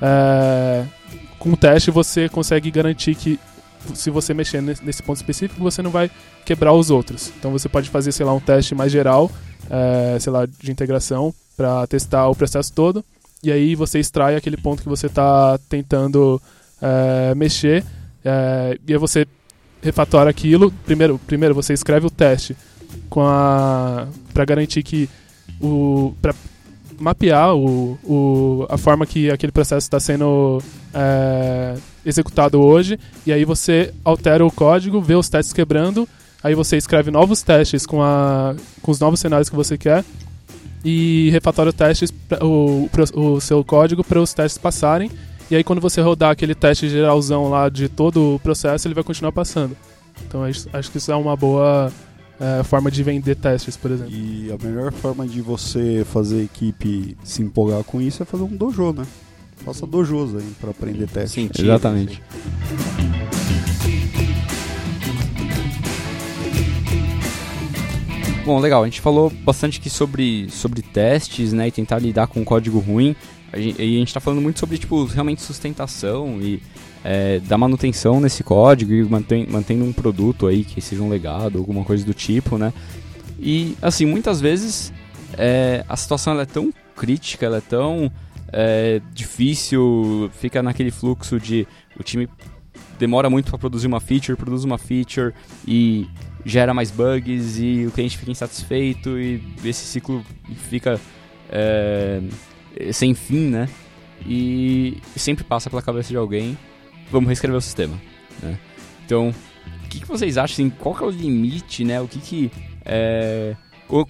É, 0.00 0.84
com 1.38 1.52
o 1.52 1.56
teste 1.56 1.90
você 1.90 2.28
consegue 2.28 2.70
garantir 2.70 3.14
que 3.14 3.38
se 3.94 4.10
você 4.10 4.34
mexer 4.34 4.60
nesse 4.60 5.02
ponto 5.02 5.16
específico, 5.16 5.62
você 5.62 5.80
não 5.82 5.90
vai 5.90 6.10
quebrar 6.44 6.72
os 6.72 6.90
outros. 6.90 7.32
Então 7.38 7.50
você 7.50 7.68
pode 7.68 7.88
fazer, 7.88 8.12
sei 8.12 8.26
lá, 8.26 8.34
um 8.34 8.40
teste 8.40 8.74
mais 8.74 8.92
geral, 8.92 9.30
é, 9.70 10.18
sei 10.18 10.32
lá, 10.32 10.46
de 10.46 10.70
integração 10.70 11.32
para 11.56 11.86
testar 11.86 12.28
o 12.28 12.34
processo 12.34 12.72
todo. 12.72 13.04
E 13.42 13.52
aí 13.52 13.74
você 13.74 13.98
extrai 13.98 14.36
aquele 14.36 14.56
ponto 14.56 14.82
que 14.82 14.88
você 14.88 15.06
está 15.06 15.58
tentando 15.68 16.40
é, 16.82 17.34
mexer. 17.34 17.84
é, 18.24 18.78
e 18.86 18.92
aí 18.92 18.98
você 18.98 19.26
refatora 19.82 20.30
aquilo. 20.30 20.72
Primeiro, 20.84 21.18
primeiro 21.26 21.54
você 21.54 21.72
escreve 21.72 22.06
o 22.06 22.10
teste 22.10 22.56
com 23.08 23.22
a 23.22 24.08
para 24.32 24.44
garantir 24.44 24.82
que 24.82 25.08
o 25.60 26.14
para 26.20 26.34
mapear 26.98 27.54
o, 27.54 27.98
o, 28.04 28.66
a 28.68 28.76
forma 28.76 29.06
que 29.06 29.30
aquele 29.30 29.52
processo 29.52 29.86
está 29.86 30.00
sendo 30.00 30.60
é, 30.92 31.76
executado 32.04 32.60
hoje 32.60 32.98
e 33.24 33.32
aí 33.32 33.44
você 33.44 33.94
altera 34.04 34.44
o 34.44 34.50
código, 34.50 35.00
vê 35.00 35.14
os 35.14 35.28
testes 35.28 35.52
quebrando, 35.52 36.08
aí 36.42 36.56
você 36.56 36.76
escreve 36.76 37.12
novos 37.12 37.40
testes 37.40 37.86
com, 37.86 38.02
a, 38.02 38.56
com 38.82 38.90
os 38.90 38.98
novos 38.98 39.20
cenários 39.20 39.48
que 39.48 39.54
você 39.54 39.78
quer 39.78 40.04
e 40.84 41.28
refatora 41.30 41.70
os 41.70 41.74
testes, 41.74 42.12
o, 42.40 42.88
pro- 42.90 43.20
o 43.20 43.40
seu 43.40 43.64
código 43.64 44.02
para 44.04 44.20
os 44.20 44.32
testes 44.32 44.58
passarem. 44.58 45.10
E 45.50 45.56
aí 45.56 45.64
quando 45.64 45.80
você 45.80 46.00
rodar 46.00 46.30
aquele 46.30 46.54
teste 46.54 46.88
geralzão 46.88 47.48
lá 47.48 47.68
de 47.68 47.88
todo 47.88 48.34
o 48.34 48.38
processo, 48.38 48.86
ele 48.86 48.94
vai 48.94 49.02
continuar 49.04 49.32
passando. 49.32 49.76
Então 50.26 50.44
acho, 50.44 50.90
que 50.90 50.98
isso 50.98 51.10
é 51.10 51.16
uma 51.16 51.36
boa 51.36 51.90
é, 52.38 52.62
forma 52.62 52.90
de 52.90 53.02
vender 53.02 53.34
testes, 53.36 53.76
por 53.76 53.90
exemplo. 53.90 54.12
E 54.12 54.52
a 54.52 54.62
melhor 54.66 54.92
forma 54.92 55.26
de 55.26 55.40
você 55.40 56.04
fazer 56.12 56.40
a 56.40 56.42
equipe 56.44 57.16
se 57.24 57.42
empolgar 57.42 57.82
com 57.84 58.00
isso 58.00 58.22
é 58.22 58.26
fazer 58.26 58.42
um 58.44 58.56
dojo, 58.56 58.92
né? 58.92 59.04
Faça 59.64 59.86
dojos 59.86 60.36
aí 60.36 60.52
pra 60.60 60.70
aprender 60.70 61.08
teste. 61.08 61.40
Sentido. 61.40 61.64
Exatamente. 61.64 62.22
Bom, 68.48 68.60
legal. 68.60 68.82
A 68.82 68.86
gente 68.86 69.02
falou 69.02 69.28
bastante 69.28 69.78
aqui 69.78 69.90
sobre, 69.90 70.48
sobre 70.48 70.80
testes, 70.80 71.52
né? 71.52 71.68
E 71.68 71.70
tentar 71.70 71.98
lidar 71.98 72.28
com 72.28 72.42
código 72.42 72.78
ruim. 72.78 73.14
A 73.52 73.58
gente, 73.58 73.78
e 73.78 73.96
a 73.96 73.98
gente 73.98 74.14
tá 74.14 74.20
falando 74.20 74.40
muito 74.40 74.58
sobre, 74.58 74.78
tipo, 74.78 75.04
realmente 75.04 75.42
sustentação 75.42 76.40
e 76.40 76.62
é, 77.04 77.40
dar 77.40 77.58
manutenção 77.58 78.22
nesse 78.22 78.42
código 78.42 78.90
e 78.94 79.04
mantém, 79.04 79.46
mantendo 79.46 79.84
um 79.84 79.92
produto 79.92 80.46
aí 80.46 80.64
que 80.64 80.80
seja 80.80 81.02
um 81.02 81.10
legado, 81.10 81.58
alguma 81.58 81.84
coisa 81.84 82.06
do 82.06 82.14
tipo, 82.14 82.56
né? 82.56 82.72
E, 83.38 83.76
assim, 83.82 84.06
muitas 84.06 84.40
vezes 84.40 84.94
é, 85.36 85.84
a 85.86 85.94
situação 85.94 86.40
é 86.40 86.46
tão 86.46 86.72
crítica, 86.96 87.44
ela 87.44 87.58
é 87.58 87.60
tão 87.60 88.10
é, 88.50 89.02
difícil, 89.12 90.30
fica 90.40 90.62
naquele 90.62 90.90
fluxo 90.90 91.38
de 91.38 91.68
o 92.00 92.02
time 92.02 92.26
demora 92.98 93.30
muito 93.30 93.50
para 93.50 93.58
produzir 93.58 93.86
uma 93.86 94.00
feature, 94.00 94.36
produz 94.36 94.64
uma 94.64 94.76
feature 94.76 95.32
e 95.66 96.06
gera 96.44 96.74
mais 96.74 96.90
bugs 96.90 97.58
e 97.58 97.86
o 97.86 97.90
cliente 97.90 98.18
fica 98.18 98.30
insatisfeito 98.30 99.18
e 99.18 99.42
esse 99.64 99.84
ciclo 99.84 100.24
fica 100.68 101.00
é, 101.48 102.20
sem 102.92 103.14
fim, 103.14 103.48
né? 103.48 103.68
E 104.26 104.98
sempre 105.16 105.44
passa 105.44 105.70
pela 105.70 105.80
cabeça 105.82 106.08
de 106.08 106.16
alguém, 106.16 106.58
vamos 107.10 107.28
reescrever 107.28 107.56
o 107.56 107.62
sistema, 107.62 107.98
né? 108.42 108.58
Então, 109.04 109.30
o 109.84 109.88
que, 109.88 110.00
que 110.00 110.06
vocês 110.06 110.36
acham? 110.36 110.54
Assim, 110.54 110.70
qual 110.70 110.94
que 110.94 111.02
é 111.02 111.06
o 111.06 111.10
limite, 111.10 111.84
né? 111.84 112.00
O 112.00 112.08
que 112.08 112.18
que... 112.18 112.50
É, 112.84 113.56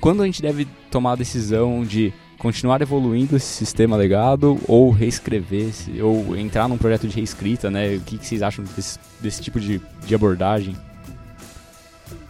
quando 0.00 0.22
a 0.22 0.26
gente 0.26 0.42
deve 0.42 0.66
tomar 0.90 1.12
a 1.12 1.16
decisão 1.16 1.84
de 1.84 2.12
continuar 2.38 2.80
evoluindo 2.80 3.36
esse 3.36 3.46
sistema 3.46 3.96
legado 3.96 4.58
ou 4.66 4.90
reescrever, 4.90 5.72
ou 6.02 6.36
entrar 6.36 6.68
num 6.68 6.78
projeto 6.78 7.08
de 7.08 7.16
reescrita, 7.16 7.70
né? 7.70 7.96
O 7.96 8.00
que, 8.00 8.16
que 8.16 8.26
vocês 8.26 8.42
acham 8.42 8.64
desse, 8.76 8.98
desse 9.20 9.42
tipo 9.42 9.58
de, 9.58 9.80
de 10.06 10.14
abordagem? 10.14 10.76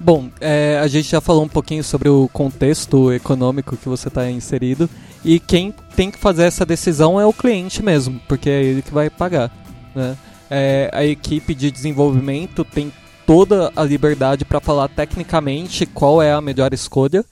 Bom, 0.01 0.31
é, 0.41 0.79
a 0.83 0.89
gente 0.89 1.09
já 1.09 1.21
falou 1.21 1.45
um 1.45 1.49
pouquinho 1.49 1.85
sobre 1.85 2.09
o 2.09 2.29
contexto 2.33 3.13
econômico 3.13 3.77
que 3.77 3.89
você 3.89 4.09
está 4.09 4.31
inserido 4.31 4.89
e 5.25 5.39
quem 5.39 5.73
tem 5.95 6.11
que 6.11 6.19
fazer 6.19 6.45
essa 6.45 6.65
decisão 6.65 7.21
é 7.21 7.27
o 7.27 7.33
cliente 7.33 7.83
mesmo, 7.83 8.21
porque 8.27 8.49
é 8.49 8.63
ele 8.63 8.83
que 8.83 8.93
vai 8.93 9.11
pagar. 9.11 9.53
Né? 9.95 10.17
É, 10.51 10.91
a 10.93 11.05
equipe 11.05 11.55
de 11.55 11.71
desenvolvimento 11.71 12.65
tem 12.65 12.93
toda 13.27 13.71
a 13.77 13.85
liberdade 13.85 14.45
para 14.45 14.61
falar 14.61 14.89
tecnicamente 14.89 15.85
qual 15.85 16.23
é 16.23 16.33
a 16.33 16.41
melhor 16.41 16.73
escolha 16.73 17.25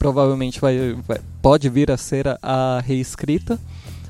provavelmente 0.00 0.58
vai, 0.58 0.96
vai, 1.06 1.18
pode 1.42 1.68
vir 1.68 1.90
a 1.90 1.96
ser 1.98 2.26
a, 2.26 2.38
a 2.42 2.80
reescrita. 2.80 3.60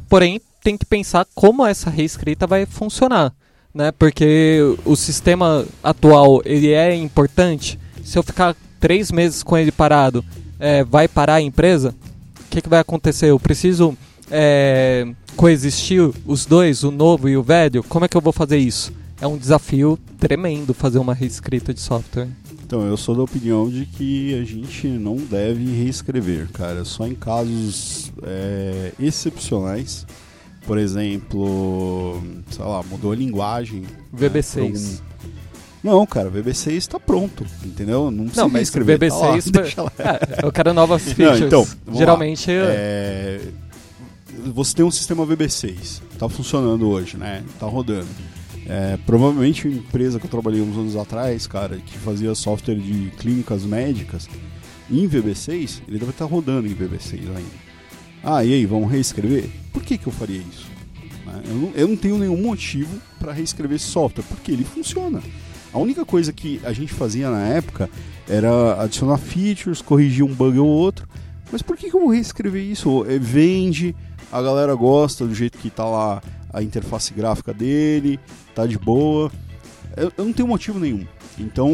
Porém, 0.09 0.41
tem 0.63 0.79
que 0.79 0.87
pensar 0.87 1.27
como 1.35 1.67
essa 1.67 1.91
reescrita 1.91 2.47
vai 2.47 2.65
funcionar, 2.65 3.35
né? 3.75 3.91
Porque 3.91 4.61
o 4.85 4.95
sistema 4.95 5.67
atual 5.83 6.41
ele 6.45 6.71
é 6.71 6.95
importante. 6.95 7.79
Se 8.05 8.17
eu 8.17 8.23
ficar 8.23 8.55
três 8.79 9.11
meses 9.11 9.43
com 9.43 9.59
ele 9.59 9.73
parado, 9.73 10.25
é, 10.61 10.85
vai 10.85 11.09
parar 11.09 11.35
a 11.35 11.43
empresa? 11.43 11.93
O 12.39 12.51
que, 12.51 12.63
que 12.63 12.69
vai 12.69 12.79
acontecer? 12.79 13.27
Eu 13.27 13.41
preciso 13.41 13.97
é, 14.31 15.09
coexistir 15.37 16.09
os 16.25 16.47
dois, 16.47 16.85
o 16.85 16.93
novo 16.93 17.29
e 17.29 17.37
o 17.37 17.43
velho? 17.43 17.83
Como 17.83 18.05
é 18.05 18.09
que 18.09 18.17
eu 18.17 18.21
vou 18.21 18.33
fazer 18.33 18.59
isso? 18.59 18.93
É 19.21 19.27
um 19.27 19.37
desafio 19.37 19.99
tremendo 20.19 20.73
fazer 20.73 20.99
uma 20.99 21.15
reescrita 21.15 21.75
de 21.75 21.81
software. 21.81 22.29
Então, 22.71 22.87
eu 22.87 22.97
sou 22.97 23.17
da 23.17 23.23
opinião 23.25 23.69
de 23.69 23.85
que 23.85 24.33
a 24.41 24.45
gente 24.45 24.87
não 24.87 25.17
deve 25.17 25.65
reescrever, 25.83 26.49
cara. 26.53 26.85
Só 26.85 27.05
em 27.05 27.17
casos 27.17 28.13
é, 28.23 28.93
excepcionais. 28.97 30.07
Por 30.65 30.79
exemplo, 30.79 32.23
sei 32.49 32.65
lá, 32.65 32.81
mudou 32.85 33.11
a 33.11 33.17
linguagem. 33.17 33.83
VB6. 34.17 34.71
Né, 34.71 34.99
não, 35.83 36.07
cara, 36.07 36.31
VB6 36.31 36.71
está 36.75 37.01
pronto, 37.01 37.45
entendeu? 37.65 38.09
Não 38.09 38.27
precisa 38.27 38.43
não, 38.43 38.49
mas 38.49 38.63
escrever. 38.69 39.01
VB6, 39.01 39.75
tá 39.75 39.83
lá, 39.83 39.93
é, 40.39 40.47
eu 40.47 40.53
quero 40.53 40.73
novas 40.73 41.03
features. 41.13 41.41
Não, 41.41 41.47
então, 41.49 41.67
Geralmente 41.93 42.53
é... 42.53 43.41
você 44.55 44.77
tem 44.77 44.85
um 44.85 44.93
sistema 44.93 45.27
VB6, 45.27 46.03
está 46.13 46.29
funcionando 46.29 46.89
hoje, 46.89 47.17
né? 47.17 47.43
Está 47.53 47.67
rodando. 47.67 48.07
É, 48.67 48.99
provavelmente 49.07 49.67
uma 49.67 49.77
empresa 49.77 50.19
que 50.19 50.27
eu 50.27 50.31
trabalhei 50.31 50.61
uns 50.61 50.77
anos 50.77 50.97
atrás, 50.97 51.47
cara, 51.47 51.77
que 51.79 51.99
fazia 51.99 52.35
software 52.35 52.77
de 52.77 53.11
clínicas 53.19 53.65
médicas, 53.65 54.29
em 54.91 55.09
VB6, 55.09 55.83
ele 55.89 55.99
deve 55.99 56.11
estar 56.11 56.25
rodando 56.25 56.67
em 56.67 56.75
VB6 56.75 57.21
ainda. 57.21 57.71
Ah, 58.23 58.45
e 58.45 58.53
aí, 58.53 58.67
vamos 58.67 58.91
reescrever? 58.91 59.49
Por 59.73 59.83
que, 59.83 59.97
que 59.97 60.07
eu 60.07 60.13
faria 60.13 60.39
isso? 60.39 60.67
Né, 61.25 61.43
eu 61.47 61.55
não, 61.55 61.71
eu 61.75 61.89
não 61.89 61.97
tenho 61.97 62.19
nenhum 62.19 62.37
motivo 62.37 63.01
para 63.19 63.33
reescrever 63.33 63.77
esse 63.77 63.87
software, 63.87 64.25
porque 64.25 64.53
ele 64.53 64.65
funciona. 64.65 65.23
A 65.73 65.79
única 65.79 66.05
coisa 66.05 66.33
que 66.33 66.61
a 66.65 66.73
gente 66.73 66.93
fazia 66.93 67.31
na 67.31 67.47
época 67.47 67.89
era 68.29 68.83
adicionar 68.83 69.17
features, 69.19 69.81
corrigir 69.81 70.25
um 70.25 70.35
bug 70.35 70.59
ou 70.59 70.67
outro. 70.67 71.09
Mas 71.51 71.63
por 71.63 71.77
que, 71.77 71.89
que 71.89 71.97
eu 71.97 72.01
vou 72.01 72.11
reescrever 72.11 72.63
isso? 72.63 73.05
É, 73.09 73.19
vende, 73.19 73.95
a 74.31 74.43
galera 74.43 74.75
gosta 74.75 75.27
do 75.27 75.35
jeito 75.35 75.59
que 75.59 75.69
está 75.69 75.85
lá 75.85 76.21
a 76.53 76.63
interface 76.63 77.13
gráfica 77.15 77.53
dele, 77.53 78.19
tá 78.55 78.67
de 78.67 78.79
boa. 78.79 79.31
Eu, 79.97 80.13
eu 80.17 80.25
não 80.25 80.33
tenho 80.33 80.49
motivo 80.49 80.79
nenhum. 80.79 81.07
Então 81.39 81.73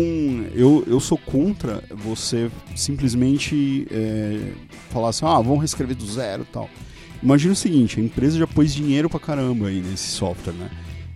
eu, 0.55 0.85
eu 0.87 1.01
sou 1.01 1.19
contra 1.19 1.83
você 1.91 2.51
simplesmente 2.75 3.87
é, 3.91 4.53
falar 4.91 5.09
assim, 5.09 5.25
ah, 5.27 5.41
vamos 5.41 5.59
reescrever 5.59 5.97
do 5.97 6.07
zero 6.07 6.43
e 6.43 6.53
tal. 6.53 6.71
Imagina 7.23 7.53
o 7.53 7.57
seguinte, 7.57 7.99
a 7.99 8.03
empresa 8.03 8.39
já 8.39 8.47
pôs 8.47 8.75
dinheiro 8.75 9.09
pra 9.09 9.19
caramba 9.19 9.69
aí 9.69 9.81
nesse 9.81 10.09
software, 10.09 10.53
né? 10.53 10.71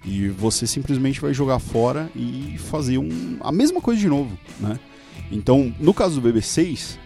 E 0.05 0.29
você 0.29 0.67
simplesmente 0.67 1.21
vai 1.21 1.35
jogar 1.35 1.59
fora 1.59 2.11
e 2.17 2.57
fazer 2.59 2.97
um, 2.99 3.37
a 3.41 3.53
mesma 3.53 3.81
coisa 3.81 4.01
de 4.01 4.09
novo, 4.09 4.37
né? 4.59 4.79
Então, 5.31 5.73
no 5.79 5.93
caso 5.93 6.21
do 6.21 6.29
BB6, 6.29 6.97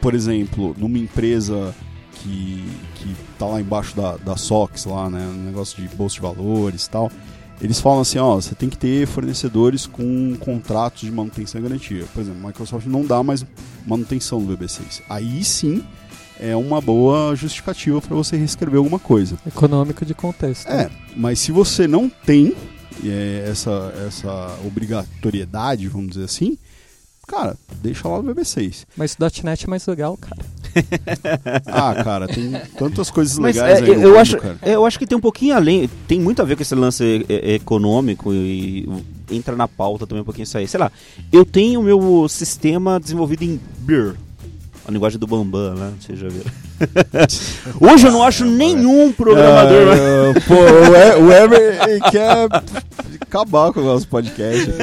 por 0.00 0.14
exemplo, 0.14 0.74
numa 0.78 0.98
empresa 0.98 1.74
que, 2.14 2.64
que 2.94 3.16
tá 3.38 3.46
lá 3.46 3.60
embaixo 3.60 3.96
da, 3.96 4.16
da 4.16 4.36
SOX, 4.36 4.84
lá, 4.84 5.08
né? 5.10 5.20
Um 5.26 5.44
negócio 5.44 5.82
de 5.82 5.94
bolsa 5.94 6.16
de 6.16 6.20
valores 6.22 6.86
e 6.86 6.90
tal. 6.90 7.10
Eles 7.60 7.80
falam 7.80 8.00
assim, 8.00 8.18
ó, 8.18 8.34
você 8.34 8.54
tem 8.54 8.68
que 8.68 8.76
ter 8.76 9.06
fornecedores 9.06 9.86
com 9.86 10.36
contratos 10.36 11.02
de 11.02 11.10
manutenção 11.10 11.60
e 11.60 11.64
garantia. 11.64 12.04
Por 12.12 12.20
exemplo, 12.20 12.40
a 12.42 12.46
Microsoft 12.48 12.86
não 12.86 13.04
dá 13.04 13.22
mais 13.22 13.44
manutenção 13.86 14.40
no 14.40 14.56
VB6. 14.56 15.02
Aí 15.08 15.44
sim 15.44 15.82
é 16.38 16.56
uma 16.56 16.80
boa 16.80 17.34
justificativa 17.36 18.00
para 18.00 18.14
você 18.14 18.36
reescrever 18.36 18.78
alguma 18.78 18.98
coisa. 18.98 19.38
Econômico 19.46 20.04
de 20.04 20.14
contexto. 20.14 20.68
É, 20.68 20.90
mas 21.16 21.38
se 21.38 21.52
você 21.52 21.86
não 21.86 22.08
tem 22.08 22.54
é, 23.04 23.46
essa, 23.48 23.94
essa 24.06 24.58
obrigatoriedade, 24.66 25.88
vamos 25.88 26.10
dizer 26.10 26.24
assim, 26.24 26.58
cara, 27.26 27.56
deixa 27.80 28.08
lá 28.08 28.20
no 28.20 28.34
VB6. 28.34 28.84
Mas 28.96 29.14
o 29.14 29.44
.NET 29.44 29.64
é 29.64 29.68
mais 29.68 29.86
legal, 29.86 30.16
cara. 30.16 30.44
ah, 31.66 31.94
cara, 32.02 32.26
tem 32.26 32.52
tantas 32.76 33.10
coisas 33.10 33.38
Mas, 33.38 33.56
legais 33.56 33.80
é, 33.80 33.82
aí 33.82 33.88
eu 33.90 33.96
mundo, 33.96 34.18
acho, 34.18 34.38
cara. 34.38 34.58
Eu 34.62 34.86
acho 34.86 34.98
que 34.98 35.06
tem 35.06 35.16
um 35.16 35.20
pouquinho 35.20 35.54
além, 35.54 35.88
tem 36.08 36.20
muito 36.20 36.40
a 36.42 36.44
ver 36.44 36.56
com 36.56 36.62
esse 36.62 36.74
lance 36.74 37.24
econômico 37.28 38.32
e 38.32 38.88
entra 39.30 39.56
na 39.56 39.68
pauta 39.68 40.06
também 40.06 40.22
um 40.22 40.24
pouquinho 40.24 40.44
isso 40.44 40.58
aí. 40.58 40.66
Sei 40.66 40.78
lá, 40.78 40.90
eu 41.32 41.44
tenho 41.44 41.80
o 41.80 41.82
meu 41.82 42.26
sistema 42.28 42.98
desenvolvido 43.00 43.42
em 43.42 43.60
Beer, 43.78 44.14
a 44.86 44.90
linguagem 44.90 45.18
do 45.18 45.26
Bambam, 45.26 45.74
né? 45.74 45.92
Vocês 46.00 46.18
já 46.18 46.28
viram. 46.28 46.50
Hoje 47.80 48.06
eu 48.06 48.12
não 48.12 48.22
acho 48.22 48.44
nenhum 48.44 49.12
programador. 49.12 49.88
É, 49.92 50.40
pô, 50.46 50.54
o 51.22 51.32
Ever 51.32 52.00
quer 52.10 52.48
acabar 53.20 53.72
com 53.72 53.80
o 53.80 53.84
nosso 53.84 54.08
podcast. 54.08 54.70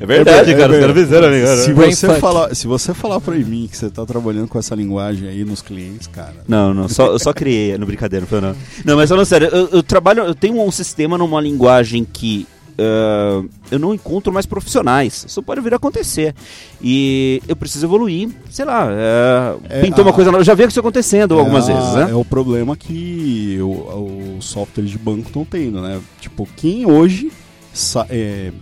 É 0.00 0.06
verdade, 0.06 0.50
é, 0.50 0.56
cara. 0.56 0.74
É, 0.74 0.76
os 0.76 0.80
caras 0.80 1.02
fizeram, 1.02 1.28
amigo. 1.28 1.46
Se 1.46 1.72
você, 1.72 2.14
falar, 2.16 2.54
se 2.54 2.66
você 2.66 2.92
falar 2.92 3.20
pra 3.20 3.34
mim 3.34 3.68
que 3.70 3.76
você 3.76 3.88
tá 3.88 4.04
trabalhando 4.04 4.48
com 4.48 4.58
essa 4.58 4.74
linguagem 4.74 5.28
aí 5.28 5.44
nos 5.44 5.62
clientes, 5.62 6.08
cara. 6.08 6.34
Não, 6.48 6.74
não. 6.74 6.88
Só, 6.88 7.06
eu 7.06 7.18
só 7.18 7.32
criei, 7.32 7.78
no 7.78 7.86
brincadeira, 7.86 8.22
não 8.22 8.28
foi 8.28 8.40
não. 8.40 8.56
Não, 8.84 8.96
mas 8.96 9.08
falando 9.08 9.24
sério, 9.24 9.48
eu, 9.48 9.68
eu 9.68 9.82
trabalho, 9.82 10.24
eu 10.24 10.34
tenho 10.34 10.60
um 10.60 10.70
sistema 10.70 11.16
numa 11.16 11.40
linguagem 11.40 12.04
que 12.04 12.46
Uh, 12.74 13.48
eu 13.70 13.78
não 13.78 13.94
encontro 13.94 14.32
mais 14.32 14.46
profissionais. 14.46 15.24
Isso 15.26 15.42
pode 15.42 15.60
vir 15.60 15.72
a 15.72 15.76
acontecer. 15.76 16.34
E 16.82 17.40
eu 17.46 17.54
preciso 17.54 17.86
evoluir. 17.86 18.30
Sei 18.50 18.64
lá, 18.64 18.86
uh, 18.86 19.62
é, 19.68 19.82
pintou 19.82 20.02
a, 20.02 20.08
uma 20.08 20.12
coisa 20.12 20.30
nova. 20.30 20.40
Eu 20.40 20.44
já 20.44 20.54
vi 20.54 20.64
isso 20.64 20.80
acontecendo 20.80 21.36
é 21.36 21.38
algumas 21.38 21.68
a, 21.68 21.72
vezes, 21.72 21.94
né? 21.94 22.10
É 22.10 22.14
o 22.14 22.24
problema 22.24 22.76
que 22.76 23.58
o, 23.60 24.36
o 24.36 24.42
software 24.42 24.84
de 24.84 24.98
banco 24.98 25.28
estão 25.28 25.44
tendo, 25.44 25.80
né? 25.80 26.00
Tipo, 26.20 26.48
quem 26.56 26.86
hoje. 26.86 27.30
É, 28.08 28.52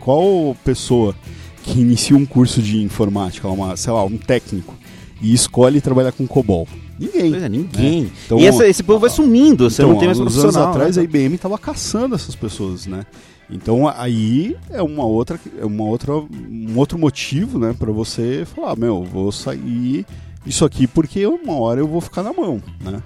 qual 0.00 0.56
pessoa 0.64 1.14
que 1.62 1.80
inicia 1.80 2.16
um 2.16 2.26
curso 2.26 2.60
de 2.60 2.82
informática, 2.82 3.48
uma, 3.48 3.76
sei 3.76 3.92
lá, 3.92 4.04
um 4.04 4.16
técnico, 4.16 4.74
e 5.20 5.32
escolhe 5.32 5.80
trabalhar 5.80 6.12
com 6.12 6.26
COBOL? 6.26 6.66
Ninguém. 6.98 7.34
É, 7.34 7.48
ninguém. 7.48 8.02
Né? 8.02 8.10
Então, 8.26 8.38
e 8.38 8.46
essa, 8.46 8.66
esse 8.66 8.82
povo 8.82 9.00
vai 9.00 9.10
sumindo, 9.10 9.68
você 9.68 9.82
então, 9.82 9.92
não 9.92 9.98
tem 9.98 10.08
mais 10.08 10.18
profissional. 10.18 10.62
anos 10.62 10.76
atrás 10.76 10.96
né? 10.96 11.02
a 11.02 11.04
IBM 11.04 11.34
estava 11.34 11.58
caçando 11.58 12.14
essas 12.14 12.34
pessoas, 12.34 12.86
né? 12.86 13.04
Então 13.50 13.86
aí 13.88 14.56
é 14.70 14.82
uma 14.82 15.04
outra, 15.04 15.38
é 15.58 15.64
uma 15.64 15.84
outra, 15.84 16.12
um 16.14 16.72
outro 16.76 16.98
motivo, 16.98 17.58
né, 17.58 17.74
para 17.78 17.92
você 17.92 18.46
falar, 18.46 18.74
meu, 18.74 19.04
vou 19.04 19.30
sair 19.30 20.06
isso 20.46 20.64
aqui 20.64 20.86
porque 20.86 21.26
uma 21.26 21.54
hora 21.54 21.80
eu 21.80 21.86
vou 21.86 22.00
ficar 22.00 22.22
na 22.22 22.32
mão, 22.32 22.62
né? 22.80 23.02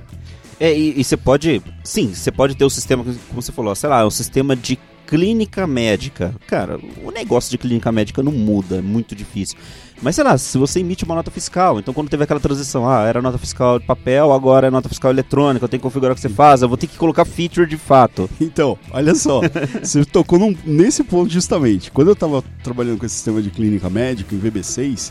É, 0.61 0.77
e, 0.77 1.03
você 1.05 1.17
pode, 1.17 1.63
sim, 1.85 2.13
você 2.13 2.33
pode 2.33 2.57
ter 2.57 2.65
o 2.65 2.71
sistema, 2.71 3.05
como 3.05 3.41
você 3.41 3.53
falou, 3.53 3.75
sei 3.77 3.89
lá, 3.89 4.05
o 4.05 4.11
sistema 4.11 4.57
de 4.57 4.77
clínica 5.07 5.67
médica. 5.67 6.35
Cara, 6.49 6.79
o 7.05 7.11
negócio 7.13 7.51
de 7.51 7.57
clínica 7.57 7.93
médica 7.93 8.23
não 8.25 8.33
muda, 8.33 8.77
é 8.79 8.83
muito 8.83 9.15
difícil. 9.15 9.57
Mas 10.01 10.15
sei 10.15 10.25
lá, 10.25 10.39
se 10.39 10.57
você 10.57 10.81
emite 10.81 11.05
uma 11.05 11.15
nota 11.15 11.31
fiscal, 11.31 11.79
então 11.79 11.93
quando 11.93 12.09
teve 12.09 12.23
aquela 12.23 12.39
transição, 12.39 12.89
ah, 12.89 13.05
era 13.05 13.21
nota 13.21 13.37
fiscal 13.37 13.79
de 13.79 13.87
papel, 13.87 14.33
agora 14.33 14.69
é 14.69 14.71
nota 14.71 14.89
fiscal 14.89 15.11
eletrônica, 15.11 15.65
eu 15.65 15.69
tenho 15.69 15.81
que 15.81 15.83
configurar 15.83 16.13
o 16.13 16.15
que 16.15 16.21
você 16.21 16.29
faz, 16.29 16.63
eu 16.63 16.69
vou 16.69 16.79
ter 16.79 16.87
que 16.87 16.97
colocar 16.97 17.25
feature 17.25 17.67
de 17.67 17.77
fato. 17.77 18.31
Então, 18.41 18.79
olha 18.93 19.15
só, 19.15 19.41
você 19.83 20.05
tocou 20.05 20.39
num, 20.39 20.57
nesse 20.65 21.03
ponto 21.03 21.33
justamente. 21.33 21.91
Quando 21.91 22.09
eu 22.09 22.15
estava 22.15 22.43
trabalhando 22.63 22.99
com 22.99 23.07
esse 23.07 23.17
sistema 23.17 23.43
de 23.43 23.51
clínica 23.51 23.91
médica 23.91 24.35
em 24.35 24.39
VB6, 24.39 25.11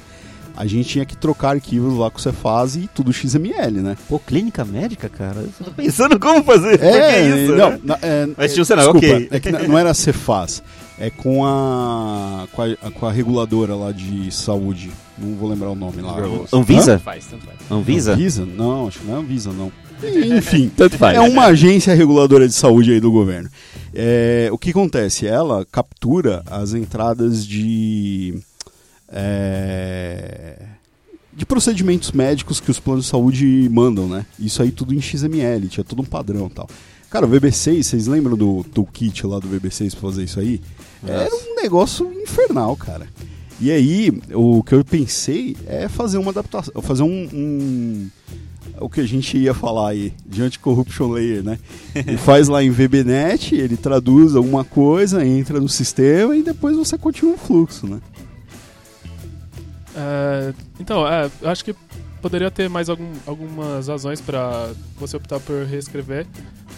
a 0.57 0.65
gente 0.65 0.89
tinha 0.89 1.05
que 1.05 1.15
trocar 1.15 1.51
arquivos 1.51 1.97
lá 1.97 2.09
com 2.09 2.17
o 2.17 2.21
Cefaz 2.21 2.75
e 2.75 2.89
tudo 2.93 3.13
XML, 3.13 3.81
né? 3.81 3.95
Pô, 4.09 4.17
clínica 4.19 4.65
médica, 4.65 5.07
cara? 5.07 5.39
Eu 5.41 5.49
tô 5.65 5.71
pensando 5.71 6.19
como 6.19 6.43
fazer. 6.43 6.81
É, 6.81 7.19
é 7.19 7.43
isso, 7.43 7.55
não, 7.55 7.69
né? 7.71 7.79
na- 7.83 7.99
é, 8.01 8.27
Mas 8.35 8.51
é, 8.51 8.53
tinha 8.55 8.63
o 8.63 8.65
cenário, 8.65 8.91
desculpa, 8.93 9.15
ok. 9.15 9.27
é 9.31 9.39
que 9.39 9.51
não 9.51 9.77
era 9.77 9.93
Cefaz, 9.93 10.63
é 10.99 11.09
com 11.09 11.45
a, 11.45 12.47
com 12.51 12.61
a 12.63 12.91
com 12.91 13.05
a 13.05 13.11
reguladora 13.11 13.75
lá 13.75 13.91
de 13.91 14.31
saúde, 14.31 14.89
não 15.17 15.35
vou 15.35 15.47
lembrar 15.49 15.69
o 15.69 15.75
nome 15.75 16.01
lá. 16.01 16.15
Anvisa? 16.51 16.97
Faz, 16.99 17.25
tanto 17.27 17.45
faz. 17.45 17.57
Anvisa? 17.71 18.13
Anvisa? 18.13 18.45
Não, 18.45 18.87
acho 18.87 18.99
que 18.99 19.05
não 19.07 19.15
é 19.15 19.19
Anvisa, 19.19 19.51
não. 19.53 19.71
Enfim, 20.37 20.69
Tanto 20.77 20.97
faz. 20.97 21.17
é 21.17 21.21
uma 21.21 21.45
agência 21.45 21.93
reguladora 21.95 22.47
de 22.47 22.53
saúde 22.53 22.91
aí 22.91 22.99
do 22.99 23.11
governo. 23.11 23.49
É, 23.93 24.47
o 24.51 24.57
que 24.57 24.69
acontece? 24.69 25.25
Ela 25.25 25.65
captura 25.71 26.43
as 26.49 26.73
entradas 26.73 27.45
de. 27.45 28.35
É, 29.09 30.57
de 31.33 31.45
procedimentos 31.45 32.11
médicos 32.11 32.59
que 32.59 32.71
os 32.71 32.79
planos 32.79 33.05
de 33.05 33.11
saúde 33.11 33.69
mandam, 33.71 34.07
né? 34.07 34.25
Isso 34.39 34.61
aí 34.61 34.71
tudo 34.71 34.93
em 34.93 35.01
XML, 35.01 35.67
tinha 35.67 35.83
todo 35.83 36.01
um 36.01 36.05
padrão 36.05 36.47
e 36.47 36.49
tal. 36.53 36.67
Cara, 37.09 37.25
o 37.25 37.29
VB6, 37.29 37.83
vocês 37.83 38.07
lembram 38.07 38.35
do 38.35 38.63
toolkit 38.65 39.25
lá 39.25 39.39
do 39.39 39.47
VB6 39.47 39.91
pra 39.91 40.01
fazer 40.01 40.23
isso 40.23 40.39
aí? 40.39 40.59
Era 41.05 41.33
um 41.33 41.55
negócio 41.61 42.11
infernal, 42.21 42.75
cara. 42.75 43.07
E 43.61 43.71
aí, 43.71 44.11
o 44.33 44.61
que 44.61 44.75
eu 44.75 44.83
pensei 44.83 45.55
é 45.65 45.87
fazer 45.87 46.17
uma 46.17 46.31
adaptação, 46.31 46.79
fazer 46.81 47.03
um, 47.03 47.27
um- 47.33 48.07
o 48.79 48.89
que 48.89 48.99
a 48.99 49.05
gente 49.07 49.37
ia 49.37 49.53
falar 49.53 49.89
aí, 49.89 50.13
de 50.25 50.43
anti-corruption 50.43 51.09
layer, 51.11 51.41
né? 51.43 51.57
Ele 51.95 52.17
faz 52.17 52.47
lá 52.49 52.61
em 52.63 52.69
VBNet, 52.69 53.55
ele 53.55 53.77
traduz 53.77 54.35
alguma 54.35 54.63
coisa, 54.63 55.25
entra 55.25 55.59
no 55.59 55.69
sistema 55.69 56.35
e 56.35 56.43
depois 56.43 56.75
você 56.75 56.97
continua 56.97 57.33
o 57.33 57.37
fluxo, 57.37 57.87
né? 57.87 57.99
É, 59.97 60.53
então, 60.79 61.07
é, 61.07 61.29
eu 61.41 61.49
acho 61.49 61.65
que 61.65 61.73
poderia 62.21 62.51
ter 62.51 62.69
mais 62.69 62.87
algum- 62.89 63.13
algumas 63.25 63.87
razões 63.87 64.21
para 64.21 64.69
você 64.99 65.17
optar 65.17 65.39
por 65.39 65.63
reescrever. 65.65 66.25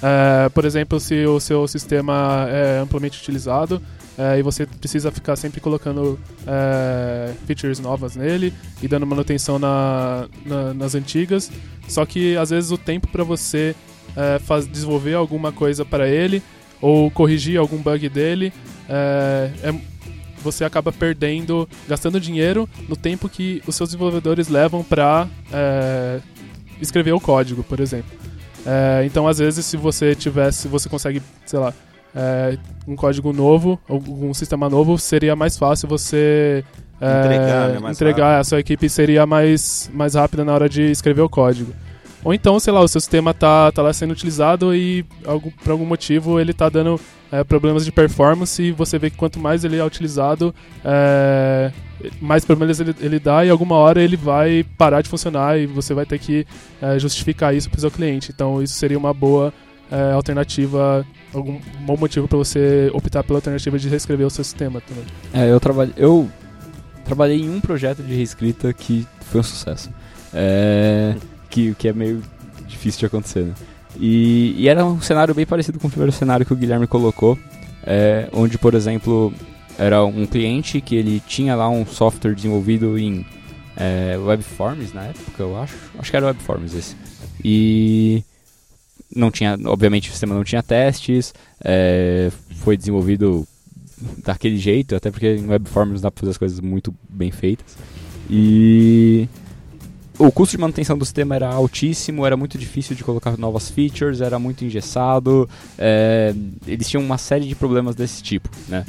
É, 0.01 0.47
por 0.49 0.63
exemplo, 0.63 0.99
se 0.99 1.25
o 1.25 1.39
seu 1.39 1.67
sistema 1.67 2.47
é 2.49 2.79
amplamente 2.79 3.19
utilizado 3.19 3.81
é, 4.17 4.39
e 4.39 4.41
você 4.41 4.65
precisa 4.65 5.11
ficar 5.11 5.35
sempre 5.35 5.59
colocando 5.61 6.17
é, 6.47 7.33
features 7.45 7.79
novas 7.79 8.15
nele 8.15 8.53
e 8.81 8.87
dando 8.87 9.05
manutenção 9.05 9.57
na- 9.59 10.27
na- 10.45 10.73
nas 10.73 10.95
antigas. 10.95 11.51
Só 11.87 12.05
que 12.05 12.35
às 12.37 12.49
vezes 12.49 12.71
o 12.71 12.77
tempo 12.77 13.07
para 13.07 13.23
você 13.23 13.75
é, 14.15 14.39
faz- 14.39 14.67
desenvolver 14.67 15.13
alguma 15.13 15.51
coisa 15.51 15.83
para 15.85 16.07
ele 16.07 16.41
ou 16.81 17.11
corrigir 17.11 17.57
algum 17.59 17.77
bug 17.77 18.07
dele 18.09 18.51
é, 18.89 19.51
é 19.63 19.73
você 20.41 20.63
acaba 20.63 20.91
perdendo, 20.91 21.67
gastando 21.87 22.19
dinheiro 22.19 22.67
no 22.87 22.95
tempo 22.95 23.29
que 23.29 23.61
os 23.67 23.75
seus 23.75 23.89
desenvolvedores 23.89 24.47
levam 24.47 24.83
para 24.83 25.27
escrever 26.81 27.13
o 27.13 27.19
código, 27.19 27.63
por 27.63 27.79
exemplo. 27.79 28.11
É, 28.65 29.03
então, 29.05 29.27
às 29.27 29.39
vezes, 29.39 29.65
se 29.65 29.77
você 29.77 30.13
tivesse, 30.13 30.67
você 30.67 30.89
consegue, 30.89 31.21
sei 31.45 31.59
lá, 31.59 31.73
é, 32.15 32.57
um 32.87 32.95
código 32.95 33.31
novo, 33.31 33.79
ou 33.87 34.01
um 34.07 34.33
sistema 34.33 34.69
novo, 34.69 34.97
seria 34.97 35.35
mais 35.35 35.57
fácil 35.57 35.87
você 35.87 36.63
é, 37.01 37.25
Entregar, 37.25 37.69
né, 37.69 37.91
entregar 37.91 38.39
a 38.39 38.43
sua 38.43 38.59
equipe 38.59 38.89
seria 38.89 39.25
mais, 39.25 39.89
mais 39.93 40.15
rápida 40.15 40.43
na 40.43 40.53
hora 40.53 40.67
de 40.67 40.83
escrever 40.91 41.21
o 41.21 41.29
código. 41.29 41.73
Ou 42.23 42.33
então, 42.33 42.59
sei 42.59 42.73
lá, 42.73 42.81
o 42.81 42.87
seu 42.87 42.99
sistema 42.99 43.33
tá, 43.33 43.71
tá 43.71 43.81
lá 43.81 43.93
sendo 43.93 44.11
utilizado 44.11 44.75
e 44.75 45.05
algum, 45.25 45.49
por 45.51 45.71
algum 45.71 45.85
motivo 45.85 46.39
ele 46.39 46.53
tá 46.53 46.67
dando 46.67 46.99
é, 47.31 47.43
problemas 47.43 47.85
de 47.85 47.91
performance 47.91 48.61
e 48.61 48.71
você 48.71 48.99
vê 48.99 49.09
que 49.09 49.17
quanto 49.17 49.39
mais 49.39 49.63
ele 49.63 49.77
é 49.77 49.85
utilizado, 49.85 50.53
é, 50.83 51.71
mais 52.21 52.43
problemas 52.43 52.79
ele, 52.79 52.95
ele 52.99 53.19
dá 53.19 53.45
e 53.45 53.49
alguma 53.49 53.75
hora 53.75 54.01
ele 54.01 54.17
vai 54.17 54.65
parar 54.77 55.01
de 55.01 55.09
funcionar 55.09 55.57
e 55.57 55.65
você 55.65 55.93
vai 55.93 56.05
ter 56.05 56.19
que 56.19 56.45
é, 56.81 56.99
justificar 56.99 57.55
isso 57.55 57.69
para 57.69 57.77
o 57.77 57.81
seu 57.81 57.91
cliente. 57.91 58.31
Então 58.33 58.61
isso 58.61 58.73
seria 58.73 58.97
uma 58.97 59.13
boa 59.13 59.53
é, 59.91 60.11
alternativa, 60.11 61.05
algum 61.33 61.59
bom 61.81 61.97
motivo 61.97 62.27
para 62.27 62.37
você 62.37 62.89
optar 62.93 63.23
pela 63.23 63.37
alternativa 63.37 63.79
de 63.79 63.87
reescrever 63.87 64.27
o 64.27 64.29
seu 64.29 64.43
sistema 64.43 64.81
também. 64.81 65.05
É, 65.33 65.49
eu, 65.51 65.59
trabalhei, 65.59 65.93
eu 65.97 66.29
trabalhei 67.05 67.41
em 67.41 67.49
um 67.49 67.61
projeto 67.61 68.03
de 68.03 68.13
reescrita 68.13 68.73
que 68.73 69.07
foi 69.21 69.39
um 69.39 69.43
sucesso. 69.43 69.89
É, 70.33 71.15
que, 71.49 71.73
que 71.75 71.87
é 71.87 71.93
meio 71.93 72.21
difícil 72.67 72.99
de 72.99 73.05
acontecer, 73.07 73.45
né? 73.45 73.53
E, 73.99 74.55
e 74.57 74.67
era 74.67 74.85
um 74.85 75.01
cenário 75.01 75.33
bem 75.33 75.45
parecido 75.45 75.79
com 75.79 75.87
o 75.87 75.89
primeiro 75.89 76.11
cenário 76.11 76.45
que 76.45 76.53
o 76.53 76.55
Guilherme 76.55 76.87
colocou, 76.87 77.37
é, 77.83 78.29
onde, 78.33 78.57
por 78.57 78.73
exemplo, 78.75 79.33
era 79.77 80.03
um 80.03 80.25
cliente 80.25 80.81
que 80.81 80.95
ele 80.95 81.21
tinha 81.25 81.55
lá 81.55 81.69
um 81.69 81.85
software 81.85 82.35
desenvolvido 82.35 82.97
em 82.97 83.25
é, 83.75 84.17
Webforms 84.17 84.93
na 84.93 85.05
época, 85.05 85.41
eu 85.41 85.57
acho. 85.57 85.75
Acho 85.97 86.11
que 86.11 86.17
era 86.17 86.27
Webforms 86.27 86.75
esse. 86.75 86.95
E 87.43 88.23
não 89.15 89.31
tinha, 89.31 89.57
obviamente 89.65 90.09
o 90.09 90.11
sistema 90.11 90.35
não 90.35 90.43
tinha 90.43 90.61
testes, 90.61 91.33
é, 91.63 92.29
foi 92.57 92.77
desenvolvido 92.77 93.47
daquele 94.23 94.57
jeito, 94.57 94.95
até 94.95 95.09
porque 95.09 95.35
em 95.35 95.47
Webforms 95.47 96.01
dá 96.01 96.11
pra 96.11 96.19
fazer 96.19 96.31
as 96.31 96.37
coisas 96.37 96.59
muito 96.59 96.93
bem 97.09 97.31
feitas. 97.31 97.77
E 98.29 99.27
o 100.19 100.31
custo 100.31 100.57
de 100.57 100.61
manutenção 100.61 100.97
do 100.97 101.05
sistema 101.05 101.33
era 101.33 101.47
altíssimo, 101.47 102.25
era 102.25 102.35
muito 102.35 102.57
difícil 102.57 102.95
de 102.95 103.03
colocar 103.03 103.37
novas 103.37 103.69
features, 103.69 104.19
era 104.19 104.37
muito 104.37 104.65
engessado, 104.65 105.49
é, 105.77 106.35
eles 106.67 106.89
tinham 106.89 107.03
uma 107.03 107.17
série 107.17 107.47
de 107.47 107.55
problemas 107.55 107.95
desse 107.95 108.21
tipo, 108.21 108.49
né? 108.67 108.85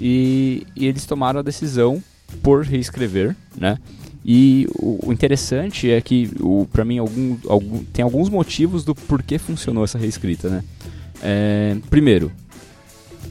E, 0.00 0.66
e 0.74 0.86
eles 0.86 1.06
tomaram 1.06 1.38
a 1.38 1.42
decisão 1.42 2.02
por 2.42 2.64
reescrever, 2.64 3.36
né? 3.56 3.78
E 4.24 4.66
o, 4.76 5.12
interessante 5.12 5.90
é 5.90 6.00
que, 6.00 6.30
o, 6.40 6.66
pra 6.72 6.84
mim, 6.84 6.98
algum, 6.98 7.36
algum, 7.46 7.84
tem 7.84 8.02
alguns 8.02 8.28
motivos 8.28 8.84
do 8.84 8.94
porquê 8.94 9.38
funcionou 9.38 9.84
essa 9.84 9.98
reescrita, 9.98 10.48
né? 10.48 10.64
É, 11.22 11.76
primeiro, 11.88 12.32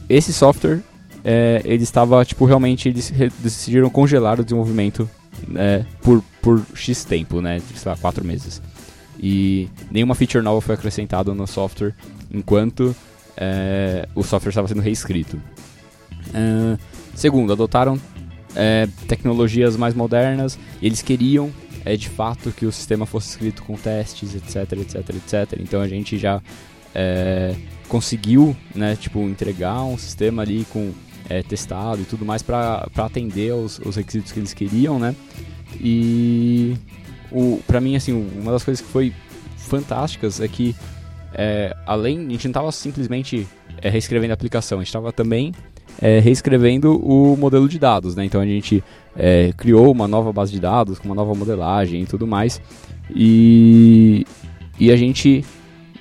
esse 0.08 0.32
software, 0.32 0.80
é, 1.26 1.62
ele 1.66 1.84
estava, 1.84 2.24
tipo, 2.24 2.46
realmente, 2.46 2.88
eles 2.88 3.12
decidiram 3.40 3.90
congelar 3.90 4.40
o 4.40 4.44
desenvolvimento 4.44 5.10
é, 5.56 5.86
por, 6.02 6.24
por 6.42 6.66
X 6.76 7.04
tempo, 7.04 7.42
né? 7.42 7.62
Sei 7.76 7.90
lá, 7.90 7.98
quatro 7.98 8.26
meses. 8.26 8.62
E 9.20 9.70
nenhuma 9.90 10.16
feature 10.16 10.44
nova 10.44 10.60
foi 10.60 10.76
acrescentada 10.76 11.34
no 11.34 11.48
software 11.48 11.94
enquanto 12.32 12.96
é, 13.38 14.08
o 14.16 14.24
software 14.24 14.50
estava 14.50 14.68
sendo 14.68 14.82
reescrito. 14.82 15.40
Ah, 16.34 16.78
segundo, 17.16 17.54
adotaram 17.54 18.00
é, 18.56 18.88
tecnologias 19.08 19.76
mais 19.76 19.94
modernas. 19.94 20.58
Eles 20.82 21.02
queriam, 21.02 21.52
é, 21.86 21.96
de 21.96 22.10
fato, 22.10 22.52
que 22.52 22.66
o 22.66 22.72
sistema 22.72 23.06
fosse 23.06 23.30
escrito 23.30 23.64
com 23.64 23.76
testes, 23.76 24.36
etc, 24.36 24.74
etc, 24.74 25.10
etc. 25.10 25.60
Então 25.60 25.82
a 25.82 25.88
gente 25.88 26.18
já 26.18 26.42
é, 26.94 27.56
conseguiu, 27.88 28.56
né, 28.76 28.96
tipo, 28.96 29.20
entregar 29.22 29.84
um 29.84 29.98
sistema 29.98 30.42
ali 30.42 30.66
com 30.70 30.92
é, 31.30 31.42
testado 31.42 32.02
e 32.02 32.06
tudo 32.06 32.26
mais 32.26 32.42
para 32.42 32.88
atender 32.98 33.52
aos, 33.52 33.80
aos 33.86 33.96
requisitos 33.96 34.32
que 34.32 34.40
eles 34.40 34.54
queriam, 34.54 35.00
né? 35.00 35.16
E 35.80 36.76
o, 37.32 37.60
pra 37.66 37.82
mim, 37.82 37.96
assim, 37.96 38.14
uma 38.40 38.52
das 38.52 38.64
coisas 38.64 38.86
que 38.86 38.92
foi 38.92 39.14
fantásticas 39.58 40.40
é 40.40 40.48
que 40.48 40.76
é, 41.34 41.76
além, 41.86 42.20
a 42.20 42.30
gente 42.30 42.46
não 42.46 42.52
estava 42.52 42.72
simplesmente 42.72 43.48
é, 43.82 43.90
reescrevendo 43.90 44.32
a 44.32 44.34
aplicação, 44.36 44.78
a 44.78 44.82
gente 44.82 44.90
estava 44.90 45.12
também 45.12 45.52
é, 46.02 46.20
reescrevendo 46.20 46.96
o 46.98 47.36
modelo 47.36 47.68
de 47.68 47.80
dados, 47.80 48.16
né? 48.16 48.26
Então 48.26 48.40
a 48.40 48.46
gente 48.46 48.84
é, 49.16 49.52
criou 49.58 49.92
uma 49.92 50.08
nova 50.08 50.32
base 50.32 50.52
de 50.52 50.60
dados 50.60 51.00
com 51.00 51.06
uma 51.06 51.16
nova 51.16 51.34
modelagem 51.34 52.04
e 52.04 52.06
tudo 52.06 52.28
mais. 52.28 52.62
E, 53.14 54.26
e 54.80 54.92
a 54.92 54.96
gente 54.96 55.44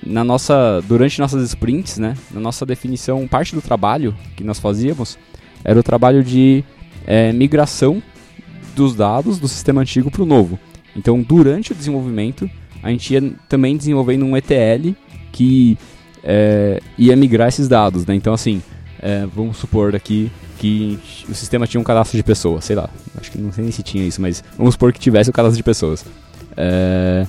na 0.05 0.23
nossa 0.23 0.81
durante 0.87 1.19
nossas 1.19 1.43
sprints, 1.49 1.97
né, 1.97 2.15
na 2.31 2.39
nossa 2.39 2.65
definição, 2.65 3.27
parte 3.27 3.55
do 3.55 3.61
trabalho 3.61 4.15
que 4.35 4.43
nós 4.43 4.59
fazíamos 4.59 5.17
era 5.63 5.79
o 5.79 5.83
trabalho 5.83 6.23
de 6.23 6.63
é, 7.05 7.31
migração 7.31 8.01
dos 8.75 8.95
dados 8.95 9.39
do 9.39 9.47
sistema 9.47 9.81
antigo 9.81 10.11
para 10.11 10.23
o 10.23 10.25
novo. 10.25 10.59
Então, 10.95 11.21
durante 11.21 11.71
o 11.71 11.75
desenvolvimento, 11.75 12.49
a 12.81 12.89
gente 12.89 13.13
ia 13.13 13.33
também 13.47 13.77
desenvolvendo 13.77 14.25
um 14.25 14.35
ETL 14.35 14.93
que 15.31 15.77
é, 16.23 16.81
ia 16.97 17.15
migrar 17.15 17.47
esses 17.47 17.67
dados, 17.67 18.05
né? 18.05 18.15
Então, 18.15 18.33
assim, 18.33 18.61
é, 19.01 19.25
vamos 19.33 19.57
supor 19.57 19.95
aqui 19.95 20.31
que 20.57 20.99
o 21.27 21.33
sistema 21.33 21.67
tinha 21.67 21.81
um 21.81 21.83
cadastro 21.83 22.15
de 22.15 22.23
pessoas, 22.23 22.65
sei 22.65 22.75
lá, 22.75 22.89
acho 23.19 23.31
que 23.31 23.37
não 23.37 23.51
sei 23.51 23.63
nem 23.63 23.71
se 23.71 23.83
tinha 23.83 24.05
isso, 24.05 24.21
mas 24.21 24.43
vamos 24.57 24.75
supor 24.75 24.93
que 24.93 24.99
tivesse 24.99 25.29
o 25.29 25.33
cadastro 25.33 25.57
de 25.57 25.63
pessoas. 25.63 26.05
É, 26.55 27.25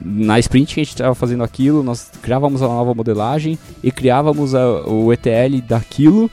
na 0.00 0.38
sprint 0.38 0.74
que 0.74 0.80
a 0.80 0.84
gente 0.84 0.94
estava 0.94 1.14
fazendo 1.14 1.44
aquilo, 1.44 1.82
nós 1.82 2.10
criávamos 2.22 2.62
a 2.62 2.66
nova 2.68 2.94
modelagem 2.94 3.58
e 3.82 3.90
criávamos 3.90 4.54
a- 4.54 4.82
o 4.86 5.12
ETL 5.12 5.60
daquilo 5.66 6.30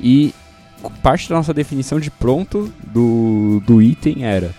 e 0.00 0.32
parte 1.02 1.28
da 1.28 1.34
nossa 1.36 1.52
definição 1.52 1.98
de 1.98 2.10
pronto 2.10 2.72
do, 2.92 3.60
do 3.66 3.82
item 3.82 4.24
era 4.24 4.54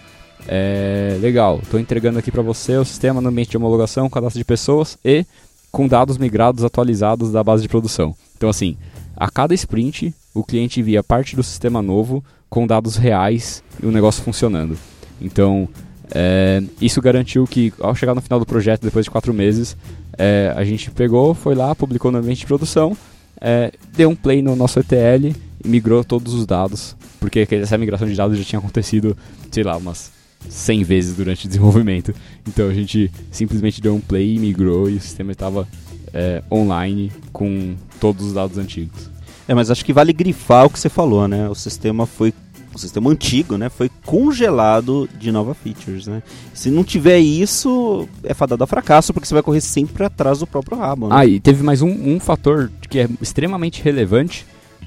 é, 0.47 1.18
legal, 1.22 1.60
estou 1.64 1.80
entregando 1.80 2.18
aqui 2.20 2.32
para 2.32 2.41
você 2.41 2.76
o 2.76 2.84
sistema 2.86 3.22
no 3.22 3.30
ambiente 3.30 3.51
de 3.51 3.57
homologação, 3.57 4.10
cadastro 4.10 4.39
de 4.39 4.45
pessoas 4.45 4.97
e 5.05 5.26
com 5.72 5.88
dados 5.88 6.18
migrados 6.18 6.64
atualizados 6.64 7.32
da 7.32 7.43
base 7.43 7.62
de 7.62 7.70
produção. 7.70 8.16
Então 8.36 8.49
assim, 8.49 8.76
a 9.16 9.30
cada 9.30 9.53
sprint 9.53 10.14
o 10.34 10.43
cliente 10.43 10.82
via 10.82 11.03
parte 11.03 11.36
do 11.36 11.43
sistema 11.43 11.82
novo 11.82 12.24
com 12.49 12.66
dados 12.66 12.95
reais 12.95 13.64
e 13.82 13.86
o 13.86 13.91
negócio 13.91 14.24
funcionando. 14.24 14.78
Então, 15.22 15.68
é, 16.12 16.62
isso 16.82 17.01
garantiu 17.01 17.45
que, 17.45 17.74
ao 17.80 17.93
chegar 17.95 18.16
no 18.16 18.22
final 18.22 18.39
do 18.39 18.45
projeto, 18.45 18.82
depois 18.82 19.05
de 19.05 19.12
quatro 19.12 19.34
meses, 19.34 19.78
é, 20.18 20.53
a 20.55 20.64
gente 20.64 20.89
pegou, 20.91 21.34
foi 21.34 21.55
lá, 21.55 21.74
publicou 21.76 22.12
no 22.12 22.18
ambiente 22.18 22.39
de 22.39 22.45
produção, 22.45 22.97
é, 23.39 23.72
deu 23.95 24.10
um 24.10 24.16
play 24.16 24.41
no 24.41 24.55
nosso 24.55 24.80
ETL 24.80 25.28
e 25.64 25.68
migrou 25.68 26.03
todos 26.03 26.34
os 26.34 26.45
dados, 26.45 26.95
porque 27.20 27.47
essa 27.51 27.78
migração 27.78 28.07
de 28.07 28.16
dados 28.16 28.38
já 28.38 28.43
tinha 28.43 28.60
acontecido, 28.60 29.16
sei 29.51 29.64
lá, 29.64 29.78
umas 29.78 30.12
100 30.47 30.84
vezes 30.84 31.16
durante 31.16 31.45
o 31.45 31.47
desenvolvimento. 31.49 32.14
Então 32.47 32.68
a 32.68 32.74
gente 32.74 33.12
simplesmente 33.32 33.82
deu 33.82 33.95
um 33.95 34.01
play 34.01 34.36
e 34.36 34.39
migrou 34.39 34.89
e 34.89 34.95
o 34.95 35.01
sistema 35.01 35.32
estava 35.32 35.68
é, 36.14 36.41
online 36.51 37.12
com 37.32 37.76
todos 37.99 38.28
os 38.28 38.34
dados 38.34 38.57
antigos. 38.57 39.10
É, 39.47 39.53
mas 39.53 39.72
acho 39.72 39.84
que 39.84 39.93
vale 39.93 40.14
grifar 40.14 40.66
o 40.66 40.70
que 40.70 40.80
você 40.80 40.89
falou, 40.89 41.28
né? 41.28 41.49
O 41.49 41.55
sistema 41.55 42.05
foi 42.05 42.34
sistema 42.80 43.09
antigo, 43.09 43.57
né, 43.57 43.69
foi 43.69 43.89
congelado 44.05 45.09
de 45.19 45.32
novas 45.32 45.57
features, 45.57 46.07
né? 46.07 46.23
Se 46.53 46.69
não 46.69 46.84
tiver 46.84 47.19
isso, 47.19 48.07
é 48.23 48.34
fadado 48.34 48.63
a 48.63 48.67
fracasso, 48.67 49.13
porque 49.13 49.27
você 49.27 49.34
vai 49.34 49.43
correr 49.43 49.61
sempre 49.61 50.03
atrás 50.03 50.39
do 50.39 50.47
próprio 50.47 50.77
rabo. 50.77 51.07
Né? 51.07 51.15
Ah, 51.17 51.25
e 51.25 51.39
teve 51.39 51.63
mais 51.63 51.82
um, 51.82 51.89
um 51.89 52.19
fator 52.19 52.71
que 52.89 52.99
é 52.99 53.09
extremamente 53.21 53.82
relevante, 53.82 54.45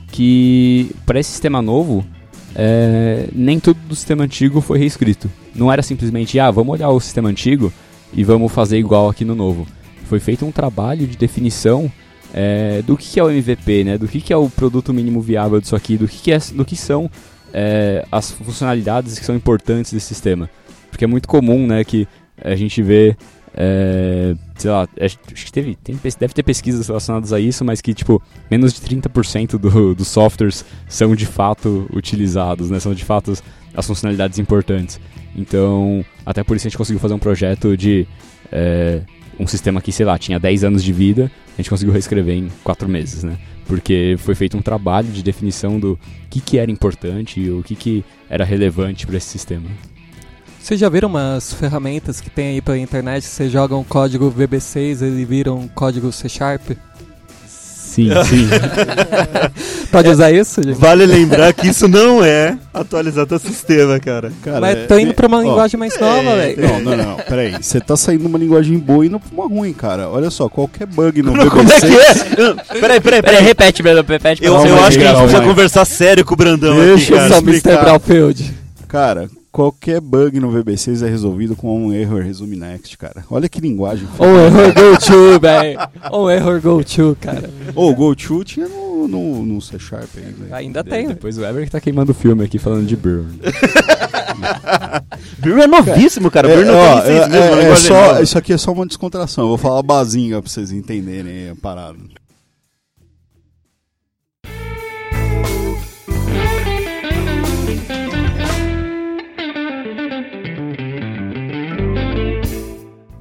que 0.09 0.91
para 1.07 1.21
esse 1.21 1.31
sistema 1.31 1.63
novo, 1.63 2.05
é, 2.55 3.29
nem 3.33 3.59
tudo 3.59 3.79
do 3.89 3.97
sistema 3.97 4.25
antigo 4.25 4.61
foi 4.61 4.79
reescrito. 4.79 5.31
Não 5.55 5.73
era 5.73 5.83
simplesmente, 5.83 6.39
ah, 6.39 6.51
vamos 6.51 6.75
olhar 6.75 6.91
o 6.91 7.01
sistema 7.01 7.29
antigo 7.29 7.73
e 8.13 8.23
vamos 8.25 8.53
fazer 8.53 8.79
igual 8.79 9.09
aqui 9.09 9.25
no 9.25 9.35
novo. 9.35 9.67
Foi 10.05 10.21
feito 10.21 10.45
um 10.45 10.53
trabalho 10.53 11.07
de 11.07 11.17
definição 11.17 11.91
é, 12.33 12.83
do 12.83 12.97
que, 12.97 13.09
que, 13.11 13.21
é 13.21 13.25
o 13.25 13.31
MVP, 13.31 13.85
né? 13.85 13.99
Do 13.99 14.09
que, 14.09 14.21
que 14.21 14.33
é 14.33 14.37
o 14.37 14.49
produto 14.49 14.93
mínimo 14.93 15.21
viável 15.21 15.61
disso 15.61 15.77
aqui, 15.77 15.97
do 15.97 16.09
que, 16.09 16.19
que, 16.19 16.33
é, 16.33 16.39
do 16.39 16.65
que 16.65 16.77
são 16.77 17.11
é, 17.53 18.05
as 18.11 18.31
funcionalidades 18.31 19.19
que 19.19 19.25
são 19.25 19.35
importantes 19.35 19.93
desse 19.93 20.07
sistema. 20.07 20.49
Porque 20.91 21.05
é 21.05 21.09
muito 21.09 21.29
comum, 21.29 21.67
né, 21.67 21.85
que 21.85 22.07
a 22.43 22.55
gente 22.55 22.83
vê, 22.83 23.17
é, 23.55 24.35
sei 24.57 24.71
lá, 24.71 24.89
acho 25.01 25.19
que 25.19 25.53
teve, 25.53 25.77
tem, 25.77 25.99
deve 26.19 26.35
ter 26.35 26.43
pesquisas 26.43 26.87
relacionadas 26.87 27.33
a 27.33 27.41
isso, 27.41 27.65
mas 27.65 27.81
que, 27.81 27.95
tipo, 27.95 28.23
menos 28.51 28.73
de 28.75 28.81
30% 28.81 29.59
do, 29.59 29.95
dos 29.95 30.09
softwares 30.09 30.65
são 30.89 31.15
de 31.15 31.27
fato 31.27 31.87
utilizados, 31.93 32.71
né, 32.71 32.81
são 32.81 32.95
de 32.95 33.05
fato 33.05 33.33
as 33.75 33.87
funcionalidades 33.87 34.39
importantes. 34.39 35.01
Então, 35.35 36.05
até 36.27 36.45
por 36.45 36.57
isso 36.57 36.67
a 36.67 36.69
gente 36.69 36.79
conseguiu 36.79 37.01
fazer 37.01 37.15
um 37.15 37.19
projeto 37.19 37.77
de 37.77 38.07
é, 38.51 39.01
um 39.39 39.47
sistema 39.47 39.81
que, 39.81 39.91
sei 39.91 40.05
lá, 40.05 40.19
tinha 40.19 40.39
10 40.39 40.65
anos 40.65 40.85
de 40.85 40.93
vida, 40.93 41.31
a 41.55 41.57
gente 41.57 41.71
conseguiu 41.71 41.93
reescrever 41.93 42.37
em 42.37 42.51
4 42.63 42.89
meses, 42.89 43.25
né? 43.25 43.39
Porque 43.67 44.17
foi 44.19 44.35
feito 44.35 44.57
um 44.57 44.63
trabalho 44.63 45.09
de 45.09 45.23
definição 45.23 45.79
do 45.79 45.99
que, 46.29 46.41
que 46.41 46.59
era 46.59 46.71
importante 46.71 47.41
e 47.41 47.51
o 47.51 47.63
que, 47.63 47.75
que 47.75 48.05
era 48.29 48.45
relevante 48.45 49.07
para 49.07 49.17
esse 49.17 49.29
sistema. 49.29 49.69
Vocês 50.61 50.79
já 50.79 50.89
viram 50.89 51.09
umas 51.09 51.53
ferramentas 51.53 52.21
que 52.21 52.31
tem 52.31 52.49
aí 52.49 52.63
pela 52.63 52.79
internet? 52.79 53.25
Você 53.25 53.51
joga 53.51 53.75
um 53.75 53.83
código 53.83 54.31
VB6 54.31 55.03
ele 55.03 55.25
vira 55.25 55.53
um 55.53 55.67
código 55.67 56.13
C 56.13 56.29
Sharp? 56.29 56.71
Sim, 57.93 58.09
sim. 58.25 58.49
Pode 59.93 60.09
usar 60.09 60.33
isso, 60.33 60.63
gente? 60.63 60.79
Vale 60.79 61.05
lembrar 61.05 61.53
que 61.53 61.69
isso 61.69 61.87
não 61.87 62.25
é 62.25 62.57
atualizar 62.73 63.27
teu 63.27 63.39
sistema, 63.39 64.01
cara. 64.01 64.33
cara 64.43 64.61
Mas 64.63 64.79
é, 64.79 64.87
tô 64.87 64.99
indo 64.99 65.13
pra 65.13 65.27
uma 65.27 65.37
ó, 65.37 65.43
linguagem 65.43 65.79
mais 65.79 66.01
nova, 66.01 66.31
é, 66.31 66.55
velho. 66.55 66.69
Não, 66.69 66.81
não, 66.81 66.97
não. 66.97 67.17
Peraí. 67.17 67.53
Você 67.61 67.83
tá 67.83 67.95
saindo 67.95 68.27
uma 68.27 68.39
linguagem 68.39 68.79
boa 68.79 69.05
e 69.05 69.09
indo 69.09 69.21
pra 69.21 69.29
uma 69.31 69.47
ruim, 69.47 69.75
cara. 69.75 70.09
Olha 70.09 70.31
só, 70.31 70.49
qualquer 70.49 70.87
bug 70.87 71.21
no 71.23 71.37
não, 71.37 71.49
Como 71.53 71.71
é 71.71 71.81
que 71.81 71.87
é? 71.87 72.81
Peraí, 72.81 72.99
peraí, 72.99 73.23
peraí. 73.23 73.43
Repete, 73.43 73.83
Brandon. 73.83 74.05
Repete. 74.09 74.43
Eu, 74.43 74.55
eu 74.55 74.83
acho 74.85 74.99
que 74.99 75.05
a 75.05 75.09
gente 75.09 75.19
precisa 75.19 75.43
conversar 75.43 75.85
sério 75.85 76.25
com 76.25 76.33
o 76.33 76.37
Brandão 76.37 76.77
Deixa 76.77 76.95
aqui, 76.95 77.29
cara. 77.29 77.43
Deixa 77.43 77.69
eu 77.69 77.73
Mr. 77.75 77.85
Brownfield. 77.85 78.55
Cara, 78.89 79.29
qualquer 79.53 80.01
bug 80.01 80.41
no 80.41 80.51
VB6 80.51 81.07
é 81.07 81.11
resolvido 81.11 81.55
com 81.55 81.87
um 81.87 81.93
error 81.93 82.23
resume 82.23 82.57
next, 82.57 82.97
cara. 82.97 83.23
Olha 83.31 83.49
que 83.49 83.61
linguagem. 83.61 84.09
Ou 84.19 84.27
um 84.27 84.41
error 84.41 84.73
go 84.73 84.99
to, 84.99 85.41
velho. 85.41 85.79
Ou 86.11 86.27
um 86.27 86.31
error 86.31 86.61
go 86.61 86.83
to, 86.83 87.17
cara. 87.21 87.51
Ou 87.75 87.95
go 87.95 88.17
to 88.17 88.43
tinha 88.43 88.67
no, 88.67 89.07
no, 89.07 89.45
no 89.45 89.61
C 89.61 89.79
Sharp 89.79 90.09
ainda. 90.17 90.57
Ainda 90.57 90.83
tem. 90.83 91.09
Depois 91.09 91.37
o 91.37 91.45
Ever 91.45 91.67
que 91.67 91.71
tá 91.71 91.81
queimando 91.81 92.13
o 92.13 92.15
filme 92.15 92.43
aqui 92.43 92.59
falando 92.59 92.87
de 92.87 92.97
Burn. 92.97 93.39
Burn 95.39 95.63
é 95.63 95.67
novíssimo, 95.67 96.31
cara. 96.31 96.49
Burn 96.49 96.65
não 96.65 96.75
é, 96.75 97.03
tem 97.03 97.17
é, 97.17 97.29
mesmo. 97.29 97.61
É, 97.61 97.71
é 97.71 97.77
só, 97.77 98.23
isso 98.23 98.39
aqui 98.39 98.55
é 98.55 98.59
só 98.59 98.73
uma 98.73 98.87
descontração. 98.87 99.45
Eu 99.45 99.49
vou 99.49 99.59
falar 99.59 99.83
basinha 99.83 100.41
pra 100.41 100.51
vocês 100.51 100.73
entenderem 100.73 101.51
a 101.51 101.55
parada. 101.57 101.99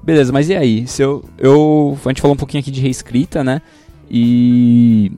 Beleza, 0.04 0.34
mas 0.34 0.50
e 0.50 0.56
aí? 0.56 0.88
Se 0.88 1.04
eu, 1.04 1.24
eu, 1.38 1.98
a 2.04 2.10
gente 2.10 2.22
falou 2.22 2.34
um 2.34 2.38
pouquinho 2.38 2.62
aqui 2.62 2.72
de 2.72 2.82
reescrita, 2.82 3.44
né? 3.44 3.62
E 4.10 5.12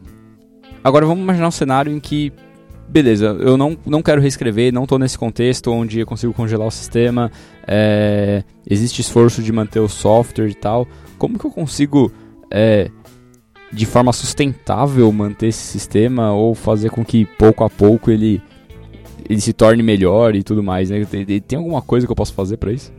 agora 0.84 1.06
vamos 1.06 1.24
imaginar 1.24 1.48
um 1.48 1.52
cenário 1.52 1.92
em 1.92 2.00
que, 2.00 2.34
beleza, 2.90 3.28
eu 3.40 3.56
não, 3.56 3.78
não 3.86 4.02
quero 4.02 4.22
reescrever, 4.22 4.74
não 4.74 4.84
estou 4.84 5.00
nesse 5.00 5.18
contexto 5.18 5.72
onde 5.72 6.02
eu 6.02 6.06
consigo 6.06 6.34
congelar 6.34 6.68
o 6.68 6.72
sistema, 6.72 7.32
é, 7.66 8.44
existe 8.70 9.00
esforço 9.00 9.42
de 9.42 9.52
manter 9.54 9.80
o 9.80 9.88
software 9.88 10.50
e 10.50 10.54
tal. 10.54 10.86
Como 11.18 11.40
que 11.40 11.46
eu 11.46 11.52
consigo, 11.52 12.12
é, 12.52 12.92
de 13.72 13.86
forma 13.86 14.12
sustentável, 14.12 15.10
manter 15.14 15.48
esse 15.48 15.66
sistema 15.66 16.34
ou 16.34 16.54
fazer 16.54 16.90
com 16.90 17.06
que 17.06 17.26
pouco 17.26 17.64
a 17.64 17.70
pouco 17.70 18.12
ele, 18.12 18.42
ele 19.30 19.40
se 19.40 19.54
torne 19.54 19.82
melhor 19.82 20.36
e 20.36 20.44
tudo 20.44 20.62
mais? 20.62 20.90
Né? 20.90 21.06
Tem, 21.06 21.26
tem 21.26 21.58
alguma 21.58 21.82
coisa 21.82 22.06
que 22.06 22.12
eu 22.12 22.18
posso 22.18 22.34
fazer 22.34 22.58
para 22.58 22.74
isso? 22.74 22.92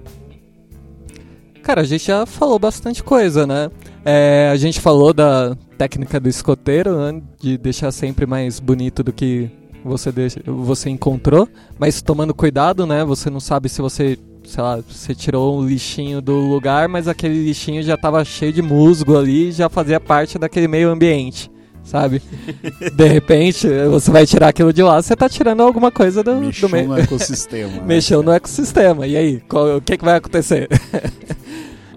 Cara, 1.65 1.81
a 1.81 1.85
gente 1.85 2.07
já 2.07 2.27
falou 2.27 2.59
bastante 2.59 3.03
coisa, 3.03 3.47
né? 3.47 3.71
É, 4.05 4.51
a 4.53 4.57
gente 4.57 4.81
falou 4.81 5.15
da 5.15 5.57
técnica 5.79 6.21
do 6.21 6.29
escoteiro, 6.29 6.95
né? 7.01 7.23
de 7.41 7.57
deixar 7.57 7.91
sempre 7.91 8.27
mais 8.27 8.61
bonito 8.61 9.03
do 9.03 9.11
que 9.15 9.51
você, 9.83 10.13
deixa, 10.13 10.41
você 10.45 10.91
encontrou, 10.91 11.49
mas 11.79 12.03
tomando 12.03 12.35
cuidado, 12.35 12.87
né? 12.87 13.03
Você 13.03 13.31
não 13.31 13.41
sabe 13.41 13.71
se 13.71 13.81
você, 13.81 14.19
sei 14.45 14.63
lá, 14.63 14.79
você 14.87 15.15
tirou 15.15 15.59
um 15.59 15.67
lixinho 15.67 16.21
do 16.21 16.35
lugar, 16.35 16.87
mas 16.87 17.09
aquele 17.09 17.43
lixinho 17.43 17.83
já 17.83 17.95
estava 17.95 18.23
cheio 18.27 18.53
de 18.53 18.61
musgo 18.61 19.17
ali, 19.17 19.51
já 19.51 19.71
fazia 19.71 19.99
parte 19.99 20.39
daquele 20.39 20.69
meio 20.69 20.91
ambiente 20.91 21.51
sabe? 21.83 22.23
De 22.97 23.07
repente, 23.07 23.69
você 23.91 24.11
vai 24.11 24.27
tirar 24.27 24.49
aquilo 24.49 24.73
de 24.73 24.83
lá, 24.83 25.03
você 25.03 25.15
tá 25.15 25.29
tirando 25.29 25.63
alguma 25.63 25.91
coisa 25.91 26.23
do, 26.23 26.37
Mexeu 26.37 26.67
do 26.67 26.73
meio. 26.73 26.89
no 26.89 26.99
ecossistema. 26.99 27.73
né? 27.73 27.83
Mexeu 27.85 28.23
no 28.23 28.33
ecossistema. 28.33 29.07
E 29.07 29.15
aí, 29.17 29.41
qual, 29.47 29.77
o 29.77 29.83
que, 29.83 29.99
que 29.99 30.05
vai 30.05 30.17
acontecer? 30.17 30.67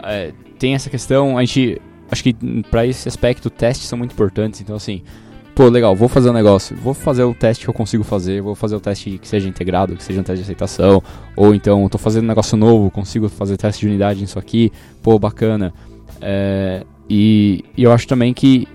é, 0.08 0.32
tem 0.58 0.74
essa 0.74 0.90
questão, 0.90 1.38
a 1.38 1.42
gente. 1.44 1.82
Acho 2.10 2.24
que 2.24 2.34
para 2.72 2.86
esse 2.86 3.08
aspecto, 3.08 3.50
testes 3.50 3.88
são 3.88 3.98
muito 3.98 4.14
importantes. 4.14 4.62
Então, 4.62 4.78
assim, 4.78 5.04
pô, 5.54 5.68
legal, 5.68 5.94
vou 5.94 6.08
fazer 6.08 6.30
um 6.30 6.34
negócio, 6.34 6.76
vou 6.78 6.94
fazer 6.94 7.24
o 7.24 7.34
teste 7.34 7.66
que 7.66 7.70
eu 7.70 7.74
consigo 7.74 8.04
fazer, 8.04 8.42
vou 8.42 8.56
fazer 8.56 8.76
o 8.76 8.80
teste 8.80 9.18
que 9.18 9.28
seja 9.28 9.50
integrado, 9.50 9.96
que 9.96 10.04
seja 10.04 10.22
um 10.22 10.24
teste 10.24 10.38
de 10.38 10.44
aceitação, 10.44 11.04
ou 11.36 11.54
então 11.54 11.90
tô 11.90 11.98
fazendo 11.98 12.24
um 12.24 12.28
negócio 12.28 12.56
novo, 12.56 12.90
consigo 12.90 13.28
fazer 13.28 13.58
teste 13.58 13.82
de 13.82 13.88
unidade 13.88 14.22
nisso 14.22 14.40
aqui, 14.40 14.72
pô, 15.04 15.20
bacana. 15.20 15.74
É, 16.22 16.86
e, 17.10 17.66
e 17.76 17.84
eu 17.84 17.92
acho 17.92 18.08
também 18.08 18.34
que 18.34 18.68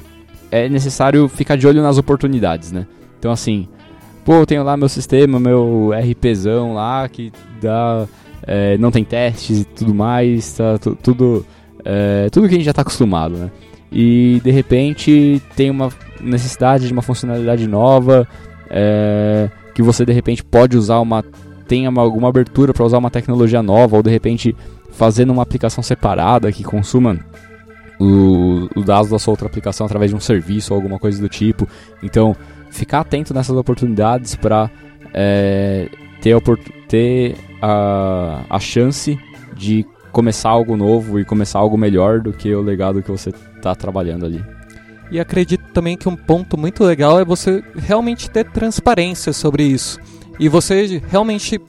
é 0.50 0.68
necessário 0.68 1.28
ficar 1.28 1.56
de 1.56 1.66
olho 1.66 1.82
nas 1.82 1.96
oportunidades, 1.98 2.70
né? 2.70 2.86
Então, 3.18 3.32
assim, 3.32 3.66
pô, 4.24 4.34
eu 4.34 4.46
tenho 4.46 4.62
lá 4.62 4.76
meu 4.76 4.88
sistema, 4.88 5.38
meu 5.38 5.90
RPzão 5.92 6.74
lá, 6.74 7.08
que 7.08 7.32
dá. 7.60 8.06
É, 8.46 8.76
não 8.78 8.90
tem 8.90 9.04
testes 9.04 9.60
e 9.60 9.64
tudo 9.64 9.94
mais, 9.94 10.56
tá 10.56 10.78
tudo. 11.02 11.46
É, 11.84 12.28
tudo 12.30 12.48
que 12.48 12.54
a 12.54 12.56
gente 12.56 12.64
já 12.64 12.70
está 12.70 12.82
acostumado, 12.82 13.36
né? 13.36 13.50
E 13.90 14.40
de 14.42 14.50
repente 14.50 15.42
tem 15.54 15.70
uma 15.70 15.90
necessidade 16.20 16.86
de 16.86 16.92
uma 16.92 17.02
funcionalidade 17.02 17.66
nova, 17.66 18.26
é, 18.70 19.50
que 19.74 19.82
você 19.82 20.04
de 20.04 20.12
repente 20.12 20.42
pode 20.42 20.76
usar 20.76 20.98
uma. 20.98 21.24
uma, 21.70 22.02
alguma 22.02 22.28
abertura 22.28 22.72
para 22.72 22.84
usar 22.84 22.98
uma 22.98 23.10
tecnologia 23.10 23.62
nova, 23.62 23.96
ou 23.96 24.02
de 24.02 24.10
repente 24.10 24.56
fazer 24.92 25.24
numa 25.24 25.42
aplicação 25.42 25.82
separada 25.82 26.52
que 26.52 26.62
consuma 26.62 27.18
o, 27.98 28.68
o 28.74 28.82
dados 28.82 29.10
da 29.10 29.18
sua 29.18 29.32
outra 29.32 29.46
aplicação 29.46 29.86
através 29.86 30.10
de 30.10 30.16
um 30.16 30.20
serviço 30.20 30.72
ou 30.72 30.78
alguma 30.78 30.98
coisa 30.98 31.20
do 31.20 31.28
tipo. 31.28 31.68
Então, 32.02 32.34
ficar 32.70 33.00
atento 33.00 33.32
nessas 33.32 33.56
oportunidades 33.56 34.34
para 34.34 34.70
é, 35.14 35.88
ter, 36.22 36.34
a, 36.34 36.40
ter 36.88 37.36
a, 37.60 38.44
a 38.48 38.60
chance 38.60 39.18
de 39.54 39.84
começar 40.12 40.50
algo 40.50 40.76
novo 40.76 41.18
e 41.18 41.24
começar 41.24 41.58
algo 41.58 41.76
melhor 41.76 42.20
do 42.20 42.32
que 42.32 42.54
o 42.54 42.62
legado 42.62 43.02
que 43.02 43.10
você 43.10 43.30
está 43.56 43.74
trabalhando 43.74 44.24
ali. 44.24 44.42
E 45.10 45.20
acredito 45.20 45.64
também 45.74 45.96
que 45.96 46.08
um 46.08 46.16
ponto 46.16 46.56
muito 46.56 46.84
legal 46.84 47.20
é 47.20 47.24
você 47.24 47.62
realmente 47.76 48.30
ter 48.30 48.48
transparência 48.50 49.32
sobre 49.32 49.64
isso. 49.64 49.98
E 50.38 50.48
você 50.48 51.02
realmente 51.08 51.60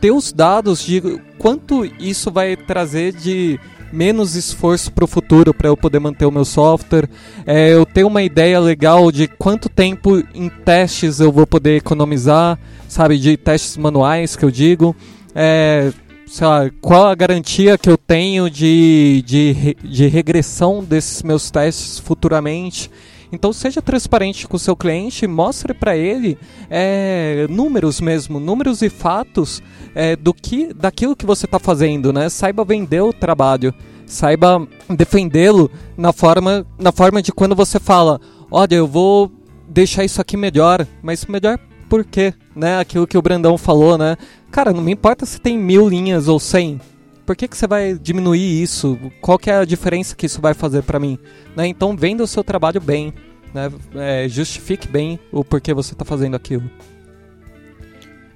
ter 0.00 0.10
os 0.10 0.32
dados 0.32 0.84
de 0.84 1.20
quanto 1.38 1.84
isso 2.00 2.30
vai 2.30 2.56
trazer 2.56 3.12
de 3.12 3.60
menos 3.92 4.34
esforço 4.34 4.92
para 4.92 5.04
o 5.04 5.08
futuro 5.08 5.52
para 5.54 5.68
eu 5.68 5.76
poder 5.76 5.98
manter 5.98 6.26
o 6.26 6.30
meu 6.30 6.44
software. 6.44 7.08
É, 7.46 7.72
eu 7.72 7.84
tenho 7.86 8.06
uma 8.06 8.22
ideia 8.22 8.58
legal 8.60 9.10
de 9.10 9.26
quanto 9.26 9.68
tempo 9.68 10.22
em 10.34 10.48
testes 10.48 11.20
eu 11.20 11.32
vou 11.32 11.46
poder 11.46 11.76
economizar, 11.76 12.58
sabe, 12.88 13.18
de 13.18 13.36
testes 13.36 13.76
manuais 13.76 14.36
que 14.36 14.44
eu 14.44 14.50
digo. 14.50 14.94
é, 15.34 15.92
sei 16.28 16.46
lá, 16.46 16.70
qual 16.80 17.06
a 17.06 17.14
garantia 17.14 17.78
que 17.78 17.88
eu 17.88 17.96
tenho 17.96 18.50
de, 18.50 19.24
de, 19.26 19.76
de 19.82 20.06
regressão 20.06 20.84
desses 20.84 21.22
meus 21.22 21.50
testes 21.50 21.98
futuramente. 21.98 22.90
Então 23.30 23.52
seja 23.52 23.82
transparente 23.82 24.46
com 24.46 24.56
o 24.56 24.60
seu 24.60 24.74
cliente, 24.74 25.26
mostre 25.26 25.74
para 25.74 25.96
ele 25.96 26.38
é, 26.70 27.46
números 27.50 28.00
mesmo, 28.00 28.40
números 28.40 28.80
e 28.82 28.88
fatos 28.88 29.62
é, 29.94 30.16
do 30.16 30.32
que, 30.32 30.72
daquilo 30.72 31.16
que 31.16 31.26
você 31.26 31.44
está 31.44 31.58
fazendo, 31.58 32.12
né? 32.12 32.28
Saiba 32.28 32.64
vender 32.64 33.02
o 33.02 33.12
trabalho, 33.12 33.74
saiba 34.06 34.66
defendê-lo 34.88 35.70
na 35.96 36.12
forma, 36.12 36.66
na 36.78 36.90
forma 36.90 37.20
de 37.20 37.32
quando 37.32 37.54
você 37.54 37.78
fala, 37.78 38.20
olha, 38.50 38.76
eu 38.76 38.86
vou 38.86 39.30
deixar 39.68 40.04
isso 40.04 40.20
aqui 40.20 40.36
melhor, 40.36 40.86
mas 41.02 41.26
melhor 41.26 41.58
por 41.88 42.04
quê? 42.04 42.34
Né? 42.54 42.78
Aquilo 42.78 43.06
que 43.06 43.16
o 43.16 43.22
Brandão 43.22 43.56
falou, 43.56 43.96
né? 43.96 44.16
Cara, 44.50 44.72
não 44.72 44.82
me 44.82 44.92
importa 44.92 45.24
se 45.24 45.40
tem 45.40 45.58
mil 45.58 45.88
linhas 45.88 46.28
ou 46.28 46.38
cem. 46.38 46.80
Por 47.28 47.36
que, 47.36 47.46
que 47.46 47.58
você 47.58 47.66
vai 47.66 47.92
diminuir 47.92 48.62
isso? 48.62 48.98
Qual 49.20 49.38
que 49.38 49.50
é 49.50 49.58
a 49.58 49.64
diferença 49.66 50.16
que 50.16 50.24
isso 50.24 50.40
vai 50.40 50.54
fazer 50.54 50.82
para 50.82 50.98
mim? 50.98 51.18
Né? 51.54 51.66
Então 51.66 51.94
venda 51.94 52.24
o 52.24 52.26
seu 52.26 52.42
trabalho 52.42 52.80
bem. 52.80 53.12
Né? 53.52 53.70
É, 53.96 54.26
justifique 54.26 54.88
bem 54.88 55.20
o 55.30 55.44
porquê 55.44 55.74
você 55.74 55.92
está 55.92 56.06
fazendo 56.06 56.36
aquilo. 56.36 56.70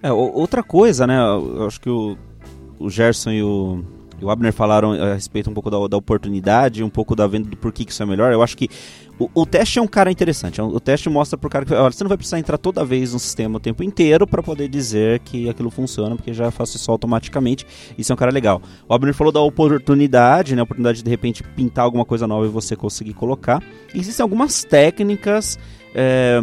É, 0.03 0.13
outra 0.13 0.63
coisa, 0.63 1.07
né? 1.07 1.17
Eu 1.17 1.67
acho 1.67 1.81
que 1.81 1.89
o, 1.89 2.19
o 2.79 2.91
Gerson 2.91 3.31
e 3.31 3.43
o, 3.43 3.83
o 4.23 4.31
Abner 4.31 4.53
falaram 4.53 4.93
a 4.93 5.15
respeito 5.15 5.51
um 5.51 5.55
pouco 5.55 5.71
da, 5.71 5.87
da 5.89 5.97
oportunidade, 5.97 6.83
um 6.83 6.89
pouco 6.89 7.15
da 7.17 7.27
venda 7.27 7.49
do 7.49 7.57
porquê 7.57 7.85
que 7.85 7.93
isso 7.93 8.03
é 8.03 8.07
melhor. 8.07 8.33
Eu 8.33 8.43
acho 8.43 8.57
que 8.57 8.69
o, 9.19 9.29
o 9.35 9.47
teste 9.47 9.79
é 9.79 9.83
um 9.83 9.87
cara 9.87 10.11
interessante. 10.11 10.61
É 10.61 10.65
o 10.65 10.81
teste 10.81 11.09
mostra 11.09 11.39
pro 11.39 11.51
cara 11.51 11.65
que 11.65 11.75
olha, 11.75 11.91
você 11.91 12.03
não 12.05 12.09
vai 12.09 12.17
precisar 12.17 12.39
entrar 12.39 12.59
toda 12.59 12.85
vez 12.85 13.13
no 13.13 13.19
sistema 13.19 13.57
o 13.57 13.61
tempo 13.61 13.83
inteiro 13.83 14.27
para 14.27 14.43
poder 14.43 14.69
dizer 14.69 15.21
que 15.21 15.49
aquilo 15.49 15.71
funciona, 15.71 16.17
porque 16.17 16.33
já 16.33 16.51
faço 16.51 16.77
isso 16.77 16.91
automaticamente. 16.91 17.67
Isso 17.97 18.13
é 18.13 18.15
um 18.15 18.19
cara 18.19 18.31
legal. 18.31 18.63
O 18.89 18.95
Abner 18.95 19.15
falou 19.15 19.33
da 19.33 19.41
oportunidade, 19.41 20.55
né? 20.55 20.61
A 20.61 20.65
oportunidade 20.65 20.99
de 20.99 21.05
de 21.05 21.11
repente 21.11 21.43
pintar 21.43 21.85
alguma 21.85 22.05
coisa 22.05 22.27
nova 22.27 22.47
e 22.47 22.49
você 22.49 22.77
conseguir 22.77 23.15
colocar. 23.15 23.63
E 23.95 23.99
existem 23.99 24.23
algumas 24.23 24.65
técnicas. 24.65 25.59
É, 25.95 26.43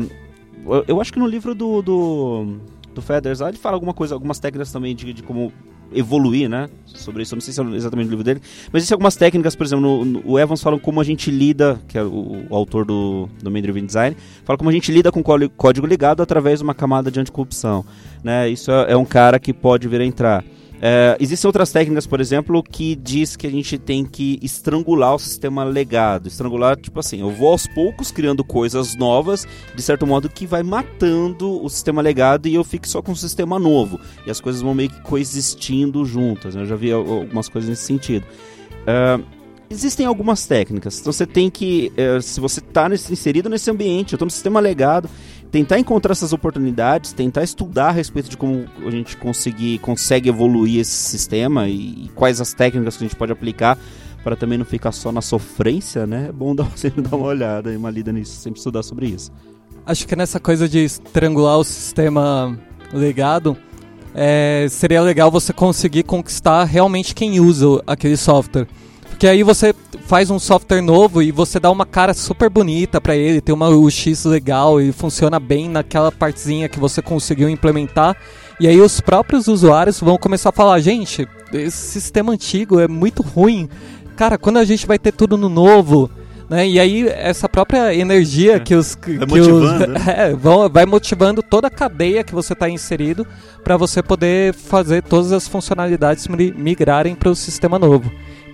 eu, 0.65 0.85
eu 0.87 1.01
acho 1.01 1.11
que 1.11 1.19
no 1.19 1.27
livro 1.27 1.55
do, 1.55 1.81
do 1.81 2.59
do 2.93 3.01
Feathers, 3.01 3.41
ele 3.41 3.57
fala 3.57 3.75
alguma 3.75 3.93
coisa, 3.93 4.13
algumas 4.13 4.39
técnicas 4.39 4.71
também 4.71 4.95
de, 4.95 5.13
de 5.13 5.23
como 5.23 5.51
evoluir, 5.93 6.49
né? 6.49 6.69
Sobre 6.85 7.23
isso, 7.23 7.33
eu 7.33 7.37
não 7.37 7.41
sei 7.41 7.53
se 7.53 7.61
é 7.61 7.63
exatamente 7.75 8.07
o 8.07 8.09
livro 8.09 8.23
dele, 8.23 8.41
mas 8.73 8.81
existem 8.81 8.95
algumas 8.95 9.15
técnicas, 9.15 9.55
por 9.55 9.65
exemplo, 9.65 9.81
no, 9.81 10.05
no, 10.05 10.21
o 10.25 10.39
Evans 10.39 10.61
fala 10.61 10.77
como 10.79 10.99
a 10.99 11.03
gente 11.03 11.31
lida, 11.31 11.79
que 11.87 11.97
é 11.97 12.03
o, 12.03 12.45
o 12.49 12.55
autor 12.55 12.85
do, 12.85 13.29
do 13.41 13.49
Main 13.49 13.61
Driven 13.61 13.85
Design, 13.85 14.15
fala 14.43 14.57
como 14.57 14.69
a 14.69 14.73
gente 14.73 14.91
lida 14.91 15.11
com 15.11 15.23
código 15.23 15.87
ligado 15.87 16.21
através 16.21 16.59
de 16.59 16.63
uma 16.63 16.73
camada 16.73 17.09
de 17.09 17.19
anticorrupção, 17.19 17.85
né? 18.23 18.49
Isso 18.49 18.71
é, 18.71 18.93
é 18.93 18.97
um 18.97 19.05
cara 19.05 19.39
que 19.39 19.53
pode 19.53 19.87
vir 19.87 20.01
a 20.01 20.05
entrar. 20.05 20.43
É, 20.81 21.17
existem 21.19 21.47
outras 21.47 21.71
técnicas, 21.71 22.07
por 22.07 22.21
exemplo, 22.21 22.63
que 22.63 22.95
diz 22.95 23.35
que 23.35 23.45
a 23.45 23.51
gente 23.51 23.77
tem 23.77 24.05
que 24.05 24.39
estrangular 24.41 25.15
o 25.15 25.19
sistema 25.19 25.63
legado. 25.63 26.27
Estrangular, 26.27 26.77
tipo 26.77 26.99
assim, 26.99 27.19
eu 27.19 27.29
vou 27.31 27.49
aos 27.49 27.67
poucos 27.67 28.11
criando 28.11 28.43
coisas 28.43 28.95
novas, 28.95 29.47
de 29.75 29.81
certo 29.81 30.07
modo 30.07 30.29
que 30.29 30.45
vai 30.45 30.63
matando 30.63 31.63
o 31.63 31.69
sistema 31.69 32.01
legado 32.01 32.47
e 32.47 32.55
eu 32.55 32.63
fico 32.63 32.87
só 32.87 33.01
com 33.01 33.11
o 33.11 33.15
sistema 33.15 33.59
novo. 33.59 33.99
E 34.25 34.31
as 34.31 34.39
coisas 34.39 34.61
vão 34.61 34.73
meio 34.73 34.89
que 34.89 35.01
coexistindo 35.01 36.05
juntas. 36.05 36.55
Né? 36.55 36.61
Eu 36.61 36.67
já 36.67 36.75
vi 36.75 36.91
algumas 36.91 37.49
coisas 37.49 37.69
nesse 37.69 37.83
sentido. 37.83 38.25
É, 38.87 39.19
existem 39.69 40.05
algumas 40.05 40.47
técnicas. 40.47 40.99
Então 40.99 41.11
você 41.11 41.25
tem 41.25 41.49
que, 41.49 41.91
é, 41.95 42.19
se 42.21 42.39
você 42.39 42.59
está 42.59 42.87
inserido 42.87 43.49
nesse 43.49 43.69
ambiente, 43.69 44.13
eu 44.13 44.15
estou 44.15 44.25
no 44.25 44.31
sistema 44.31 44.59
legado, 44.59 45.09
tentar 45.51 45.79
encontrar 45.79 46.11
essas 46.11 46.33
oportunidades, 46.33 47.13
tentar 47.13 47.43
estudar 47.43 47.89
a 47.89 47.91
respeito 47.91 48.29
de 48.29 48.37
como 48.37 48.65
a 48.85 48.91
gente 48.91 49.17
conseguir, 49.17 49.79
consegue 49.79 50.29
evoluir 50.29 50.79
esse 50.79 50.91
sistema 50.91 51.67
e, 51.67 52.05
e 52.05 52.11
quais 52.15 52.39
as 52.39 52.53
técnicas 52.53 52.97
que 52.97 53.03
a 53.03 53.07
gente 53.07 53.17
pode 53.17 53.31
aplicar 53.31 53.77
para 54.23 54.35
também 54.35 54.57
não 54.57 54.65
ficar 54.65 54.91
só 54.91 55.11
na 55.11 55.21
sofrência, 55.21 56.05
né? 56.05 56.27
É 56.29 56.31
bom 56.31 56.53
dar, 56.55 56.69
sempre 56.77 57.01
dar 57.01 57.15
uma 57.15 57.27
olhada 57.27 57.71
e 57.71 57.77
uma 57.77 57.89
lida 57.89 58.11
nisso, 58.11 58.39
sempre 58.39 58.59
estudar 58.59 58.83
sobre 58.83 59.07
isso. 59.07 59.31
Acho 59.85 60.07
que 60.07 60.15
nessa 60.15 60.39
coisa 60.39 60.67
de 60.67 60.83
estrangular 60.83 61.57
o 61.57 61.63
sistema 61.63 62.57
legado, 62.93 63.57
é, 64.13 64.67
seria 64.69 65.01
legal 65.01 65.31
você 65.31 65.53
conseguir 65.53 66.03
conquistar 66.03 66.63
realmente 66.63 67.15
quem 67.15 67.39
usa 67.39 67.81
aquele 67.87 68.17
software. 68.17 68.67
Porque 69.19 69.27
aí 69.27 69.43
você 69.43 69.75
faz 70.07 70.29
um 70.31 70.39
software 70.39 70.81
novo 70.81 71.21
e 71.21 71.29
você 71.29 71.59
dá 71.59 71.69
uma 71.69 71.85
cara 71.85 72.13
super 72.13 72.49
bonita 72.49 73.01
para 73.01 73.17
ele, 73.17 73.41
tem 73.41 73.53
uma 73.53 73.67
UX 73.67 74.23
legal 74.23 74.79
e 74.79 74.93
funciona 74.93 75.41
bem 75.41 75.67
naquela 75.67 76.09
partezinha 76.09 76.69
que 76.69 76.79
você 76.79 77.01
conseguiu 77.01 77.49
implementar. 77.49 78.15
E 78.61 78.65
aí 78.65 78.79
os 78.79 79.01
próprios 79.01 79.49
usuários 79.49 79.99
vão 79.99 80.17
começar 80.17 80.51
a 80.51 80.53
falar, 80.53 80.79
gente, 80.79 81.27
esse 81.51 81.75
sistema 81.75 82.31
antigo 82.31 82.79
é 82.79 82.87
muito 82.87 83.21
ruim. 83.21 83.67
Cara, 84.15 84.37
quando 84.37 84.55
a 84.55 84.63
gente 84.63 84.87
vai 84.87 84.97
ter 84.97 85.11
tudo 85.11 85.35
no 85.35 85.49
novo, 85.49 86.09
né? 86.49 86.65
E 86.65 86.79
aí 86.79 87.05
essa 87.09 87.49
própria 87.49 87.93
energia 87.93 88.55
é. 88.55 88.59
que 88.61 88.73
os 88.73 88.95
que, 88.95 89.17
vai 89.17 89.27
motivando, 89.27 89.83
os, 89.83 89.89
né? 89.89 89.99
é, 90.29 90.33
vão, 90.33 90.69
vai 90.69 90.85
motivando 90.85 91.43
toda 91.43 91.67
a 91.67 91.69
cadeia 91.69 92.23
que 92.23 92.33
você 92.33 92.53
está 92.53 92.69
inserido 92.69 93.27
para 93.65 93.75
você 93.75 94.01
poder 94.01 94.53
fazer 94.53 95.03
todas 95.03 95.33
as 95.33 95.45
funcionalidades 95.45 96.25
migrarem 96.25 97.15
para 97.15 97.29
o 97.29 97.35
sistema 97.35 97.77
novo. 97.77 98.09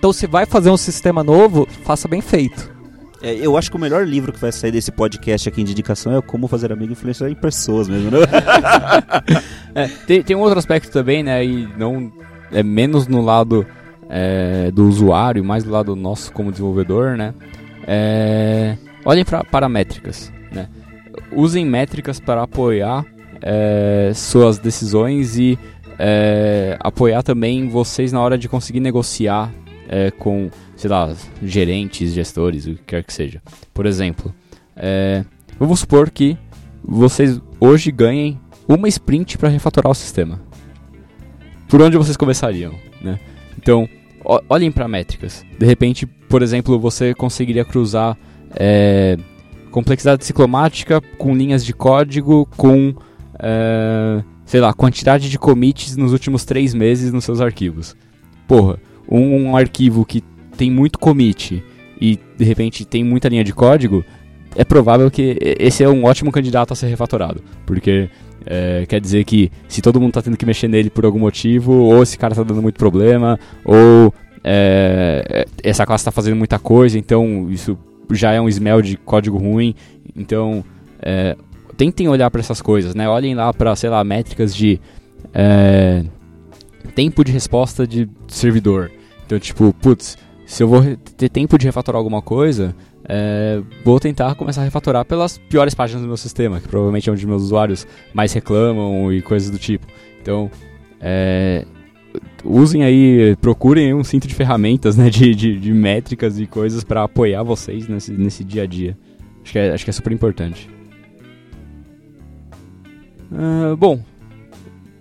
Então, 0.06 0.12
se 0.12 0.28
vai 0.28 0.46
fazer 0.46 0.70
um 0.70 0.76
sistema 0.76 1.24
novo, 1.24 1.66
faça 1.82 2.06
bem 2.06 2.20
feito. 2.20 2.72
É, 3.20 3.34
eu 3.44 3.56
acho 3.56 3.68
que 3.68 3.76
o 3.76 3.80
melhor 3.80 4.06
livro 4.06 4.32
que 4.32 4.38
vai 4.38 4.52
sair 4.52 4.70
desse 4.70 4.92
podcast 4.92 5.48
aqui 5.48 5.64
de 5.64 5.72
indicação 5.72 6.16
é 6.16 6.22
Como 6.22 6.46
Fazer 6.46 6.70
Amigo 6.70 6.92
Influenciar 6.92 7.28
em 7.28 7.34
Pessoas 7.34 7.88
mesmo, 7.88 8.12
né? 8.12 8.18
é, 9.74 9.88
tem, 10.06 10.22
tem 10.22 10.36
um 10.36 10.38
outro 10.42 10.60
aspecto 10.60 10.92
também, 10.92 11.24
né? 11.24 11.44
E 11.44 11.68
não 11.76 12.12
é 12.52 12.62
menos 12.62 13.08
no 13.08 13.20
lado 13.20 13.66
é, 14.08 14.70
do 14.70 14.86
usuário, 14.86 15.44
mais 15.44 15.64
do 15.64 15.72
lado 15.72 15.96
nosso 15.96 16.32
como 16.32 16.52
desenvolvedor, 16.52 17.16
né? 17.16 17.34
É, 17.84 18.76
olhem 19.04 19.24
para 19.24 19.68
métricas, 19.68 20.32
né? 20.52 20.68
Usem 21.32 21.66
métricas 21.66 22.20
para 22.20 22.44
apoiar 22.44 23.04
é, 23.42 24.12
suas 24.14 24.56
decisões 24.56 25.36
e 25.36 25.58
é, 25.98 26.76
apoiar 26.78 27.24
também 27.24 27.68
vocês 27.68 28.12
na 28.12 28.20
hora 28.20 28.38
de 28.38 28.48
conseguir 28.48 28.78
negociar 28.78 29.50
é, 29.88 30.10
com, 30.10 30.50
sei 30.76 30.90
lá, 30.90 31.14
gerentes, 31.42 32.12
gestores, 32.12 32.66
o 32.66 32.74
que 32.74 32.82
quer 32.84 33.04
que 33.04 33.12
seja. 33.12 33.42
Por 33.72 33.86
exemplo, 33.86 34.34
é, 34.76 35.24
vamos 35.58 35.80
supor 35.80 36.10
que 36.10 36.36
vocês 36.82 37.40
hoje 37.60 37.90
ganhem 37.90 38.40
uma 38.68 38.88
sprint 38.88 39.38
para 39.38 39.48
refatorar 39.48 39.90
o 39.90 39.94
sistema. 39.94 40.40
Por 41.68 41.82
onde 41.82 41.96
vocês 41.96 42.16
começariam, 42.16 42.74
né? 43.00 43.18
Então, 43.58 43.88
olhem 44.48 44.70
para 44.70 44.86
métricas. 44.86 45.44
De 45.58 45.66
repente, 45.66 46.06
por 46.06 46.42
exemplo, 46.42 46.78
você 46.78 47.14
conseguiria 47.14 47.64
cruzar 47.64 48.16
é, 48.54 49.16
complexidade 49.70 50.24
ciclomática 50.24 51.00
com 51.18 51.34
linhas 51.34 51.64
de 51.64 51.72
código 51.72 52.46
com, 52.56 52.94
é, 53.38 54.22
sei 54.44 54.60
lá, 54.60 54.72
quantidade 54.72 55.28
de 55.28 55.38
commits 55.38 55.96
nos 55.96 56.12
últimos 56.12 56.44
três 56.44 56.72
meses 56.74 57.12
nos 57.12 57.24
seus 57.24 57.40
arquivos. 57.40 57.96
Porra, 58.46 58.78
um, 59.08 59.50
um 59.50 59.56
arquivo 59.56 60.04
que 60.04 60.22
tem 60.56 60.70
muito 60.70 60.98
commit 60.98 61.62
e 62.00 62.18
de 62.36 62.44
repente 62.44 62.84
tem 62.84 63.04
muita 63.04 63.28
linha 63.28 63.44
de 63.44 63.52
código, 63.52 64.04
é 64.54 64.64
provável 64.64 65.10
que 65.10 65.36
esse 65.58 65.82
é 65.84 65.88
um 65.88 66.04
ótimo 66.04 66.32
candidato 66.32 66.72
a 66.72 66.76
ser 66.76 66.86
refatorado. 66.86 67.42
Porque 67.64 68.08
é, 68.44 68.86
quer 68.86 69.00
dizer 69.00 69.24
que 69.24 69.50
se 69.68 69.82
todo 69.82 70.00
mundo 70.00 70.10
está 70.10 70.22
tendo 70.22 70.36
que 70.36 70.46
mexer 70.46 70.68
nele 70.68 70.90
por 70.90 71.04
algum 71.04 71.18
motivo, 71.18 71.72
ou 71.72 72.02
esse 72.02 72.16
cara 72.16 72.32
está 72.32 72.42
dando 72.42 72.62
muito 72.62 72.76
problema, 72.76 73.38
ou 73.64 74.12
é, 74.42 75.46
essa 75.62 75.84
classe 75.84 76.02
está 76.02 76.10
fazendo 76.10 76.36
muita 76.36 76.58
coisa, 76.58 76.98
então 76.98 77.48
isso 77.50 77.76
já 78.12 78.32
é 78.32 78.40
um 78.40 78.48
smell 78.48 78.80
de 78.80 78.96
código 78.96 79.36
ruim. 79.36 79.74
Então, 80.14 80.64
é, 81.02 81.36
tentem 81.76 82.08
olhar 82.08 82.30
para 82.30 82.40
essas 82.40 82.62
coisas, 82.62 82.94
né? 82.94 83.08
Olhem 83.08 83.34
lá 83.34 83.52
para, 83.52 83.74
sei 83.76 83.90
lá, 83.90 84.02
métricas 84.04 84.54
de 84.54 84.80
é, 85.34 86.04
tempo 86.86 87.24
de 87.24 87.32
resposta 87.32 87.86
de 87.86 88.08
servidor. 88.28 88.90
Então, 89.24 89.38
tipo, 89.38 89.72
putz, 89.74 90.16
se 90.46 90.62
eu 90.62 90.68
vou 90.68 90.82
ter 91.16 91.28
tempo 91.28 91.58
de 91.58 91.66
refatorar 91.66 91.98
alguma 91.98 92.22
coisa, 92.22 92.74
é, 93.08 93.60
vou 93.84 93.98
tentar 94.00 94.34
começar 94.34 94.62
a 94.62 94.64
refatorar 94.64 95.04
pelas 95.04 95.38
piores 95.38 95.74
páginas 95.74 96.02
do 96.02 96.08
meu 96.08 96.16
sistema, 96.16 96.60
que 96.60 96.68
provavelmente 96.68 97.08
é 97.08 97.12
onde 97.12 97.26
meus 97.26 97.42
usuários 97.42 97.86
mais 98.14 98.32
reclamam 98.32 99.12
e 99.12 99.20
coisas 99.20 99.50
do 99.50 99.58
tipo. 99.58 99.86
Então, 100.22 100.50
é, 101.00 101.64
usem 102.44 102.84
aí, 102.84 103.36
procurem 103.40 103.94
um 103.94 104.04
cinto 104.04 104.26
de 104.26 104.34
ferramentas, 104.34 104.96
né, 104.96 105.10
de, 105.10 105.34
de, 105.34 105.58
de 105.58 105.72
métricas 105.72 106.38
e 106.38 106.46
coisas 106.46 106.84
para 106.84 107.02
apoiar 107.02 107.42
vocês 107.42 107.88
nesse, 107.88 108.12
nesse 108.12 108.44
dia 108.44 108.62
a 108.62 108.66
dia. 108.66 108.96
Acho 109.42 109.52
que 109.52 109.58
é, 109.58 109.72
acho 109.72 109.84
que 109.84 109.90
é 109.90 109.92
super 109.92 110.12
importante. 110.12 110.68
Uh, 113.30 113.76
bom, 113.76 114.00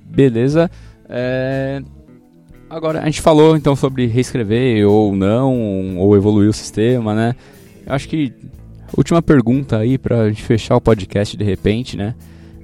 beleza. 0.03 0.69
É... 1.09 1.81
Agora, 2.69 3.01
a 3.01 3.05
gente 3.05 3.21
falou 3.21 3.55
então 3.55 3.75
sobre 3.75 4.07
reescrever 4.07 4.87
ou 4.87 5.15
não, 5.15 5.97
ou 5.97 6.15
evoluir 6.15 6.49
o 6.49 6.53
sistema, 6.53 7.13
né? 7.13 7.35
Eu 7.85 7.93
acho 7.93 8.07
que 8.09 8.33
última 8.97 9.21
pergunta 9.21 9.77
aí 9.77 9.97
pra 9.97 10.29
gente 10.29 10.43
fechar 10.43 10.75
o 10.75 10.81
podcast 10.81 11.37
de 11.37 11.43
repente, 11.43 11.95
né? 11.95 12.15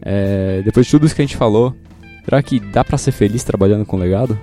É... 0.01 0.61
Depois 0.63 0.85
de 0.85 0.91
tudo 0.91 1.05
isso 1.05 1.15
que 1.15 1.21
a 1.21 1.25
gente 1.25 1.37
falou, 1.37 1.75
Será 2.23 2.41
que 2.41 2.59
dá 2.59 2.83
pra 2.83 2.97
ser 2.97 3.11
feliz 3.11 3.43
trabalhando 3.43 3.85
com 3.85 3.97
legado? 3.97 4.39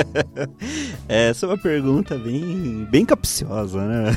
Essa 1.08 1.46
é 1.46 1.48
uma 1.48 1.58
pergunta 1.58 2.18
bem, 2.18 2.86
bem 2.90 3.04
capciosa, 3.04 3.86
né? 3.86 4.16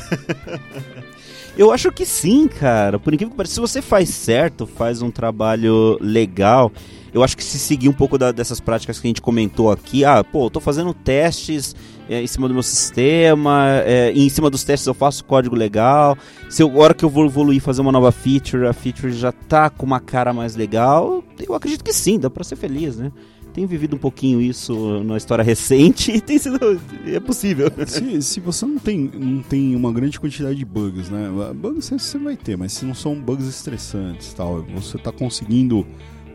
Eu 1.56 1.72
acho 1.72 1.92
que 1.92 2.04
sim, 2.04 2.48
cara. 2.48 2.98
Por 2.98 3.14
incrível 3.14 3.32
que 3.32 3.38
pareça, 3.38 3.54
se 3.54 3.60
você 3.60 3.80
faz 3.80 4.10
certo, 4.10 4.66
faz 4.66 5.04
um 5.04 5.12
trabalho 5.12 6.00
legal, 6.02 6.72
eu 7.14 7.24
acho 7.24 7.38
que 7.38 7.44
se 7.44 7.60
seguir 7.60 7.88
um 7.90 7.94
pouco 7.94 8.18
da, 8.18 8.32
dessas 8.32 8.60
práticas 8.60 9.00
que 9.00 9.08
a 9.08 9.10
gente 9.10 9.22
comentou 9.22 9.72
aqui, 9.72 10.04
ah, 10.04 10.24
pô, 10.24 10.48
eu 10.48 10.50
tô 10.50 10.60
fazendo 10.60 10.94
testes 10.94 11.76
é, 12.10 12.22
em 12.22 12.28
cima 12.28 12.48
do 12.48 12.54
meu 12.54 12.64
sistema, 12.64 13.68
é, 13.86 14.12
em 14.12 14.28
cima 14.30 14.50
dos 14.50 14.64
testes 14.64 14.88
eu 14.88 14.94
faço 14.94 15.24
código 15.24 15.56
legal. 15.56 16.18
Se 16.50 16.64
eu, 16.64 16.76
hora 16.76 16.94
que 16.94 17.06
eu 17.06 17.10
vou 17.10 17.26
evoluir 17.26 17.62
fazer 17.62 17.82
uma 17.82 17.92
nova 17.92 18.12
feature, 18.12 18.66
a 18.66 18.74
feature 18.74 19.12
já 19.12 19.32
tá 19.32 19.70
com 19.70 19.86
uma 19.86 20.00
cara 20.00 20.34
mais 20.34 20.56
legal, 20.56 21.24
eu 21.40 21.54
acredito 21.54 21.84
que 21.84 21.94
sim, 21.94 22.18
dá 22.18 22.30
pra 22.30 22.44
ser 22.44 22.56
feliz, 22.56 22.98
né? 22.98 23.12
Tenho 23.54 23.68
vivido 23.68 23.96
um 23.96 24.00
pouquinho 24.00 24.42
isso 24.42 25.04
na 25.04 25.16
história 25.16 25.44
recente 25.44 26.12
e 26.12 26.20
tem 26.20 26.40
sido. 26.40 26.58
é 27.06 27.20
possível. 27.20 27.72
Se, 27.86 28.22
se 28.24 28.40
você 28.40 28.66
não 28.66 28.80
tem, 28.80 29.12
não 29.14 29.44
tem 29.44 29.76
uma 29.76 29.94
grande 29.94 30.20
quantidade 30.20 30.56
de 30.56 30.66
bugs, 30.66 31.12
né? 31.12 31.30
Bugs 31.54 31.92
você 31.92 32.18
vai 32.18 32.36
ter, 32.36 32.58
mas 32.58 32.74
se 32.74 32.84
não 32.84 32.96
são 32.96 33.14
bugs 33.14 33.48
estressantes 33.48 34.34
tal, 34.34 34.64
você 34.74 34.98
tá 34.98 35.12
conseguindo 35.12 35.86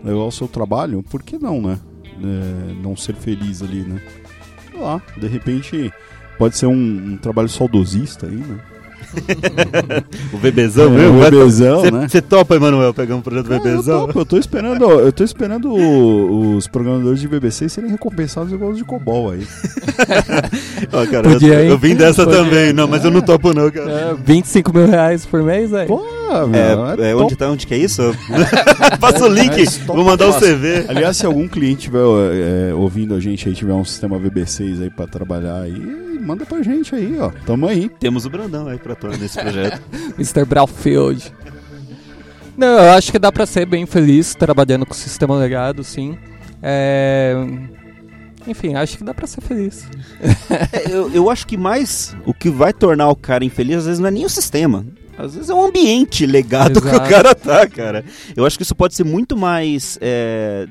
levar 0.02 0.24
o 0.24 0.32
seu 0.32 0.48
trabalho, 0.48 1.02
por 1.02 1.22
que 1.22 1.38
não, 1.38 1.60
né? 1.60 1.78
É, 2.20 2.72
não 2.82 2.96
ser 2.96 3.14
feliz 3.14 3.62
ali, 3.62 3.82
né? 3.82 4.02
Sei 4.70 4.80
lá, 4.80 5.00
de 5.16 5.26
repente 5.26 5.92
pode 6.36 6.56
ser 6.56 6.66
um, 6.66 7.12
um 7.12 7.16
trabalho 7.16 7.48
saudosista 7.48 8.26
aí, 8.26 8.36
né? 8.36 8.60
o 10.32 10.38
bebezão 10.38 10.86
É, 10.86 10.90
mesmo? 10.96 11.18
o 11.18 11.20
bebezão, 11.22 11.80
Cê- 11.82 11.90
né? 11.90 12.06
Você 12.08 12.20
topa, 12.22 12.56
Emanuel, 12.56 12.92
pegar 12.94 13.16
um 13.16 13.20
projeto 13.20 13.48
Cara, 13.48 13.60
bebezão? 13.62 14.00
Eu, 14.00 14.06
topo, 14.06 14.18
eu 14.20 14.26
tô 14.26 14.38
esperando, 14.38 14.84
eu 14.84 15.12
tô 15.12 15.24
esperando 15.24 15.70
o- 15.72 16.56
os 16.56 16.66
programadores 16.66 17.20
de 17.20 17.28
BBC 17.28 17.68
serem 17.68 17.90
recompensados 17.90 18.52
igual 18.52 18.70
os 18.70 18.76
de 18.78 18.84
Cobol 18.84 19.30
aí. 19.30 19.46
Ó, 20.92 21.06
cara, 21.06 21.28
Podia, 21.28 21.54
eu, 21.62 21.70
eu 21.70 21.78
vim 21.78 21.94
dessa 21.94 22.24
Podia. 22.24 22.42
também. 22.44 22.72
Não, 22.72 22.86
mas 22.86 23.04
eu 23.04 23.10
não 23.10 23.20
topo 23.20 23.52
não, 23.52 23.70
cara. 23.70 23.90
É, 23.90 24.14
25 24.24 24.72
mil 24.72 24.86
reais 24.86 25.24
por 25.26 25.42
mês, 25.42 25.70
velho. 25.70 25.88
Pô, 25.88 26.02
meu, 26.46 26.60
É, 26.60 26.72
é, 26.72 27.12
top. 27.12 27.24
onde, 27.24 27.36
tá, 27.36 27.50
onde 27.50 27.66
que 27.66 27.74
é 27.74 27.78
isso? 27.78 28.02
Passa 29.00 29.24
o 29.24 29.28
link, 29.28 29.60
É, 29.60 29.64
vou 29.86 30.04
mandar 30.04 30.26
o 30.28 30.30
class. 30.30 30.44
CV. 30.44 30.84
Aliás, 30.88 31.16
se 31.16 31.26
algum 31.26 31.48
cliente 31.48 31.82
tiver 31.82 31.98
é, 32.00 32.74
ouvindo 32.74 33.14
a 33.14 33.20
gente 33.20 33.48
aí, 33.48 33.54
tiver 33.54 33.72
um 33.72 33.84
sistema 33.84 34.18
VB6 34.18 34.82
aí 34.82 34.90
pra 34.90 35.06
trabalhar 35.06 35.62
aí, 35.62 36.17
manda 36.18 36.44
pra 36.44 36.62
gente 36.62 36.94
aí, 36.94 37.18
ó. 37.18 37.30
Tamo 37.46 37.66
aí. 37.66 37.88
Temos 37.88 38.26
o 38.26 38.30
Brandão 38.30 38.68
aí 38.68 38.78
pra 38.78 38.92
atuar 38.92 39.16
nesse 39.16 39.38
projeto. 39.40 39.80
Mr. 40.18 40.44
Brownfield. 40.44 41.32
Não, 42.56 42.66
eu 42.66 42.90
acho 42.92 43.12
que 43.12 43.18
dá 43.18 43.30
pra 43.30 43.46
ser 43.46 43.66
bem 43.66 43.86
feliz 43.86 44.34
trabalhando 44.34 44.84
com 44.84 44.92
o 44.92 44.96
sistema 44.96 45.36
legado, 45.36 45.84
sim. 45.84 46.18
É... 46.62 47.34
Enfim, 48.46 48.74
acho 48.74 48.96
que 48.98 49.04
dá 49.04 49.12
pra 49.12 49.26
ser 49.26 49.40
feliz. 49.42 49.86
É, 50.72 50.90
eu, 50.90 51.12
eu 51.12 51.30
acho 51.30 51.46
que 51.46 51.56
mais 51.56 52.16
o 52.24 52.32
que 52.32 52.48
vai 52.48 52.72
tornar 52.72 53.08
o 53.10 53.16
cara 53.16 53.44
infeliz 53.44 53.78
às 53.78 53.84
vezes 53.84 54.00
não 54.00 54.08
é 54.08 54.10
nem 54.10 54.24
o 54.24 54.28
sistema. 54.28 54.86
Às 55.18 55.34
vezes 55.34 55.50
é 55.50 55.54
o 55.54 55.64
ambiente 55.64 56.24
legado 56.24 56.80
que 56.80 56.86
o 56.86 56.90
Exato. 56.90 57.10
cara 57.10 57.34
tá, 57.34 57.66
cara. 57.66 58.04
Eu 58.36 58.46
acho 58.46 58.56
que 58.56 58.62
isso 58.62 58.74
pode 58.74 58.94
ser 58.94 59.04
muito 59.04 59.36
mais 59.36 59.98
é, 60.00 60.68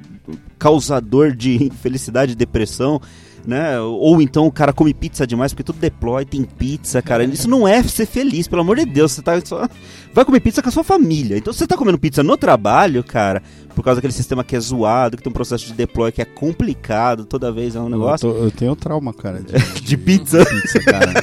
causador 0.57 1.35
de 1.35 1.65
infelicidade 1.67 2.31
e 2.31 2.35
depressão, 2.35 3.01
né? 3.47 3.79
Ou 3.79 4.21
então 4.21 4.45
o 4.45 4.51
cara 4.51 4.73
come 4.73 4.93
pizza 4.93 5.25
demais, 5.25 5.53
porque 5.53 5.63
tudo 5.63 5.79
deploy, 5.79 6.25
tem 6.25 6.43
pizza, 6.43 7.01
cara. 7.01 7.23
Isso 7.23 7.49
não 7.49 7.67
é 7.67 7.81
ser 7.81 8.05
feliz, 8.05 8.47
pelo 8.47 8.61
amor 8.61 8.75
de 8.75 8.85
Deus. 8.85 9.13
Você 9.13 9.21
tá 9.21 9.39
só. 9.43 9.67
Vai 10.13 10.25
comer 10.25 10.39
pizza 10.41 10.61
com 10.61 10.69
a 10.69 10.71
sua 10.71 10.83
família. 10.83 11.37
Então 11.37 11.53
se 11.53 11.59
você 11.59 11.67
tá 11.67 11.77
comendo 11.77 11.97
pizza 11.97 12.21
no 12.23 12.35
trabalho, 12.35 13.03
cara, 13.03 13.41
por 13.75 13.83
causa 13.83 13.97
daquele 13.97 14.13
sistema 14.13 14.43
que 14.43 14.55
é 14.55 14.59
zoado, 14.59 15.15
que 15.15 15.23
tem 15.23 15.29
um 15.29 15.33
processo 15.33 15.65
de 15.67 15.73
deploy 15.73 16.11
que 16.11 16.21
é 16.21 16.25
complicado, 16.25 17.23
toda 17.25 17.51
vez 17.51 17.75
é 17.75 17.79
um 17.79 17.83
Eu, 17.85 17.89
negócio. 17.89 18.31
tô- 18.33 18.37
eu 18.39 18.51
tenho 18.51 18.75
trauma, 18.75 19.13
cara. 19.13 19.39
De, 19.39 19.53
De 19.81 19.95
pizza. 19.97 20.43
pizza, 20.45 20.79
cara. 20.81 21.13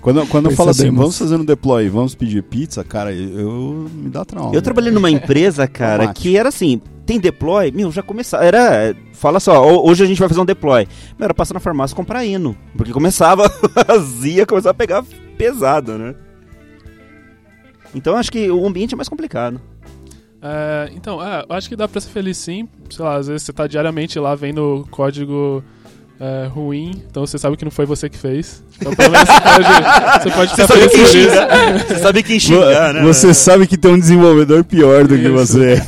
quando 0.00 0.26
quando 0.26 0.50
eu 0.50 0.56
falo 0.56 0.70
assim, 0.70 0.90
vamos 0.90 1.16
fazer 1.16 1.36
um 1.36 1.44
deploy, 1.44 1.88
vamos 1.88 2.14
pedir 2.14 2.42
pizza, 2.42 2.82
cara, 2.82 3.12
eu, 3.12 3.38
eu- 3.38 3.90
me 3.94 4.08
dá 4.10 4.24
trauma. 4.24 4.54
Eu 4.54 4.62
trabalhei 4.62 4.90
numa 4.90 5.10
empresa, 5.12 5.68
cara, 5.68 6.12
que 6.12 6.36
era 6.36 6.48
assim, 6.48 6.80
tem 7.06 7.20
deploy, 7.20 7.70
meu, 7.70 7.92
já 7.92 8.02
começava, 8.02 8.44
era, 8.44 8.94
fala 9.22 9.40
só, 9.40 9.64
ho- 9.64 9.88
hoje 9.88 10.02
a 10.02 10.06
gente 10.06 10.18
vai 10.18 10.28
fazer 10.28 10.40
um 10.40 10.44
deploy. 10.44 10.86
Meu, 11.18 11.24
era 11.24 11.32
passar 11.32 11.54
na 11.54 11.60
farmácia 11.60 11.96
comprar 11.96 12.24
hino, 12.26 12.54
porque 12.76 12.92
começava 12.92 13.44
vazia, 13.88 14.44
começava 14.44 14.72
a 14.72 14.74
pegar 14.74 15.02
pesado, 15.38 15.96
né? 15.96 16.14
Então 17.94 18.16
acho 18.16 18.30
que 18.32 18.50
o 18.50 18.66
ambiente 18.66 18.94
é 18.94 18.96
mais 18.96 19.08
complicado. 19.08 19.60
É, 20.40 20.90
então, 20.94 21.22
é, 21.24 21.44
eu 21.48 21.54
acho 21.54 21.68
que 21.68 21.76
dá 21.76 21.86
pra 21.86 22.00
ser 22.00 22.10
feliz 22.10 22.36
sim. 22.36 22.68
Sei 22.90 23.04
lá, 23.04 23.14
às 23.16 23.28
vezes 23.28 23.42
você 23.44 23.52
tá 23.52 23.66
diariamente 23.66 24.18
lá 24.18 24.34
vendo 24.34 24.86
código 24.90 25.62
é, 26.22 26.46
ruim, 26.46 27.02
então 27.10 27.26
você 27.26 27.36
sabe 27.36 27.56
que 27.56 27.64
não 27.64 27.72
foi 27.72 27.84
você 27.84 28.08
que 28.08 28.16
fez. 28.16 28.62
Então 28.76 28.94
pelo 28.94 29.10
menos 29.10 29.28
você 29.28 29.40
pode, 29.40 29.66
você 30.22 30.30
pode 30.30 30.50
Você 30.50 30.62
ficar 30.62 30.68
sabe 30.68 30.88
feliz 30.88 30.92
quem 30.92 31.06
xingar, 31.06 31.78
você 31.78 31.98
sabe 31.98 32.22
quem 32.22 32.38
xingar, 32.38 32.94
né? 32.94 33.02
Você 33.02 33.34
sabe 33.34 33.66
que 33.66 33.76
tem 33.76 33.90
um 33.90 33.98
desenvolvedor 33.98 34.62
pior 34.62 35.08
do 35.08 35.16
que 35.16 35.24
Isso. 35.24 35.32
você. 35.32 35.82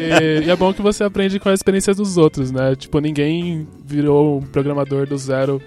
E, 0.00 0.46
e 0.46 0.50
é 0.50 0.56
bom 0.56 0.74
que 0.74 0.82
você 0.82 1.04
aprende 1.04 1.38
com 1.38 1.48
as 1.48 1.60
experiências 1.60 1.96
dos 1.96 2.16
outros, 2.16 2.50
né? 2.50 2.74
Tipo, 2.74 2.98
ninguém 2.98 3.68
virou 3.84 4.38
um 4.38 4.42
programador 4.42 5.06
do 5.06 5.16
zero, 5.16 5.62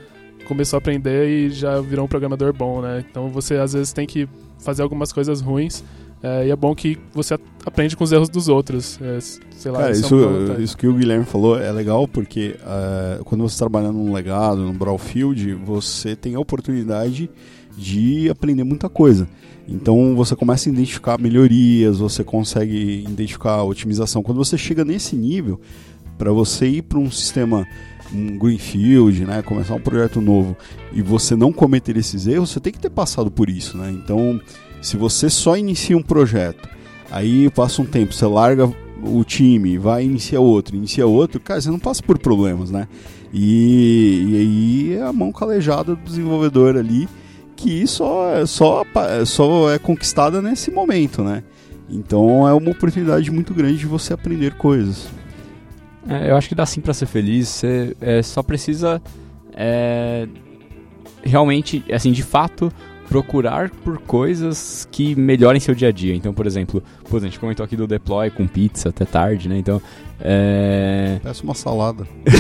começou 0.46 0.76
a 0.76 0.80
aprender 0.80 1.30
e 1.30 1.50
já 1.50 1.80
virou 1.80 2.04
um 2.04 2.10
programador 2.10 2.52
bom, 2.52 2.82
né? 2.82 3.06
Então 3.10 3.30
você 3.30 3.56
às 3.56 3.72
vezes 3.72 3.94
tem 3.94 4.06
que 4.06 4.28
fazer 4.60 4.82
algumas 4.82 5.14
coisas 5.14 5.40
ruins. 5.40 5.86
É, 6.24 6.48
e 6.48 6.52
é 6.52 6.56
bom 6.56 6.76
que 6.76 6.98
você 7.14 7.38
aprende 7.66 7.96
com 7.96 8.04
os 8.04 8.12
erros 8.12 8.30
dos 8.30 8.48
outros. 8.48 9.00
é, 9.02 9.20
sei 9.20 9.72
lá, 9.72 9.80
Cara, 9.80 9.92
isso, 9.92 10.16
é 10.16 10.28
vontade. 10.28 10.64
isso 10.64 10.78
que 10.78 10.88
o 10.88 10.94
Guilherme 10.94 11.26
falou 11.26 11.60
é 11.60 11.72
legal 11.72 12.08
porque 12.08 12.56
eh, 12.60 13.20
quando 13.24 13.42
você 13.42 13.58
trabalha 13.58 13.92
num 13.92 14.12
legado, 14.12 14.58
num 14.62 14.74
Brownfield, 14.74 15.54
você 15.54 16.16
tem 16.16 16.34
a 16.36 16.40
oportunidade 16.40 17.30
de 17.78 18.30
aprender 18.30 18.64
muita 18.64 18.90
coisa. 18.90 19.28
Então 19.68 20.16
você 20.16 20.36
começa 20.36 20.68
a 20.68 20.72
identificar 20.72 21.20
melhorias, 21.20 22.00
você 22.00 22.24
consegue 22.24 23.04
identificar 23.08 23.54
a 23.54 23.64
otimização. 23.64 24.24
Quando 24.24 24.38
você 24.38 24.58
chega 24.58 24.84
nesse 24.84 25.16
nível, 25.16 25.60
para 26.18 26.32
você 26.32 26.68
ir 26.68 26.82
para 26.82 26.98
um 26.98 27.10
sistema 27.12 27.66
um 28.14 28.38
greenfield, 28.38 29.26
né, 29.26 29.42
começar 29.42 29.74
um 29.74 29.80
projeto 29.80 30.20
novo 30.20 30.58
e 30.92 31.02
você 31.02 31.34
não 31.36 31.54
cometer 31.54 31.96
esses 31.96 32.28
erros, 32.28 32.50
você 32.50 32.60
tem 32.60 32.74
que 32.74 32.80
ter 32.80 32.90
passado 32.90 33.32
por 33.32 33.50
isso, 33.50 33.78
né? 33.78 33.90
Então, 33.90 34.38
se 34.82 34.98
você 34.98 35.30
só 35.30 35.56
inicia 35.56 35.98
um 35.98 36.02
projeto, 36.02 36.68
aí 37.10 37.50
passa 37.52 37.82
um 37.82 37.86
tempo, 37.86 38.14
você 38.14 38.26
larga 38.26 38.72
o 39.04 39.24
time, 39.24 39.78
vai 39.78 40.04
iniciar 40.04 40.40
outro, 40.40 40.76
inicia 40.76 41.08
outro, 41.08 41.40
cara, 41.40 41.62
você 41.62 41.70
não 41.70 41.80
passa 41.80 42.04
por 42.04 42.18
problemas, 42.18 42.72
né? 42.72 42.88
E, 43.34 44.26
e 44.28 44.38
aí 44.38 44.98
é 44.98 45.04
a 45.04 45.14
mão 45.14 45.32
calejada 45.32 45.96
do 45.96 46.04
desenvolvedor 46.04 46.76
ali 46.76 47.08
que 47.56 47.86
só, 47.86 48.46
só, 48.46 48.84
só 49.26 49.72
é 49.72 49.78
conquistada 49.78 50.42
nesse 50.42 50.72
momento, 50.72 51.24
né? 51.24 51.44
Então 51.90 52.48
é 52.48 52.54
uma 52.54 52.72
oportunidade 52.72 53.30
muito 53.30 53.54
grande 53.54 53.78
de 53.78 53.86
você 53.86 54.14
aprender 54.14 54.56
coisas. 54.56 55.08
É, 56.08 56.32
eu 56.32 56.36
acho 56.36 56.50
que 56.50 56.56
dá 56.56 56.66
sim 56.66 56.82
pra 56.82 56.94
ser 56.94 57.06
feliz. 57.06 57.48
Você 57.48 57.96
é, 58.02 58.24
só 58.24 58.42
precisa 58.42 59.02
é, 59.54 60.28
realmente, 61.22 61.84
assim, 61.92 62.12
de 62.12 62.24
fato, 62.24 62.72
procurar 63.12 63.70
por 63.70 63.98
coisas 63.98 64.88
que 64.90 65.14
melhorem 65.16 65.60
seu 65.60 65.76
dia 65.76 65.90
a 65.90 65.92
dia. 65.92 66.16
Então, 66.16 66.34
por 66.34 66.48
exemplo, 66.48 66.82
pô, 67.10 67.18
a 67.18 67.20
gente 67.20 67.38
comentou 67.38 67.62
aqui 67.62 67.76
do 67.76 67.86
deploy 67.86 68.30
com 68.30 68.48
pizza 68.48 68.88
até 68.88 69.04
tarde, 69.04 69.50
né? 69.50 69.58
Então, 69.58 69.82
é... 70.24 71.18
Peça 71.24 71.44
uma 71.44 71.56
salada. 71.56 72.06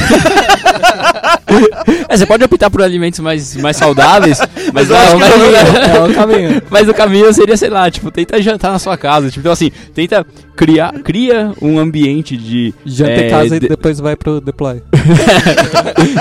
é, 2.09 2.17
você 2.17 2.25
pode 2.25 2.43
optar 2.43 2.69
por 2.69 2.82
alimentos 2.82 3.19
mais, 3.19 3.55
mais 3.57 3.77
saudáveis, 3.77 4.39
mas, 4.73 4.89
eu 4.89 4.95
acho 4.95 5.11
não, 5.13 5.19
mas, 5.19 5.38
não, 5.38 5.45
É 6.05 6.09
o 6.09 6.13
caminho. 6.13 6.61
mas 6.69 6.89
o 6.89 6.93
caminho 6.93 7.34
seria, 7.34 7.57
sei 7.57 7.69
lá, 7.69 7.89
tipo, 7.89 8.11
tenta 8.11 8.41
jantar 8.41 8.71
na 8.71 8.79
sua 8.79 8.97
casa. 8.97 9.27
Tipo, 9.29 9.41
então, 9.41 9.51
assim, 9.51 9.71
tenta 9.93 10.25
criar 10.55 10.91
cria 11.03 11.53
um 11.61 11.79
ambiente 11.79 12.38
de 12.38 12.73
Janta 12.86 13.11
É, 13.11 13.27
em 13.27 13.29
casa 13.29 13.59
de- 13.59 13.65
e 13.65 13.69
depois 13.69 13.99
vai 13.99 14.15
pro 14.15 14.39
deploy. 14.39 14.82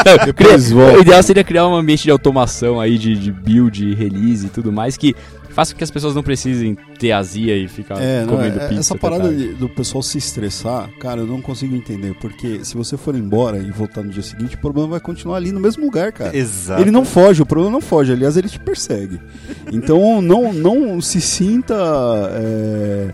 Não, 0.04 0.26
Depois 0.26 0.66
cria-. 0.72 0.96
O 0.96 1.00
ideal 1.00 1.22
seria 1.22 1.44
criar 1.44 1.68
um 1.68 1.74
ambiente 1.74 2.04
de 2.04 2.10
automação 2.10 2.80
aí, 2.80 2.96
de, 2.96 3.14
de 3.16 3.30
build, 3.30 3.94
release 3.94 4.46
e 4.46 4.48
tudo 4.48 4.72
mais, 4.72 4.96
que 4.96 5.14
faça 5.50 5.72
com 5.74 5.78
que 5.78 5.84
as 5.84 5.90
pessoas 5.90 6.14
não 6.14 6.22
precisem 6.22 6.76
ter 6.98 7.12
azia 7.12 7.56
e 7.56 7.68
ficar 7.68 8.00
É, 8.00 8.24
não, 8.24 8.34
comendo 8.36 8.58
é- 8.60 8.68
pizza. 8.68 8.80
essa 8.80 8.94
parada 8.96 9.32
de- 9.34 9.52
do 9.54 9.68
pessoal 9.68 10.02
se 10.02 10.18
estressar, 10.18 10.88
cara, 10.98 11.20
eu 11.20 11.26
não 11.26 11.40
consigo 11.40 11.74
entender. 11.76 12.14
Porque 12.20 12.64
se 12.64 12.76
você 12.76 12.96
for 12.96 13.14
embora 13.14 13.58
e 13.58 13.70
voltar 13.70 14.02
no 14.02 14.10
dia 14.10 14.22
seguinte, 14.22 14.54
o 14.56 14.58
problema 14.58 14.88
vai 14.88 15.00
continuar 15.00 15.36
ali 15.36 15.52
no 15.52 15.60
mesmo 15.60 15.84
lugar, 15.84 16.12
cara. 16.12 16.36
Exato. 16.36 16.80
Ele 16.82 16.90
não 16.90 17.04
foge, 17.04 17.42
o 17.42 17.46
problema 17.46 17.72
não 17.72 17.80
foge, 17.80 18.12
aliás, 18.12 18.36
ele 18.36 18.48
te 18.48 18.58
persegue. 18.60 19.20
Então 19.72 20.22
não, 20.22 20.52
não 20.52 21.00
se 21.00 21.20
sinta 21.20 21.74
é, 22.32 23.10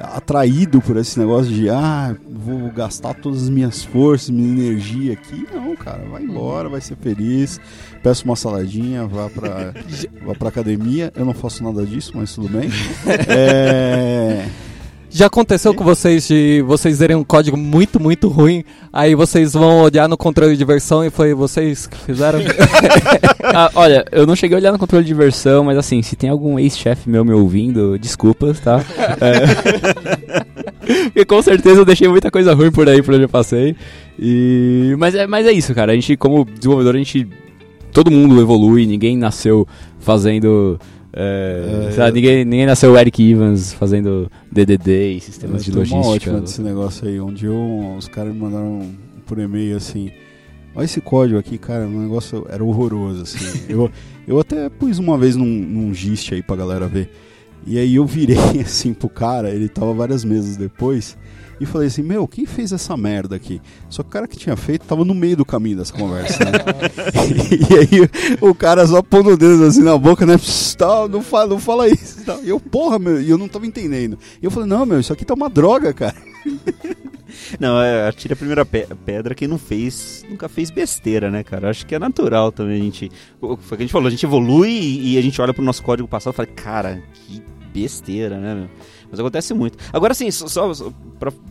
atraído 0.00 0.80
por 0.80 0.96
esse 0.96 1.18
negócio 1.18 1.52
de 1.52 1.68
ah, 1.70 2.14
vou 2.28 2.70
gastar 2.70 3.14
todas 3.14 3.44
as 3.44 3.48
minhas 3.48 3.82
forças, 3.84 4.30
minha 4.30 4.48
energia 4.48 5.12
aqui. 5.14 5.46
Não, 5.54 5.74
cara, 5.74 6.02
vai 6.10 6.22
embora, 6.22 6.68
vai 6.68 6.80
ser 6.80 6.96
feliz. 6.96 7.60
Peça 8.06 8.24
uma 8.24 8.36
saladinha, 8.36 9.04
vá 9.04 9.28
pra, 9.28 9.74
vá 10.24 10.32
pra 10.32 10.48
academia. 10.48 11.12
Eu 11.16 11.24
não 11.24 11.34
faço 11.34 11.64
nada 11.64 11.84
disso, 11.84 12.12
mas 12.14 12.32
tudo 12.32 12.48
bem. 12.48 12.70
É, 13.28 14.46
Já 15.10 15.26
aconteceu 15.26 15.74
com 15.74 15.82
vocês 15.82 16.28
de 16.28 16.62
vocês 16.62 16.98
terem 16.98 17.16
um 17.16 17.24
código 17.24 17.56
muito, 17.56 17.98
muito 17.98 18.28
ruim, 18.28 18.62
aí 18.92 19.16
vocês 19.16 19.54
vão 19.54 19.80
olhar 19.80 20.08
no 20.08 20.16
controle 20.16 20.56
de 20.56 20.64
versão 20.64 21.04
e 21.04 21.10
foi 21.10 21.34
vocês 21.34 21.88
que 21.88 21.96
fizeram? 21.96 22.38
Ah, 23.42 23.70
olha, 23.76 24.04
eu 24.10 24.26
não 24.26 24.34
cheguei 24.34 24.56
a 24.56 24.60
olhar 24.60 24.72
no 24.72 24.78
controle 24.78 25.04
de 25.04 25.14
versão, 25.14 25.64
mas 25.64 25.78
assim, 25.78 26.02
se 26.02 26.16
tem 26.16 26.28
algum 26.28 26.58
ex-chefe 26.58 27.08
meu 27.08 27.24
me 27.24 27.32
ouvindo, 27.32 27.96
desculpas, 27.96 28.58
tá? 28.58 28.84
É... 29.20 30.26
Porque 31.04 31.24
com 31.24 31.40
certeza 31.40 31.80
eu 31.80 31.84
deixei 31.84 32.08
muita 32.08 32.30
coisa 32.30 32.54
ruim 32.54 32.72
por 32.72 32.88
aí 32.88 33.02
por 33.02 33.14
onde 33.14 33.22
eu 33.22 33.28
passei. 33.28 33.76
E... 34.18 34.94
Mas, 34.98 35.14
é, 35.14 35.26
mas 35.26 35.46
é 35.46 35.52
isso, 35.52 35.74
cara. 35.74 35.92
A 35.92 35.94
gente, 35.94 36.16
como 36.16 36.44
desenvolvedor, 36.44 36.94
a 36.94 36.98
gente. 36.98 37.26
Todo 37.96 38.10
mundo 38.10 38.38
evolui, 38.42 38.84
ninguém 38.84 39.16
nasceu 39.16 39.66
fazendo. 39.98 40.78
É, 41.14 41.94
É, 41.96 41.98
lá, 41.98 42.10
ninguém, 42.10 42.44
ninguém 42.44 42.66
nasceu 42.66 42.94
Eric 42.94 43.26
Evans 43.26 43.72
fazendo 43.72 44.30
DDD 44.52 45.12
e 45.16 45.20
sistemas 45.20 45.64
de 45.64 45.72
Tem 45.72 45.80
uma 45.80 45.96
logística. 45.96 46.30
ótima 46.30 46.40
desse 46.42 46.60
negócio 46.60 47.08
aí, 47.08 47.18
onde 47.18 47.46
eu, 47.46 47.94
os 47.96 48.06
caras 48.06 48.34
me 48.34 48.38
mandaram 48.38 48.90
por 49.24 49.38
e-mail 49.38 49.78
assim. 49.78 50.10
Olha 50.74 50.84
esse 50.84 51.00
código 51.00 51.38
aqui, 51.38 51.56
cara, 51.56 51.86
o 51.86 52.02
negócio 52.02 52.46
era 52.50 52.62
horroroso, 52.62 53.22
assim. 53.22 53.38
eu, 53.66 53.90
eu 54.28 54.38
até 54.38 54.68
pus 54.68 54.98
uma 54.98 55.16
vez 55.16 55.34
num, 55.34 55.46
num 55.46 55.94
gist 55.94 56.30
aí 56.34 56.42
pra 56.42 56.54
galera 56.54 56.86
ver. 56.86 57.10
E 57.66 57.78
aí 57.78 57.94
eu 57.94 58.04
virei 58.04 58.36
assim 58.60 58.92
pro 58.92 59.08
cara, 59.08 59.48
ele 59.48 59.70
tava 59.70 59.94
várias 59.94 60.22
meses 60.22 60.58
depois, 60.58 61.16
e 61.60 61.66
falei 61.66 61.88
assim, 61.88 62.02
meu, 62.02 62.26
quem 62.28 62.44
fez 62.46 62.72
essa 62.72 62.96
merda 62.96 63.36
aqui? 63.36 63.60
Só 63.88 64.02
que 64.02 64.08
o 64.08 64.12
cara 64.12 64.28
que 64.28 64.36
tinha 64.36 64.56
feito 64.56 64.86
tava 64.86 65.04
no 65.04 65.14
meio 65.14 65.36
do 65.36 65.44
caminho 65.44 65.78
dessa 65.78 65.92
conversa, 65.92 66.44
né? 66.44 66.52
e 67.70 67.74
aí 67.74 68.10
o 68.40 68.54
cara 68.54 68.86
só 68.86 69.02
pondo 69.02 69.30
o 69.30 69.36
dedo 69.36 69.64
assim 69.64 69.82
na 69.82 69.96
boca, 69.96 70.26
né? 70.26 70.34
Tal, 70.76 71.08
não, 71.08 71.22
fala, 71.22 71.48
não 71.48 71.58
fala 71.58 71.88
isso. 71.88 72.24
Tal. 72.24 72.42
E 72.44 72.48
eu, 72.48 72.60
porra, 72.60 72.98
meu, 72.98 73.20
e 73.20 73.30
eu 73.30 73.38
não 73.38 73.48
tava 73.48 73.66
entendendo. 73.66 74.18
E 74.40 74.44
eu 74.44 74.50
falei, 74.50 74.68
não, 74.68 74.84
meu, 74.84 75.00
isso 75.00 75.12
aqui 75.12 75.24
tá 75.24 75.34
uma 75.34 75.48
droga, 75.48 75.92
cara. 75.92 76.14
Não, 77.60 77.80
é, 77.80 78.08
atire 78.08 78.32
a 78.32 78.36
primeira 78.36 78.64
pe- 78.64 78.86
pedra 79.04 79.34
quem 79.34 79.46
não 79.46 79.58
fez, 79.58 80.24
nunca 80.28 80.48
fez 80.48 80.70
besteira, 80.70 81.30
né, 81.30 81.42
cara? 81.44 81.68
Acho 81.70 81.84
que 81.86 81.94
é 81.94 81.98
natural 81.98 82.50
também 82.50 82.80
a 82.80 82.84
gente. 82.84 83.10
Foi 83.40 83.50
o 83.52 83.56
que 83.58 83.74
a 83.74 83.78
gente 83.78 83.92
falou, 83.92 84.08
a 84.08 84.10
gente 84.10 84.24
evolui 84.24 84.70
e, 84.70 85.14
e 85.14 85.18
a 85.18 85.20
gente 85.22 85.40
olha 85.40 85.52
pro 85.52 85.62
nosso 85.62 85.82
código 85.82 86.08
passado 86.08 86.32
e 86.32 86.36
fala, 86.36 86.48
cara, 86.48 87.02
que 87.12 87.42
besteira, 87.72 88.38
né, 88.38 88.54
meu? 88.54 88.68
Mas 89.10 89.20
acontece 89.20 89.54
muito. 89.54 89.78
Agora 89.92 90.14
sim, 90.14 90.30
só, 90.30 90.46
só, 90.46 90.74
só 90.74 90.92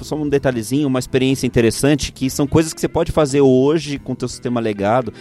só 0.02 0.16
um 0.16 0.28
detalhezinho, 0.28 0.88
uma 0.88 1.00
experiência 1.00 1.48
interessante, 1.48 2.12
que 2.12 2.30
são 2.30 2.46
coisas 2.46 2.74
que 2.74 2.82
você 2.82 2.88
pode 2.88 3.12
fazer 3.12 3.42
hoje 3.42 3.98
com 3.98 4.14
o 4.14 4.16
teu 4.16 4.28
sistema 4.28 4.60
legado. 4.60 5.14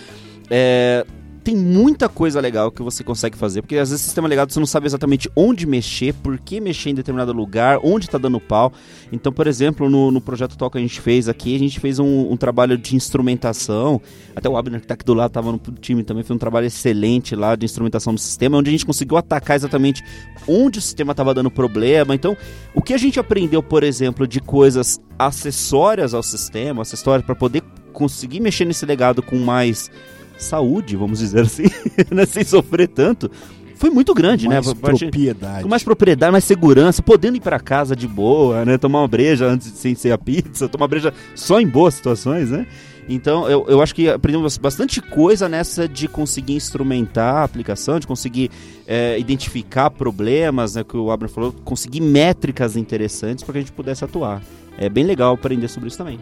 É, 0.51 1.07
tem 1.45 1.55
muita 1.55 2.09
coisa 2.09 2.41
legal 2.41 2.73
que 2.73 2.83
você 2.83 3.05
consegue 3.05 3.37
fazer, 3.37 3.61
porque 3.61 3.77
às 3.77 3.91
vezes 3.91 4.03
sistema 4.03 4.27
legado 4.27 4.51
você 4.51 4.59
não 4.59 4.67
sabe 4.67 4.87
exatamente 4.87 5.31
onde 5.37 5.67
mexer, 5.67 6.15
por 6.15 6.39
que 6.39 6.59
mexer 6.59 6.89
em 6.91 6.95
determinado 6.95 7.35
lugar, 7.35 7.79
onde 7.83 8.07
está 8.07 8.17
dando 8.17 8.41
pau. 8.41 8.73
Então, 9.13 9.31
por 9.31 9.47
exemplo, 9.47 9.91
no, 9.91 10.11
no 10.11 10.23
projeto 10.23 10.57
Tal 10.57 10.71
que 10.71 10.79
a 10.79 10.81
gente 10.81 10.99
fez 11.03 11.29
aqui, 11.29 11.55
a 11.55 11.59
gente 11.59 11.79
fez 11.79 11.99
um, 11.99 12.33
um 12.33 12.37
trabalho 12.37 12.79
de 12.79 12.97
instrumentação. 12.97 14.01
Até 14.35 14.49
o 14.49 14.57
Abner, 14.57 14.81
que 14.81 14.87
tá 14.87 14.95
aqui 14.95 15.05
do 15.05 15.13
lado, 15.13 15.29
estava 15.29 15.53
no 15.53 15.59
time 15.59 16.03
também, 16.03 16.23
fez 16.23 16.35
um 16.35 16.39
trabalho 16.39 16.67
excelente 16.67 17.37
lá 17.37 17.55
de 17.55 17.67
instrumentação 17.67 18.15
do 18.15 18.21
sistema, 18.21 18.57
onde 18.57 18.71
a 18.71 18.73
gente 18.73 18.87
conseguiu 18.87 19.19
atacar 19.19 19.55
exatamente 19.55 20.03
onde 20.49 20.79
o 20.79 20.83
sistema 20.83 21.11
estava 21.11 21.35
dando 21.35 21.51
problema. 21.51 22.15
Então, 22.15 22.35
o 22.75 22.81
que 22.81 22.95
a 22.95 22.99
gente 22.99 23.21
aprendeu, 23.21 23.63
por 23.63 23.85
exemplo, 23.85 24.27
de 24.27 24.41
coisas 24.41 24.99
acessórias 25.19 26.15
ao 26.15 26.23
sistema, 26.23 26.81
acessórias 26.81 27.27
para 27.27 27.35
poder 27.35 27.63
conseguir 27.93 28.41
mexer 28.41 28.65
nesse 28.65 28.87
legado 28.87 29.23
com 29.23 29.37
mais 29.39 29.91
saúde, 30.39 30.97
vamos 30.97 31.19
dizer 31.21 31.43
assim, 31.43 31.65
né, 32.11 32.27
sem 32.27 32.45
sofrer 32.45 32.89
tanto, 32.89 33.31
foi 33.77 33.91
muito 33.91 34.15
grande, 34.15 34.47
Mais 34.49 34.67
né? 34.67 34.73
A 34.73 34.75
partir- 34.75 35.07
propriedade. 35.07 35.63
com 35.63 35.69
mais 35.69 35.83
propriedade, 35.83 36.33
mais 36.33 36.45
segurança, 36.45 37.03
podendo 37.03 37.37
ir 37.37 37.41
pra 37.41 37.59
casa 37.59 37.95
de 37.97 38.07
boa, 38.09 38.65
né? 38.65 38.79
Tomar 38.79 39.01
uma 39.01 39.09
breja 39.09 39.47
antes 39.47 39.73
de 39.73 39.79
sem 39.79 39.95
ser 39.95 40.13
a 40.13 40.19
pizza, 40.19 40.69
tomar 40.71 40.87
breja 40.89 41.13
só 41.35 41.61
em 41.61 41.67
boas 41.67 41.95
situações, 41.95 42.51
né? 42.51 42.67
Então, 43.07 43.47
eu, 43.51 43.67
eu 43.69 43.83
acho 43.83 43.95
que 43.95 44.09
aprendemos 44.09 44.57
bastante 44.57 45.03
coisa 45.03 45.47
nessa 45.47 45.87
de 45.87 46.09
conseguir 46.09 46.55
instrumentar 46.55 47.35
a 47.37 47.45
aplicação, 47.45 48.01
de 48.01 48.07
conseguir 48.07 48.51
é, 48.87 49.19
identificar 49.19 49.91
problemas, 49.91 50.77
né? 50.77 50.85
Que 50.85 50.97
o 50.97 51.11
Abner 51.11 51.29
falou, 51.29 51.53
conseguir 51.65 52.01
métricas 52.01 52.77
interessantes 52.77 53.45
para 53.45 53.53
que 53.53 53.59
a 53.59 53.61
gente 53.61 53.73
pudesse 53.73 54.03
atuar. 54.05 54.41
É 54.79 54.89
bem 54.89 55.05
legal 55.05 55.35
aprender 55.35 55.69
sobre 55.69 55.89
isso 55.89 55.99
também. 55.99 56.19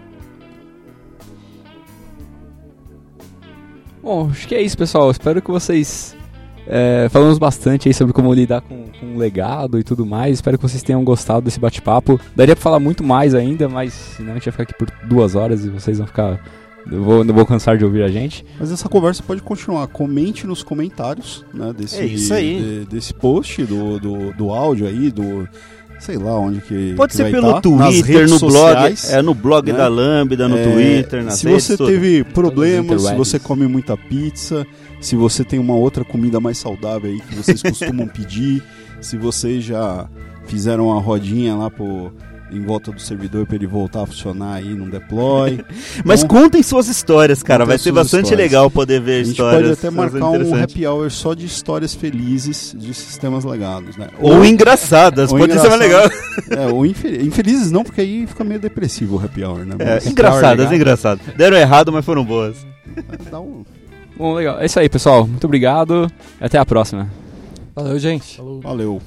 Bom, 4.02 4.28
acho 4.30 4.48
que 4.48 4.54
é 4.54 4.60
isso, 4.62 4.76
pessoal. 4.76 5.10
Espero 5.10 5.40
que 5.40 5.50
vocês. 5.50 6.16
É, 6.66 7.08
falamos 7.10 7.38
bastante 7.38 7.88
aí 7.88 7.94
sobre 7.94 8.12
como 8.12 8.32
lidar 8.32 8.60
com, 8.60 8.84
com 9.00 9.14
o 9.14 9.18
legado 9.18 9.78
e 9.78 9.82
tudo 9.82 10.06
mais. 10.06 10.34
Espero 10.34 10.56
que 10.56 10.62
vocês 10.62 10.82
tenham 10.82 11.02
gostado 11.04 11.42
desse 11.42 11.58
bate-papo. 11.60 12.20
Daria 12.36 12.54
pra 12.54 12.62
falar 12.62 12.78
muito 12.80 13.02
mais 13.02 13.34
ainda, 13.34 13.68
mas 13.68 13.92
senão 13.92 14.30
a 14.32 14.34
gente 14.34 14.44
vai 14.44 14.52
ficar 14.52 14.62
aqui 14.64 14.74
por 14.74 14.88
duas 15.08 15.34
horas 15.34 15.64
e 15.64 15.68
vocês 15.70 15.98
vão 15.98 16.06
ficar. 16.06 16.40
Eu 16.90 17.02
vou, 17.02 17.22
não 17.22 17.32
vou 17.32 17.46
cansar 17.46 17.76
de 17.78 17.84
ouvir 17.84 18.02
a 18.02 18.08
gente. 18.08 18.44
Mas 18.58 18.72
essa 18.72 18.88
conversa 18.88 19.22
pode 19.22 19.40
continuar. 19.40 19.86
Comente 19.88 20.46
nos 20.48 20.64
comentários 20.64 21.44
né, 21.54 21.72
desse, 21.76 21.96
É 22.00 22.04
isso 22.04 22.34
aí. 22.34 22.58
de- 22.60 22.86
desse 22.86 23.14
post, 23.14 23.64
do, 23.64 24.00
do, 24.00 24.32
do 24.32 24.50
áudio 24.50 24.86
aí, 24.88 25.10
do. 25.10 25.48
Sei 26.02 26.16
lá 26.18 26.36
onde 26.36 26.60
que. 26.60 26.94
Pode 26.96 27.10
que 27.12 27.16
ser 27.16 27.30
pelo 27.30 27.60
tá, 27.60 27.70
nas 27.70 27.94
Twitter, 27.94 28.28
no 28.28 28.38
blog, 28.40 28.52
sociais. 28.52 29.10
é, 29.12 29.22
no 29.22 29.34
blog 29.34 29.70
né? 29.70 29.78
da 29.78 29.86
Lambda, 29.86 30.48
no 30.48 30.56
É, 30.58 30.64
Twitter, 30.64 31.24
nas 31.24 31.34
Se 31.38 31.46
redes 31.46 31.64
você 31.64 31.76
teve 31.76 32.24
problemas, 32.24 33.02
se 33.02 33.14
você 33.14 33.38
come 33.38 33.68
muita 33.68 33.96
pizza, 33.96 34.66
se 35.00 35.14
você 35.14 35.44
tem 35.44 35.60
uma 35.60 35.74
outra 35.74 36.04
comida 36.04 36.40
mais 36.40 36.58
saudável 36.58 37.08
aí 37.08 37.20
que 37.20 37.36
vocês 37.36 37.62
costumam 37.62 38.08
pedir, 38.12 38.62
se 39.00 39.16
vocês 39.16 39.62
já 39.62 40.08
fizeram 40.46 40.88
uma 40.88 41.00
rodinha 41.00 41.54
lá 41.54 41.70
pro, 41.70 42.12
em 42.52 42.60
volta 42.60 42.92
do 42.92 43.00
servidor 43.00 43.46
para 43.46 43.56
ele 43.56 43.66
voltar 43.66 44.02
a 44.02 44.06
funcionar 44.06 44.54
aí 44.54 44.74
num 44.74 44.88
deploy. 44.88 45.60
Mas 46.04 46.22
Então, 46.22 46.40
contem 46.40 46.62
suas 46.62 46.88
histórias, 46.88 47.42
cara. 47.42 47.64
Vai 47.64 47.78
ser 47.78 47.92
bastante 47.92 48.24
histórias. 48.24 48.50
legal 48.50 48.70
poder 48.70 49.00
ver 49.00 49.14
a 49.14 49.24
gente 49.24 49.30
histórias. 49.32 49.60
pode 49.62 49.72
até 49.72 49.90
marcar 49.90 50.26
um 50.44 50.62
happy 50.62 50.86
hour 50.86 51.10
só 51.10 51.34
de 51.34 51.46
histórias 51.46 51.94
felizes 51.94 52.74
de 52.78 52.92
sistemas 52.94 53.44
legados, 53.44 53.96
né? 53.96 54.08
Ou 54.20 54.44
engraçadas, 54.44 55.32
ou 55.32 55.38
pode 55.38 55.52
ser 55.58 55.68
mais 55.68 55.80
legal. 55.80 56.02
É, 56.50 56.66
ou 56.66 56.84
infel- 56.84 57.20
infelizes 57.22 57.70
não, 57.70 57.82
porque 57.84 58.00
aí 58.00 58.26
fica 58.26 58.44
meio 58.44 58.60
depressivo 58.60 59.16
o 59.16 59.24
happy 59.24 59.42
hour, 59.44 59.64
né? 59.64 59.74
É, 59.78 60.08
engraçadas. 60.08 61.26
Deram 61.36 61.56
errado, 61.56 61.90
mas 61.92 62.04
foram 62.04 62.24
boas. 62.24 62.56
Dá 63.30 63.40
um- 63.40 63.64
Bom, 64.16 64.34
legal. 64.34 64.60
É 64.60 64.66
isso 64.66 64.78
aí, 64.78 64.88
pessoal. 64.88 65.26
Muito 65.26 65.44
obrigado. 65.44 66.10
e 66.40 66.44
Até 66.44 66.58
a 66.58 66.66
próxima. 66.66 67.08
Valeu, 67.74 67.98
gente. 67.98 68.36
Falou. 68.36 68.60
Valeu. 68.60 69.00